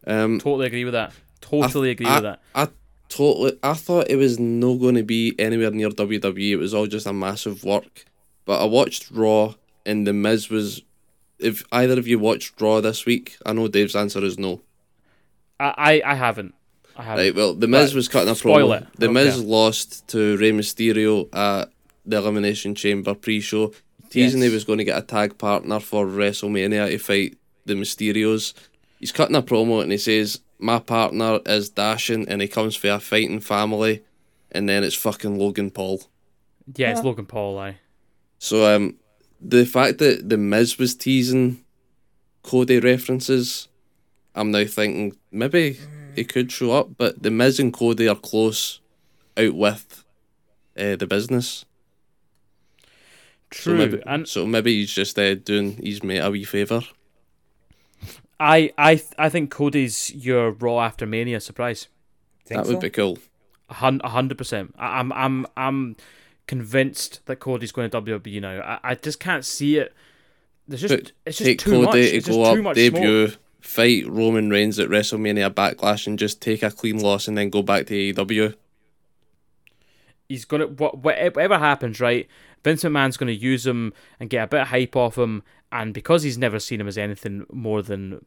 [0.07, 1.12] Um, Totally agree with that.
[1.41, 2.43] Totally agree I, with that.
[2.55, 2.69] I
[3.09, 3.59] totally.
[3.62, 6.51] I thought it was no going to be anywhere near WWE.
[6.51, 8.05] It was all just a massive work.
[8.45, 9.55] But I watched Raw,
[9.87, 10.82] and the Miz was.
[11.39, 14.61] If either of you watched Raw this week, I know Dave's answer is no.
[15.59, 16.55] I, I, I haven't.
[16.96, 17.16] I.
[17.16, 18.82] Right, well, the Miz But was cutting a spoil promo.
[18.82, 18.88] it.
[18.98, 19.12] The Okay.
[19.14, 21.70] Miz lost to Rey Mysterio at
[22.04, 23.72] the Elimination Chamber pre-show,
[24.10, 24.48] teasing Yes.
[24.50, 27.36] he was going to get a tag partner for WrestleMania to fight
[27.66, 28.52] the Mysterios.
[28.98, 32.88] He's cutting a promo and he says, "My partner is dashing, and he comes for
[32.88, 34.02] a fighting family,"
[34.52, 36.02] and then it's fucking Logan Paul.
[36.76, 37.58] Yeah, it's Logan Paul.
[37.58, 37.76] I.
[38.38, 38.96] So um,
[39.40, 41.64] the fact that the Miz was teasing
[42.42, 43.68] Cody references,
[44.34, 45.78] I'm now thinking maybe
[46.15, 48.81] he could show up, but the Miz and Cody are close
[49.37, 50.05] out with
[50.78, 51.65] uh, the business.
[53.51, 56.82] True, So maybe, and so maybe he's just uh, doing his mate a wee favour.
[58.39, 61.89] I, I, th- I think Cody's your Raw after Mania surprise.
[62.47, 63.19] Think That would be cool.
[63.69, 64.74] A hundred percent.
[64.78, 65.97] I- I'm, I'm, I'm
[66.47, 68.61] convinced that Cody's going to WWE now.
[68.61, 69.93] I, I just can't see it.
[70.66, 71.93] There's just, But it's just Take too Cody much.
[71.95, 73.39] to It's just go too up, much debut, smoke.
[73.61, 77.62] Fight Roman Reigns at WrestleMania Backlash, and just take a clean loss and then go
[77.62, 78.55] back to AEW.
[80.28, 82.28] He's gonna what whatever happens, right?
[82.62, 85.43] Vince McMahon's gonna use him and get a bit of hype off him,
[85.73, 88.24] and because he's never seen him as anything more than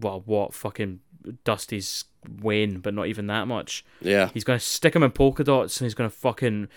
[0.00, 1.00] well, what fucking
[1.44, 2.04] Dusty's
[2.40, 3.84] Wayne, but not even that much.
[4.00, 4.30] Yeah.
[4.34, 6.68] He's gonna stick him in polka dots and he's gonna fucking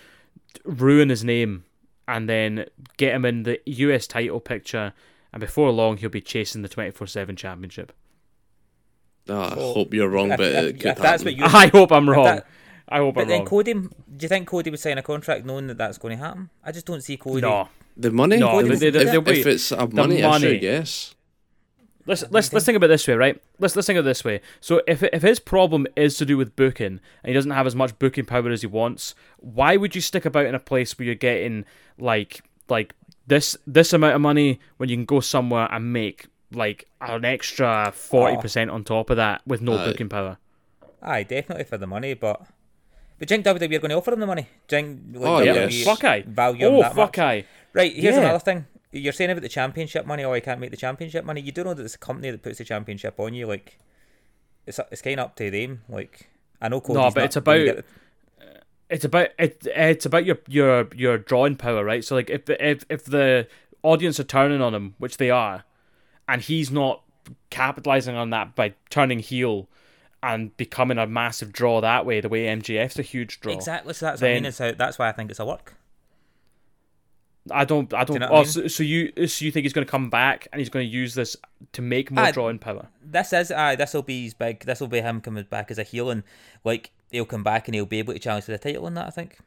[0.64, 1.64] ruin his name,
[2.06, 2.66] and then
[2.96, 4.92] get him in the US title picture,
[5.32, 7.92] and before long he'll be chasing the twenty four seven championship.
[9.28, 11.44] Oh, I So, hope you're wrong, if- but if- it could if that's what you-
[11.46, 12.24] I hope I'm wrong.
[12.24, 12.46] that-
[12.90, 13.28] I hope But I'm wrong.
[13.28, 13.46] Then wrong.
[13.46, 13.88] Cody, do
[14.20, 16.48] you think Cody would sign a contract knowing that that's going to happen?
[16.64, 17.42] I just don't see Cody.
[17.42, 17.68] no,
[17.98, 18.38] The money?
[18.38, 20.58] No, if, they- they- if, wait, if it's a the money, issue, money.
[20.62, 21.14] yes.
[22.06, 23.38] Let's let's let's think about it this way, right?
[23.58, 24.40] Let's let's think of it this way.
[24.62, 27.76] So if if his problem is to do with booking and he doesn't have as
[27.76, 31.04] much booking power as he wants, why would you stick about in a place where
[31.04, 31.66] you're getting
[31.98, 32.40] like
[32.70, 32.94] like
[33.28, 37.92] this this amount of money when you can go somewhere and make like an extra
[37.94, 39.84] forty percent on top of that with no Aye.
[39.86, 40.38] booking power?
[41.02, 42.42] Aye, definitely for the money, but.
[43.18, 44.46] But do you think WWE are going to offer him the money?
[44.68, 45.84] Do you think like, Oh, Yeah, yes.
[45.84, 46.22] fuck I.
[46.22, 47.18] value him Oh that fuck much?
[47.18, 47.44] I.
[47.72, 48.20] Right, here's Yeah.
[48.20, 48.66] another thing.
[48.92, 51.40] You're saying about the championship money, oh, I can't make the championship money.
[51.40, 53.46] You do know that it's a company that puts the championship on you.
[53.48, 53.76] Like,
[54.66, 55.82] it's it's kind of up to them.
[55.88, 56.28] Like,
[56.62, 57.84] I know Cody's but not it's gonna about- get the-
[58.90, 62.04] it's about it, it's about your your your drawing power, right?
[62.04, 63.46] So like if the if if the
[63.82, 65.64] audience are turning on him, which they are,
[66.28, 67.02] and he's not
[67.50, 69.68] capitalizing on that by turning heel
[70.22, 73.52] and becoming a massive draw that way, the way MJF's a huge draw.
[73.52, 73.94] exactly.
[73.94, 74.42] So that's what I mean.
[74.44, 75.74] then- It's that's why I think it's a work.
[77.50, 78.14] I don't I don't.
[78.14, 78.46] you know oh, I mean?
[78.46, 80.92] so, so you so you think he's going to come back and he's going to
[80.92, 81.36] use this
[81.72, 82.88] to make more drawing power?
[83.02, 83.74] This is aye.
[83.76, 84.60] This will be his big.
[84.60, 86.24] This will be him coming back as a heel, and
[86.64, 89.06] like he'll come back and he'll be able to challenge for the title in that.
[89.06, 89.38] I think.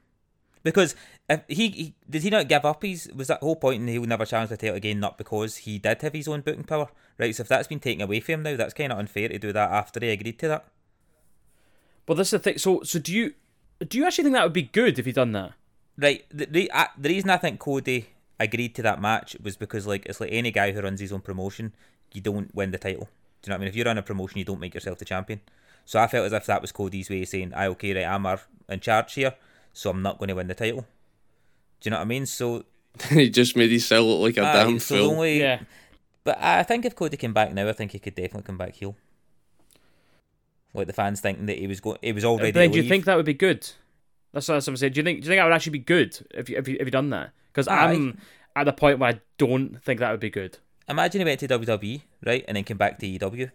[0.64, 0.96] Because
[1.28, 4.04] if he, he did he not give up his was that whole point and he'll
[4.04, 7.36] never challenge the title again not because he did have his own booking power right
[7.36, 9.52] so if that's been taken away from him now that's kind of unfair to do
[9.52, 10.66] that after he agreed to that
[12.08, 12.58] Well, this is the thing.
[12.58, 13.34] So so do you
[13.88, 15.54] do you actually think that would be good if he done that?
[15.98, 16.26] Right.
[16.30, 18.08] The, the, uh, the reason I think Cody
[18.40, 21.22] agreed to that match was because like it's like any guy who runs his own
[21.22, 21.74] promotion,
[22.14, 23.10] you don't win the title.
[23.42, 23.68] Do you know what I mean?
[23.70, 25.42] If you run a promotion, you don't make yourself the champion.
[25.86, 28.26] So I felt as if that was Cody's way of saying, "I okay, right, I'm
[28.70, 29.36] in charge here,
[29.74, 30.86] so I'm not going to win the title."
[31.80, 32.26] Do you know what I mean?
[32.26, 32.66] So
[33.10, 35.12] he just made himself look like a uh, damn so fool.
[35.12, 35.62] only, Yeah.
[36.24, 38.76] But I think if Cody came back now, I think he could definitely come back
[38.76, 38.96] heel.
[40.74, 42.52] Like the fans thinking that he was going, he was already.
[42.52, 43.68] But then do you think that would be good?
[44.32, 44.94] That's what I'm saying.
[44.94, 46.78] Do you think do you think that would actually be good if you if you,
[46.80, 47.32] if you done that?
[47.52, 48.20] Because I'm
[48.56, 50.60] at the point where I don't think that would be good.
[50.88, 53.50] Imagine he went to WWE, right, and then came back to EW,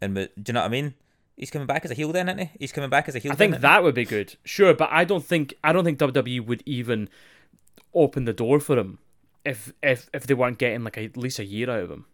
[0.00, 0.94] and do you know what I mean?
[1.40, 2.50] He's coming back as a heel then, isn't he?
[2.58, 3.32] He's coming back as a heel.
[3.32, 5.98] I think isn't that would be good, sure, but I don't think I don't think
[5.98, 7.08] WWE would even
[7.94, 8.98] open the door for him
[9.42, 12.04] if if if they weren't getting like a, at least a year out of him.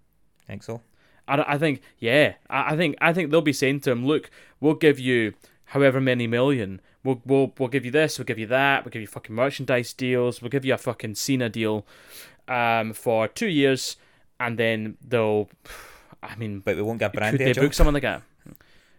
[0.43, 0.53] he?
[0.53, 0.81] think so.
[1.27, 4.31] I, I think yeah, I, I think I think they'll be saying to him, look,
[4.61, 5.35] we'll give you
[5.65, 6.81] however many million.
[7.03, 8.21] We'll we'll we'll give you this.
[8.21, 8.85] We'll give you that.
[8.85, 10.41] We'll give you fucking merchandise deals.
[10.41, 11.85] We'll give you a fucking Cena deal,
[12.47, 13.97] um, for two years,
[14.39, 15.49] and then they'll.
[16.23, 18.23] I mean, But we won't give could they book someone like that?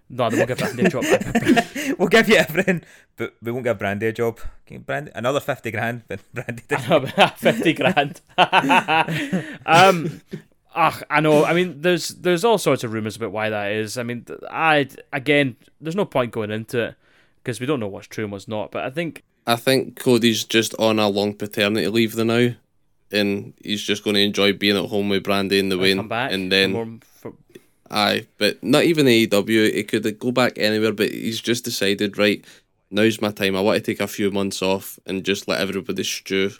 [0.10, 1.04] No, they won't give Brandy a job.
[1.98, 2.84] we'll give you everything,
[3.18, 4.40] but we won't give Brandy a job.
[4.86, 7.08] Brandy another fifty grand, but Brandy doesn't.
[7.38, 8.22] Fifty grand.
[9.66, 10.22] um,
[10.74, 11.44] ugh, I know.
[11.44, 13.98] I mean, there's there's all sorts of rumors about why that is.
[13.98, 16.96] I mean, I again, there's no point going into it
[17.44, 18.72] because we don't know what's true and what's not.
[18.72, 22.54] But I think I think Cody's just on a long paternity leave the now,
[23.12, 25.98] and he's just going to enjoy being at home with Brandy and the he'll Wayne,
[25.98, 27.34] come back and then more, for,
[27.92, 29.74] aye, but not even AEW.
[29.74, 32.44] It could go back anywhere, but he's just decided right.
[32.90, 33.56] Now's my time.
[33.56, 36.52] I want to take a few months off and just let everybody stew.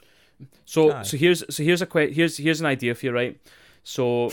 [0.64, 1.02] So Aye.
[1.02, 3.40] so here's so here's a que- here's here's an idea for you, right?
[3.82, 4.32] So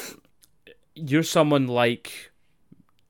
[0.95, 2.31] you're someone like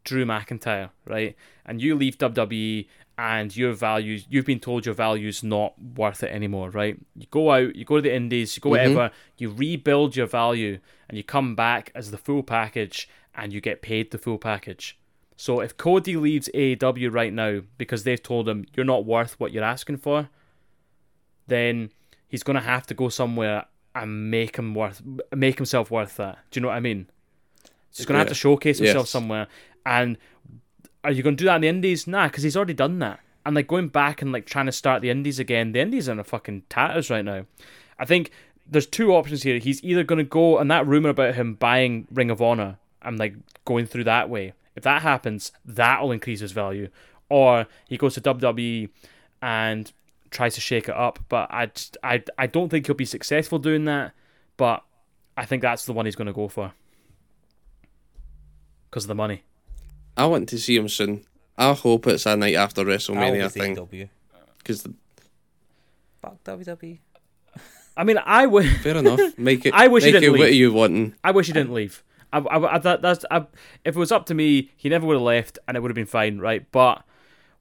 [0.03, 1.35] Drew McIntyre, right?
[1.65, 2.87] And you leave WWE
[3.17, 6.97] and your values you've been told your values not worth it anymore, right?
[7.15, 8.93] You go out, you go to the indies, you go mm-hmm.
[8.93, 10.79] whatever, you rebuild your value
[11.09, 14.97] and you come back as the full package and you get paid the full package.
[15.37, 19.51] So if Cody leaves AEW right now because they've told him you're not worth what
[19.51, 20.29] you're asking for,
[21.47, 21.89] then
[22.27, 25.01] he's gonna have to go somewhere and make him worth
[25.33, 26.39] make himself worth that.
[26.51, 27.07] Do you know what I mean?
[27.95, 29.09] He's gonna have to showcase himself Yes.
[29.09, 29.47] somewhere.
[29.85, 30.17] And
[31.03, 32.07] are you gonna do that in the Indies?
[32.07, 33.19] Nah, because he's already done that.
[33.45, 36.13] And like going back and like trying to start the Indies again, the Indies are
[36.13, 37.45] in a fucking tatters right now.
[37.99, 38.31] I think
[38.67, 39.59] there's two options here.
[39.59, 43.35] He's either gonna go and that rumor about him buying Ring of Honor and like
[43.65, 44.53] going through that way.
[44.75, 46.89] If that happens, that'll increase his value.
[47.29, 48.89] Or he goes to WWE
[49.41, 49.91] and
[50.31, 51.19] tries to shake it up.
[51.29, 54.11] But I, just, I, I don't think he'll be successful doing that.
[54.57, 54.83] But
[55.37, 56.73] I think that's the one he's going to go for
[58.89, 59.43] because of the money.
[60.17, 61.25] I want to see him soon.
[61.57, 64.09] I hope it's a night after WrestleMania Always thing AEW.
[64.57, 64.87] because
[66.21, 66.99] Fuck WWE.
[67.97, 68.67] I mean, I would.
[68.81, 69.19] fair enough.
[69.37, 69.73] Make it.
[69.73, 70.55] I wish he didn't it what leave.
[70.55, 71.15] you wanting.
[71.23, 72.03] I wish he didn't leave.
[72.35, 73.45] I, I, I, that, that's I,
[73.83, 75.95] if it was up to me, he never would have left, and it would have
[75.95, 76.69] been fine, right?
[76.71, 77.03] But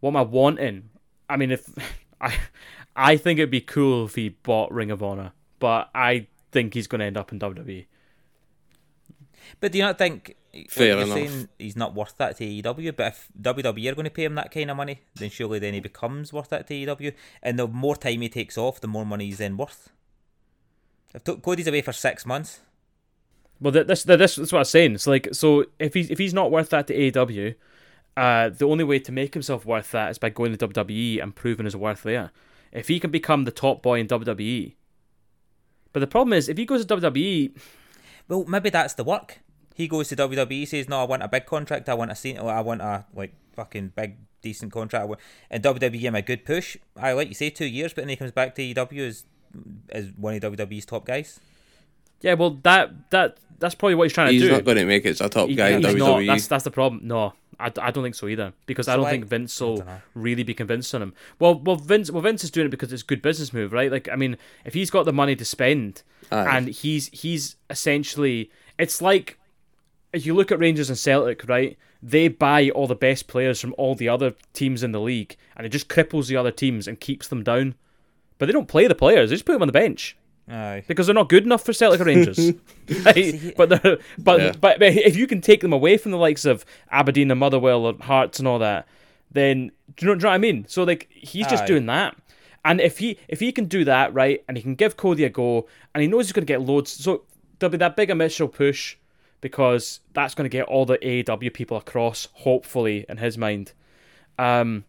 [0.01, 0.91] what am I wanting?
[1.29, 1.69] I mean, if
[2.21, 2.35] I,
[2.97, 6.87] I think it'd be cool if he bought Ring of Honor, but I think he's
[6.87, 7.39] going to end up in.
[7.39, 7.87] WWE.
[9.61, 10.37] But do you not think
[10.69, 11.15] Fair you're enough.
[11.15, 12.97] saying he's not worth that to AEW?
[12.97, 15.75] But if WWE are going to pay him that kind of money, then surely then
[15.75, 17.13] he becomes worth that to AEW.
[17.43, 19.91] And the more time he takes off, the more money he's then worth.
[21.15, 22.61] If to- Cody's away for six months,
[23.61, 24.95] Well, th- this, th- this, that's what I'm saying.
[24.95, 27.55] It's like, so if he's if he's not worth that to AEW,
[28.17, 31.35] uh, the only way to make himself worth that is by going to WWE and
[31.35, 32.31] proving his worth there.
[32.73, 34.75] If he can become the top boy in WWE,
[35.93, 37.57] but the problem is if he goes to WWE,
[38.29, 39.41] well, maybe that's the work.
[39.75, 41.89] He goes to WWE, says, "No, I want a big contract.
[41.89, 42.39] I want a scene.
[42.39, 45.13] I want a like fucking big, decent contract."
[45.51, 46.77] And WWE give him a good push.
[46.97, 49.25] I like you say two years, but then he comes back to AEW as
[49.91, 51.41] as one of WWE's top guys.
[52.25, 54.53] Yeah, well that that that's probably what he's trying He's to do.
[54.55, 55.95] He's not going to make it as a top He- guy in not.
[55.95, 56.27] WWE.
[56.27, 57.03] That's that's the problem.
[57.07, 58.53] No, I, I don't think so either.
[58.67, 61.15] Because I don't I- think Vince will really be convinced on him.
[61.39, 63.91] Well, well, Vince, well, Vince is doing it because it's a good business move, right?
[63.93, 66.03] Like, I mean, if he's got the money to spend,
[66.33, 66.57] Aye.
[66.57, 69.39] and he's he's essentially, it's like
[70.13, 71.79] if you look at Rangers and Celtic, right?
[72.03, 75.65] They buy all the best players from all the other teams in the league, and
[75.67, 77.77] it just cripples the other teams and keeps them down.
[78.37, 80.17] But they don't play the players; they just put them on the bench
[80.49, 80.85] Aye.
[80.87, 82.39] because they're not good enough for Celtic or Rangers.
[83.05, 83.55] right?
[83.57, 84.53] But they're, but, Yeah.
[84.61, 87.89] but but if you can take them away from the likes of Aberdeen and Motherwell
[87.89, 88.87] and Hearts and all that,
[89.31, 90.67] then do you know, do you know what I mean?
[90.69, 91.67] So like he's just Aye.
[91.67, 92.17] doing that.
[92.65, 95.31] And if he if he can do that right, and he can give Cody a
[95.31, 97.23] go, and he knows he's going to get loads, so
[97.59, 98.97] there'll be that big initial push
[99.41, 103.73] because that's going to get all the AEW people across, hopefully in his mind.
[104.39, 104.85] Um,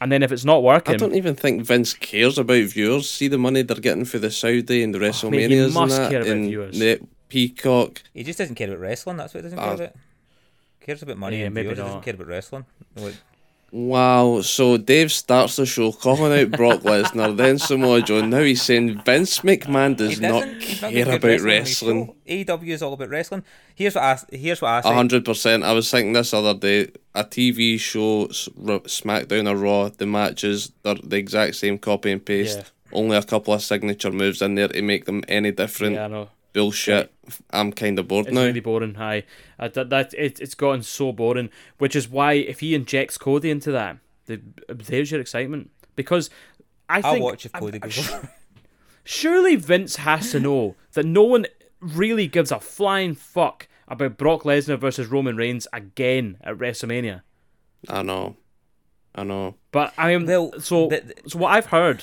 [0.00, 3.08] and then if it's not working, I don't even think Vince cares about viewers.
[3.10, 5.74] See the money they're getting for the Saudi and the WrestleManias mate, WrestleManias he and
[5.74, 6.78] must that, care about and viewers.
[6.78, 8.02] the Peacock.
[8.12, 9.16] He just doesn't care about wrestling.
[9.16, 9.74] That's what he doesn't care Ah.
[9.74, 9.92] about.
[10.80, 11.78] Cares about money Yeah, and maybe viewers.
[11.78, 11.88] He not.
[11.88, 12.64] doesn't care about wrestling.
[12.96, 13.14] Like,
[13.74, 18.24] Wow, so Dave starts the show calling out Brock Lesnar, then Samoa Joe.
[18.24, 20.62] Now he's saying Vince McMahon does not doesn't.
[20.62, 22.06] He's not care about good wrestling.
[22.06, 22.14] show.
[22.56, 23.42] AEW is all about wrestling.
[23.74, 24.18] Here's what I.
[24.30, 24.90] Here's what I say.
[24.90, 25.64] A hundred percent.
[25.64, 26.92] I was thinking this other day.
[27.16, 32.58] A TV show, SmackDown or Raw, the matches they're the exact same copy and paste.
[32.58, 32.64] Yeah.
[32.92, 35.96] Only a couple of signature moves in there to make them any different.
[35.96, 36.28] yeah, I know.
[36.54, 37.12] Bullshit.
[37.50, 38.44] I'm kind of bored It's now.
[38.44, 38.94] really boring.
[38.94, 39.24] Hi,
[39.58, 41.50] uh, that, that it, it's gotten so boring.
[41.78, 45.70] Which is why if he injects Cody into that, the, there's your excitement.
[45.96, 46.30] Because
[46.88, 47.94] I I'll think watch if Cody I'm goes.
[47.94, 48.10] sh-
[49.04, 51.46] surely Vince has to know that no one
[51.80, 57.22] really gives a flying fuck about Brock Lesnar versus Roman Reigns again at WrestleMania.
[57.88, 58.36] I know.
[59.14, 59.56] I know.
[59.72, 62.02] But I mean, Well, so the- the- so what I've heard.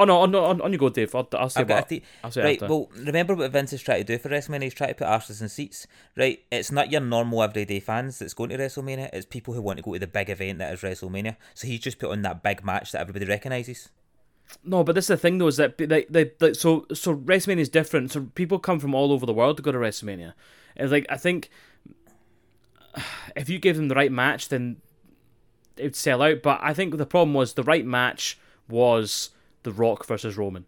[0.00, 1.14] Oh no, on, on, on you go, Dave.
[1.14, 1.84] I'll, I'll say I've got what.
[1.84, 2.74] a the- I'll say right, after.
[2.74, 4.62] well, remember what Vince is trying to do for WrestleMania?
[4.62, 5.86] He's trying to put arses in seats.
[6.16, 9.10] Right, it's not your normal everyday fans that's going to WrestleMania.
[9.12, 11.36] It's people who want to go to the big event that is WrestleMania.
[11.52, 13.90] So he's just put on that big match that everybody recognises.
[14.64, 17.58] No, but this is the thing though, is that they, they, they so so WrestleMania
[17.58, 18.10] is different.
[18.10, 20.32] So people come from all over the world to go to WrestleMania.
[20.76, 21.50] It's like I think
[23.36, 24.78] if you give them the right match, then
[25.76, 26.40] it would sell out.
[26.42, 29.30] But I think the problem was the right match was
[29.62, 30.64] The Rock versus Roman,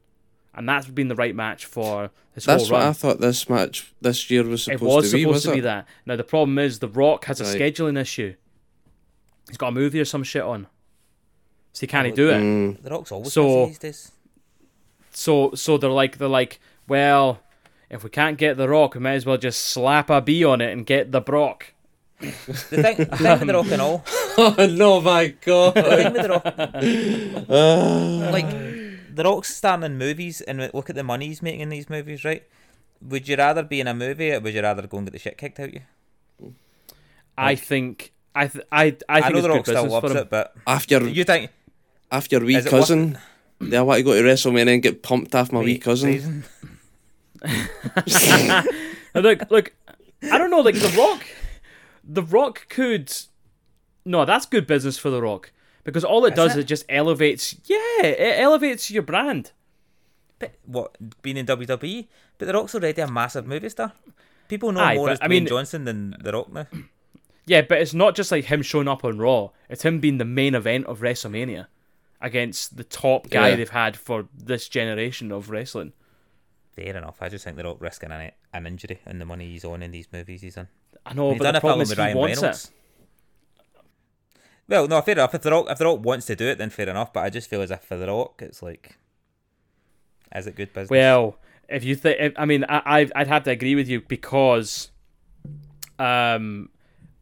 [0.55, 2.86] and that's been the right match for this That's whole what.
[2.86, 5.23] I thought this match this year was it supposed was to be.
[5.23, 5.55] supposed was to it?
[5.55, 5.86] be that.
[6.06, 7.59] Now the problem is The Rock has a Right.
[7.59, 8.35] scheduling issue.
[9.48, 10.66] He's got a movie or some shit on,
[11.73, 12.35] so he can't do it.
[12.40, 14.12] Mm, The Rock's always So- busy these days.
[15.14, 16.59] So so they're like they're like,
[16.89, 17.40] well,
[17.90, 20.60] if we can't get the Rock, we might as well just slap a B on
[20.62, 21.74] it and get the Brock.
[22.20, 24.05] The thing, the thing with The Rock and all,
[24.39, 25.74] oh no, my god!
[25.74, 26.44] the thing with The Rock,
[28.32, 28.47] like,
[29.15, 32.25] The Rock's starting in movies and look at the money he's making in these movies,
[32.25, 32.43] right?
[33.03, 35.19] Would you rather be in a movie or would you rather go and get the
[35.19, 35.81] shit kicked out of you?
[37.37, 39.93] I think I th- I I think I, know it's The good Rock still business
[39.93, 40.23] loves for him.
[40.23, 41.51] it, but after you think
[42.11, 43.19] after wee Is it worth cousin,
[43.61, 46.45] yeah, I want to go to WrestleMania and get pumped off my wee cousin.
[49.15, 49.73] look look,
[50.31, 51.25] I don't know like the Rock,
[52.05, 53.13] the Rock could,
[54.05, 55.51] no, that's good business for the Rock
[55.85, 56.61] because all it Is does it?
[56.61, 57.57] is just elevates.
[57.65, 57.77] Yeah,
[58.07, 59.53] it elevates your brand.
[60.39, 62.09] But what being in WWE?
[62.39, 63.93] But The Rock's already a massive movie star.
[64.49, 66.67] People know Aye, more but, as I mean- Johnson than The Rock now.
[67.45, 69.49] Yeah, but it's not just like him showing up on Raw.
[69.69, 71.67] It's him being the main event of WrestleMania
[72.21, 73.57] against the top guy Yeah.
[73.57, 75.93] they've had for this generation of wrestling.
[76.77, 77.17] Fair enough.
[77.21, 79.91] I just think The Rock risking an, an injury and the money he's on in
[79.91, 80.69] these movies he's in.
[81.05, 82.65] I know, he's but done the problem is he Ryan wants Reynolds.
[82.67, 82.71] it.
[84.73, 85.35] Well, no, fair enough.
[85.35, 87.12] If the Rock, if the Rock wants to do it, then fair enough.
[87.12, 88.97] But I just feel as if for the Rock, it's like,
[90.35, 90.89] is it good business?
[90.90, 91.36] Well,
[91.69, 94.90] if you think, I mean, I, I'd, I'd have to agree with you because,
[95.99, 96.70] um,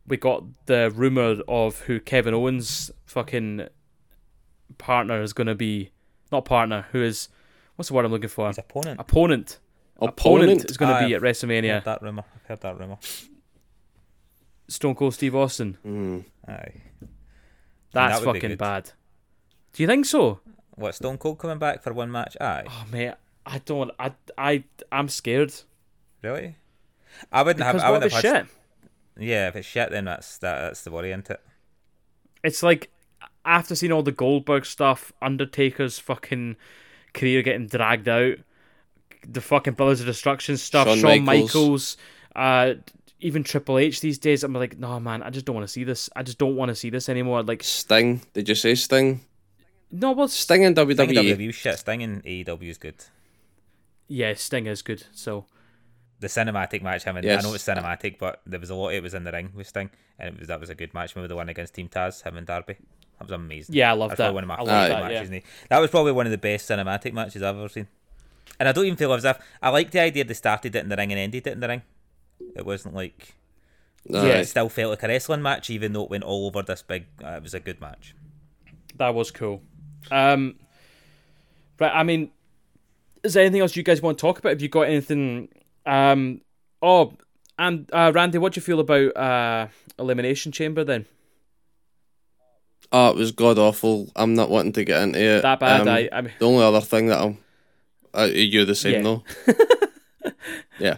[0.06, 3.66] we got the rumor of who Kevin Owens' fucking
[4.78, 5.90] partner is going to be,
[6.30, 7.28] not partner, who is,
[7.74, 8.46] what's the word I'm looking for?
[8.46, 9.00] his opponent.
[9.00, 9.58] Opponent.
[10.00, 10.70] Opponent?
[10.70, 11.22] is going to Ah, be at I've
[11.74, 12.24] Heard that rumor.
[12.32, 12.98] I've heard that rumor.
[14.68, 15.76] Stone Cold Steve Austin.
[15.84, 16.24] Mm.
[16.48, 16.89] Aye.
[17.92, 18.90] That's that fucking bad.
[19.72, 20.40] Do you think so?
[20.74, 22.36] What Stone Cold coming back for one match?
[22.40, 22.64] Aye.
[22.68, 23.14] Oh mate,
[23.46, 23.90] I don't.
[23.98, 25.52] I I I'm scared
[26.22, 26.56] Really?
[27.32, 27.88] I wouldn't because have.
[27.88, 28.56] I what wouldn't the have had- shit?
[29.18, 31.40] Yeah, if it's shit, then that's that, that's the worry, isn't it?
[32.42, 32.90] It's like
[33.44, 36.56] after seeing all the Goldberg stuff, Undertaker's fucking
[37.12, 38.36] career getting dragged out,
[39.26, 41.46] the fucking Brothers of Destruction stuff, Shawn Shawn, Michaels.
[41.54, 41.96] Michaels,
[42.36, 42.74] uh,
[43.20, 44.42] even Triple H these days.
[44.44, 46.08] I'm like, no man, I just don't want to see this.
[46.16, 47.42] I just don't want to see this anymore.
[47.42, 48.22] Like, Sting.
[48.34, 49.20] Did you say Sting?
[49.90, 50.94] no, well, Sting in WWE.
[50.94, 51.78] Sting in WWE shit.
[51.78, 52.94] Sting in AEW is good.
[54.08, 55.04] yeah, Sting is good.
[55.12, 55.46] So
[56.20, 57.44] The cinematic match, I mean, Yes.
[57.44, 58.90] I know it's cinematic, but there was a lot.
[58.90, 61.14] It was in the ring with Sting, and it was that was a good match.
[61.14, 62.74] Remember the one against Team Taz, him and Darby.
[63.18, 63.74] That was amazing.
[63.74, 64.24] yeah, I love That's that.
[64.32, 65.12] probably one of my I favorite that.
[65.12, 65.30] matches.
[65.30, 65.40] Yeah.
[65.68, 67.86] That was probably one of the best cinematic matches I've ever seen.
[68.58, 70.88] And I don't even feel as if I like the idea they started it in
[70.88, 71.82] the ring and ended it in the ring.
[72.56, 73.34] It wasn't like
[74.08, 74.26] Aye.
[74.26, 74.38] Yeah.
[74.38, 77.06] it still felt like a wrestling match, even though it went all over this big.
[77.22, 78.14] Uh, it was a good match.
[78.96, 79.62] That was cool.
[80.10, 80.56] Um,
[81.78, 82.30] right, I mean,
[83.22, 84.50] is there anything else you guys want to talk about?
[84.50, 85.48] Have you got anything?
[85.86, 86.40] Um,
[86.82, 87.14] oh,
[87.58, 89.66] and uh, Randy, what do you feel about uh,
[89.98, 91.06] Elimination Chamber then?
[92.92, 94.10] Oh, it was god awful.
[94.16, 95.42] I'm not wanting to get into it.
[95.42, 95.82] That bad?
[95.82, 97.38] Um, I, I mean, The only other thing that I'm,
[98.12, 99.02] uh, you're the same Yeah.
[99.02, 99.24] though.
[100.80, 100.96] yeah.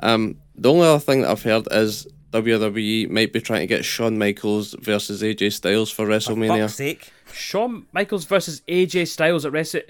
[0.00, 0.36] Um.
[0.56, 4.18] The only other thing that I've heard is WWE might be trying to get Shawn
[4.18, 6.26] Michaels versus AJ Styles for WrestleMania.
[6.26, 6.60] For WrestleMania.
[6.62, 7.12] fuck's sake!
[7.32, 9.82] Shawn Michaels versus AJ Styles at Wrestle.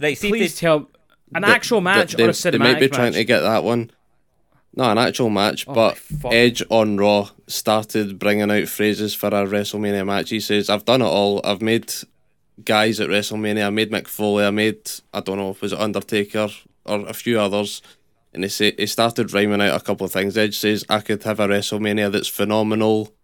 [0.00, 0.88] Right, see, Please if tell
[1.34, 2.92] an Th- actual match they, or a they might be match.
[2.92, 3.90] trying to get that one.
[4.76, 5.98] No, an actual match, Oh but.
[6.32, 10.30] Edge on Raw started bringing out phrases for a WrestleMania match.
[10.30, 11.40] He says, "I've done it all.
[11.42, 11.92] I've made
[12.64, 13.66] guys at WrestleMania.
[13.66, 14.44] I made Mick Foley.
[14.44, 16.48] I made I don't know, was it Undertaker
[16.84, 17.82] or a few others."
[18.32, 20.36] And he say he started rhyming out a couple of things.
[20.36, 23.14] Edge says, "I could have a WrestleMania that's phenomenal,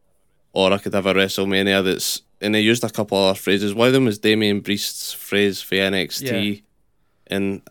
[0.53, 3.75] or I could have a WrestleMania that's." And he used a couple of other phrases.
[3.75, 6.63] One of them was Damien Priest's phrase for NXT,
[7.27, 7.63] and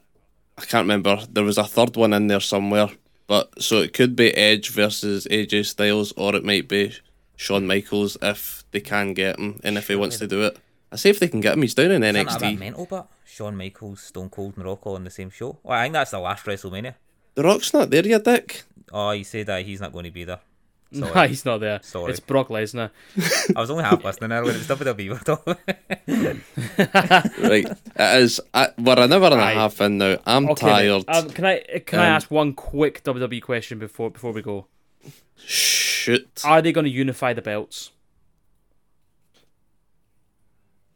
[0.58, 1.20] I can't remember.
[1.32, 2.90] There was a third one in there somewhere.
[3.26, 6.94] But so it could be Edge versus AJ Styles, or it might be
[7.36, 10.58] Shawn Michaels if they can get him and if he wants to do it.
[10.92, 12.60] I say if they can get him, he's down in Isn't that a bit NXT.
[12.60, 15.58] mental, but Shawn Michaels, Stone Cold, and Rock all on the same show.
[15.64, 16.96] Well, I think that's the last WrestleMania.
[17.36, 18.64] The Rock's not there yet, Dick.
[18.92, 20.40] Oh, you say that he's not going to be there.
[20.94, 21.12] Sorry.
[21.14, 21.80] Nah, he's not there.
[21.82, 22.12] Sorry.
[22.12, 22.92] It's Brock Lesnar.
[23.56, 24.56] I was only half listening earlier.
[24.56, 25.10] It's WWE.
[25.10, 25.56] we're talking-
[27.50, 27.66] right.
[27.96, 28.40] It is.
[28.54, 29.52] I, we're an hour and Right.
[29.58, 30.18] a half in now.
[30.28, 31.06] I'm Okay, tired.
[31.08, 34.68] Um, can I can I Um, ask one quick WWE question before before we go?
[35.36, 36.44] Shoot.
[36.46, 37.90] Are they going to unify the belts?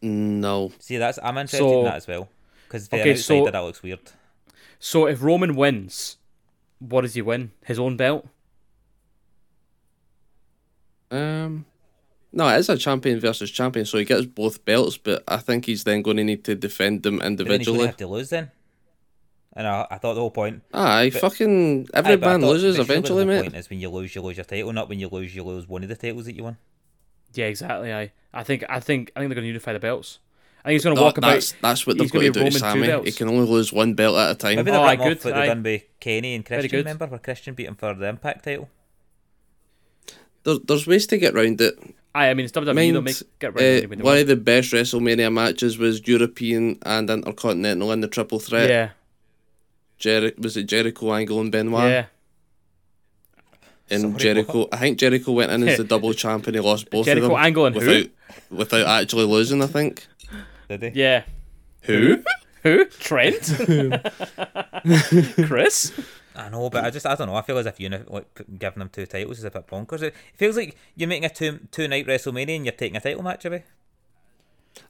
[0.02, 0.72] no.
[0.80, 2.30] See, that's I'm interested So- in that as well
[2.68, 4.00] because the Okay, outsider so- that looks weird.
[4.80, 6.17] So if Roman wins,
[6.80, 7.52] what does he win?
[7.66, 8.28] His own belt?
[11.12, 11.66] Um.
[12.34, 15.66] No, it is a champion versus champion, so he gets both belts, but I think
[15.66, 17.80] he's then going to need to defend them But then he's going individually.
[17.80, 18.52] to have to lose then.
[19.54, 20.62] And I, I thought the whole point.
[20.74, 23.42] Aye, but- fucking every Aye, man thought- loses but eventually, the mate.
[23.44, 25.68] point is when you lose, you lose your title, not when you lose, you lose
[25.68, 26.58] one of the titles that you won.
[27.34, 27.94] Yeah, exactly.
[27.94, 30.20] I I think I think I think they're going to unify the belts.
[30.68, 31.30] I think he's going to No, walk about.
[31.32, 32.88] that's that's what they've he's got gonna do to Roman Sammy.
[32.88, 33.06] belts.
[33.06, 34.56] He can only lose one belt at a time.
[34.58, 35.40] Maybe Oh, they'll aye, good, off like aye.
[35.42, 36.70] they done by Kenny and Christian.
[36.70, 36.78] good.
[36.86, 38.70] Remember where Christian beat him for the Impact title?
[40.44, 41.80] There, there's ways to get round it.
[42.14, 42.76] Aye, I mean it's WWE.
[42.76, 44.02] Mind, They'll make get uh, rid of anybody.
[44.02, 48.70] one of the best WrestleMania matches was European and Intercontinental in the triple threat.
[48.70, 48.90] yeah,
[50.00, 51.90] Jeri- was it Jericho, Angle, and Benoit?
[51.90, 52.06] yeah.
[53.90, 56.90] And Sorry, Jericho, I think Jericho went in as the double champ and he lost
[56.90, 57.82] both Jericho, of them Angle, and who?
[57.88, 58.10] without
[58.50, 59.62] without actually losing.
[59.64, 60.06] I think.
[60.70, 60.92] Did they?
[60.94, 61.24] Yeah.
[61.84, 62.24] Who?
[62.64, 62.86] Who?
[62.86, 63.44] Trent?
[65.46, 65.92] Chris?
[66.36, 67.36] I know, but I just I don't know.
[67.36, 70.04] I feel as if you like giving them two titles is a bit bonkers.
[70.04, 73.24] It feels like you're making a two two night WrestleMania and you're taking a title
[73.24, 73.64] match away.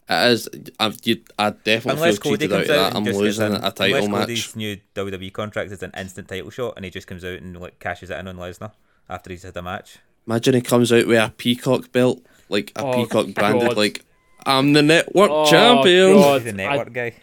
[0.09, 0.49] It is.
[0.79, 2.87] I, you, I definitely Unless feel Cody cheated out of comes out that.
[2.89, 4.21] and I'm just losing gets in, a title unless match.
[4.27, 7.57] Cody's new WWE contract is an instant title shot and he just comes out and
[7.59, 8.71] like cashes it in on Lesnar
[9.09, 9.97] after he's had a match.
[10.25, 13.77] Imagine he comes out with a peacock belt, like a Oh, peacock branded, God.
[13.77, 14.03] like
[14.45, 16.13] I'm the network Oh, champion.
[16.13, 16.41] God.
[16.41, 17.13] He's a I- network guy.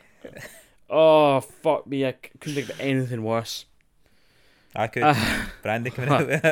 [0.90, 2.06] Oh fuck me!
[2.06, 3.64] I couldn't think of anything worse.
[4.76, 5.02] I could.
[5.04, 5.50] Ah.
[5.62, 6.44] Brandy coming out with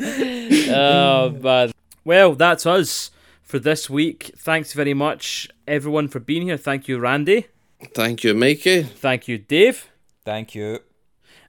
[0.70, 1.72] oh man.
[2.04, 3.10] Well, that's us
[3.42, 4.32] for this week.
[4.36, 6.56] Thanks very much, everyone, for being here.
[6.56, 7.46] Thank you, Randy.
[7.94, 8.82] Thank you, Mikey.
[8.84, 9.88] Thank you, Dave.
[10.24, 10.80] Thank you.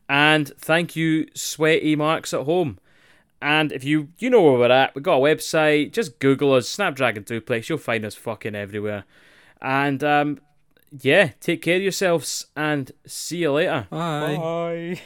[0.10, 2.80] And thank you, sweaty marks at home.
[3.44, 5.91] And if you you know where we're at, we've got a website.
[5.91, 7.68] Just Google us, Snapdragon Suplex.
[7.68, 9.03] You'll find us fucking everywhere.
[9.61, 10.40] And um,
[10.98, 13.88] yeah, take care of yourselves and see you later.
[13.90, 14.38] Bye.
[14.38, 15.02] Bye.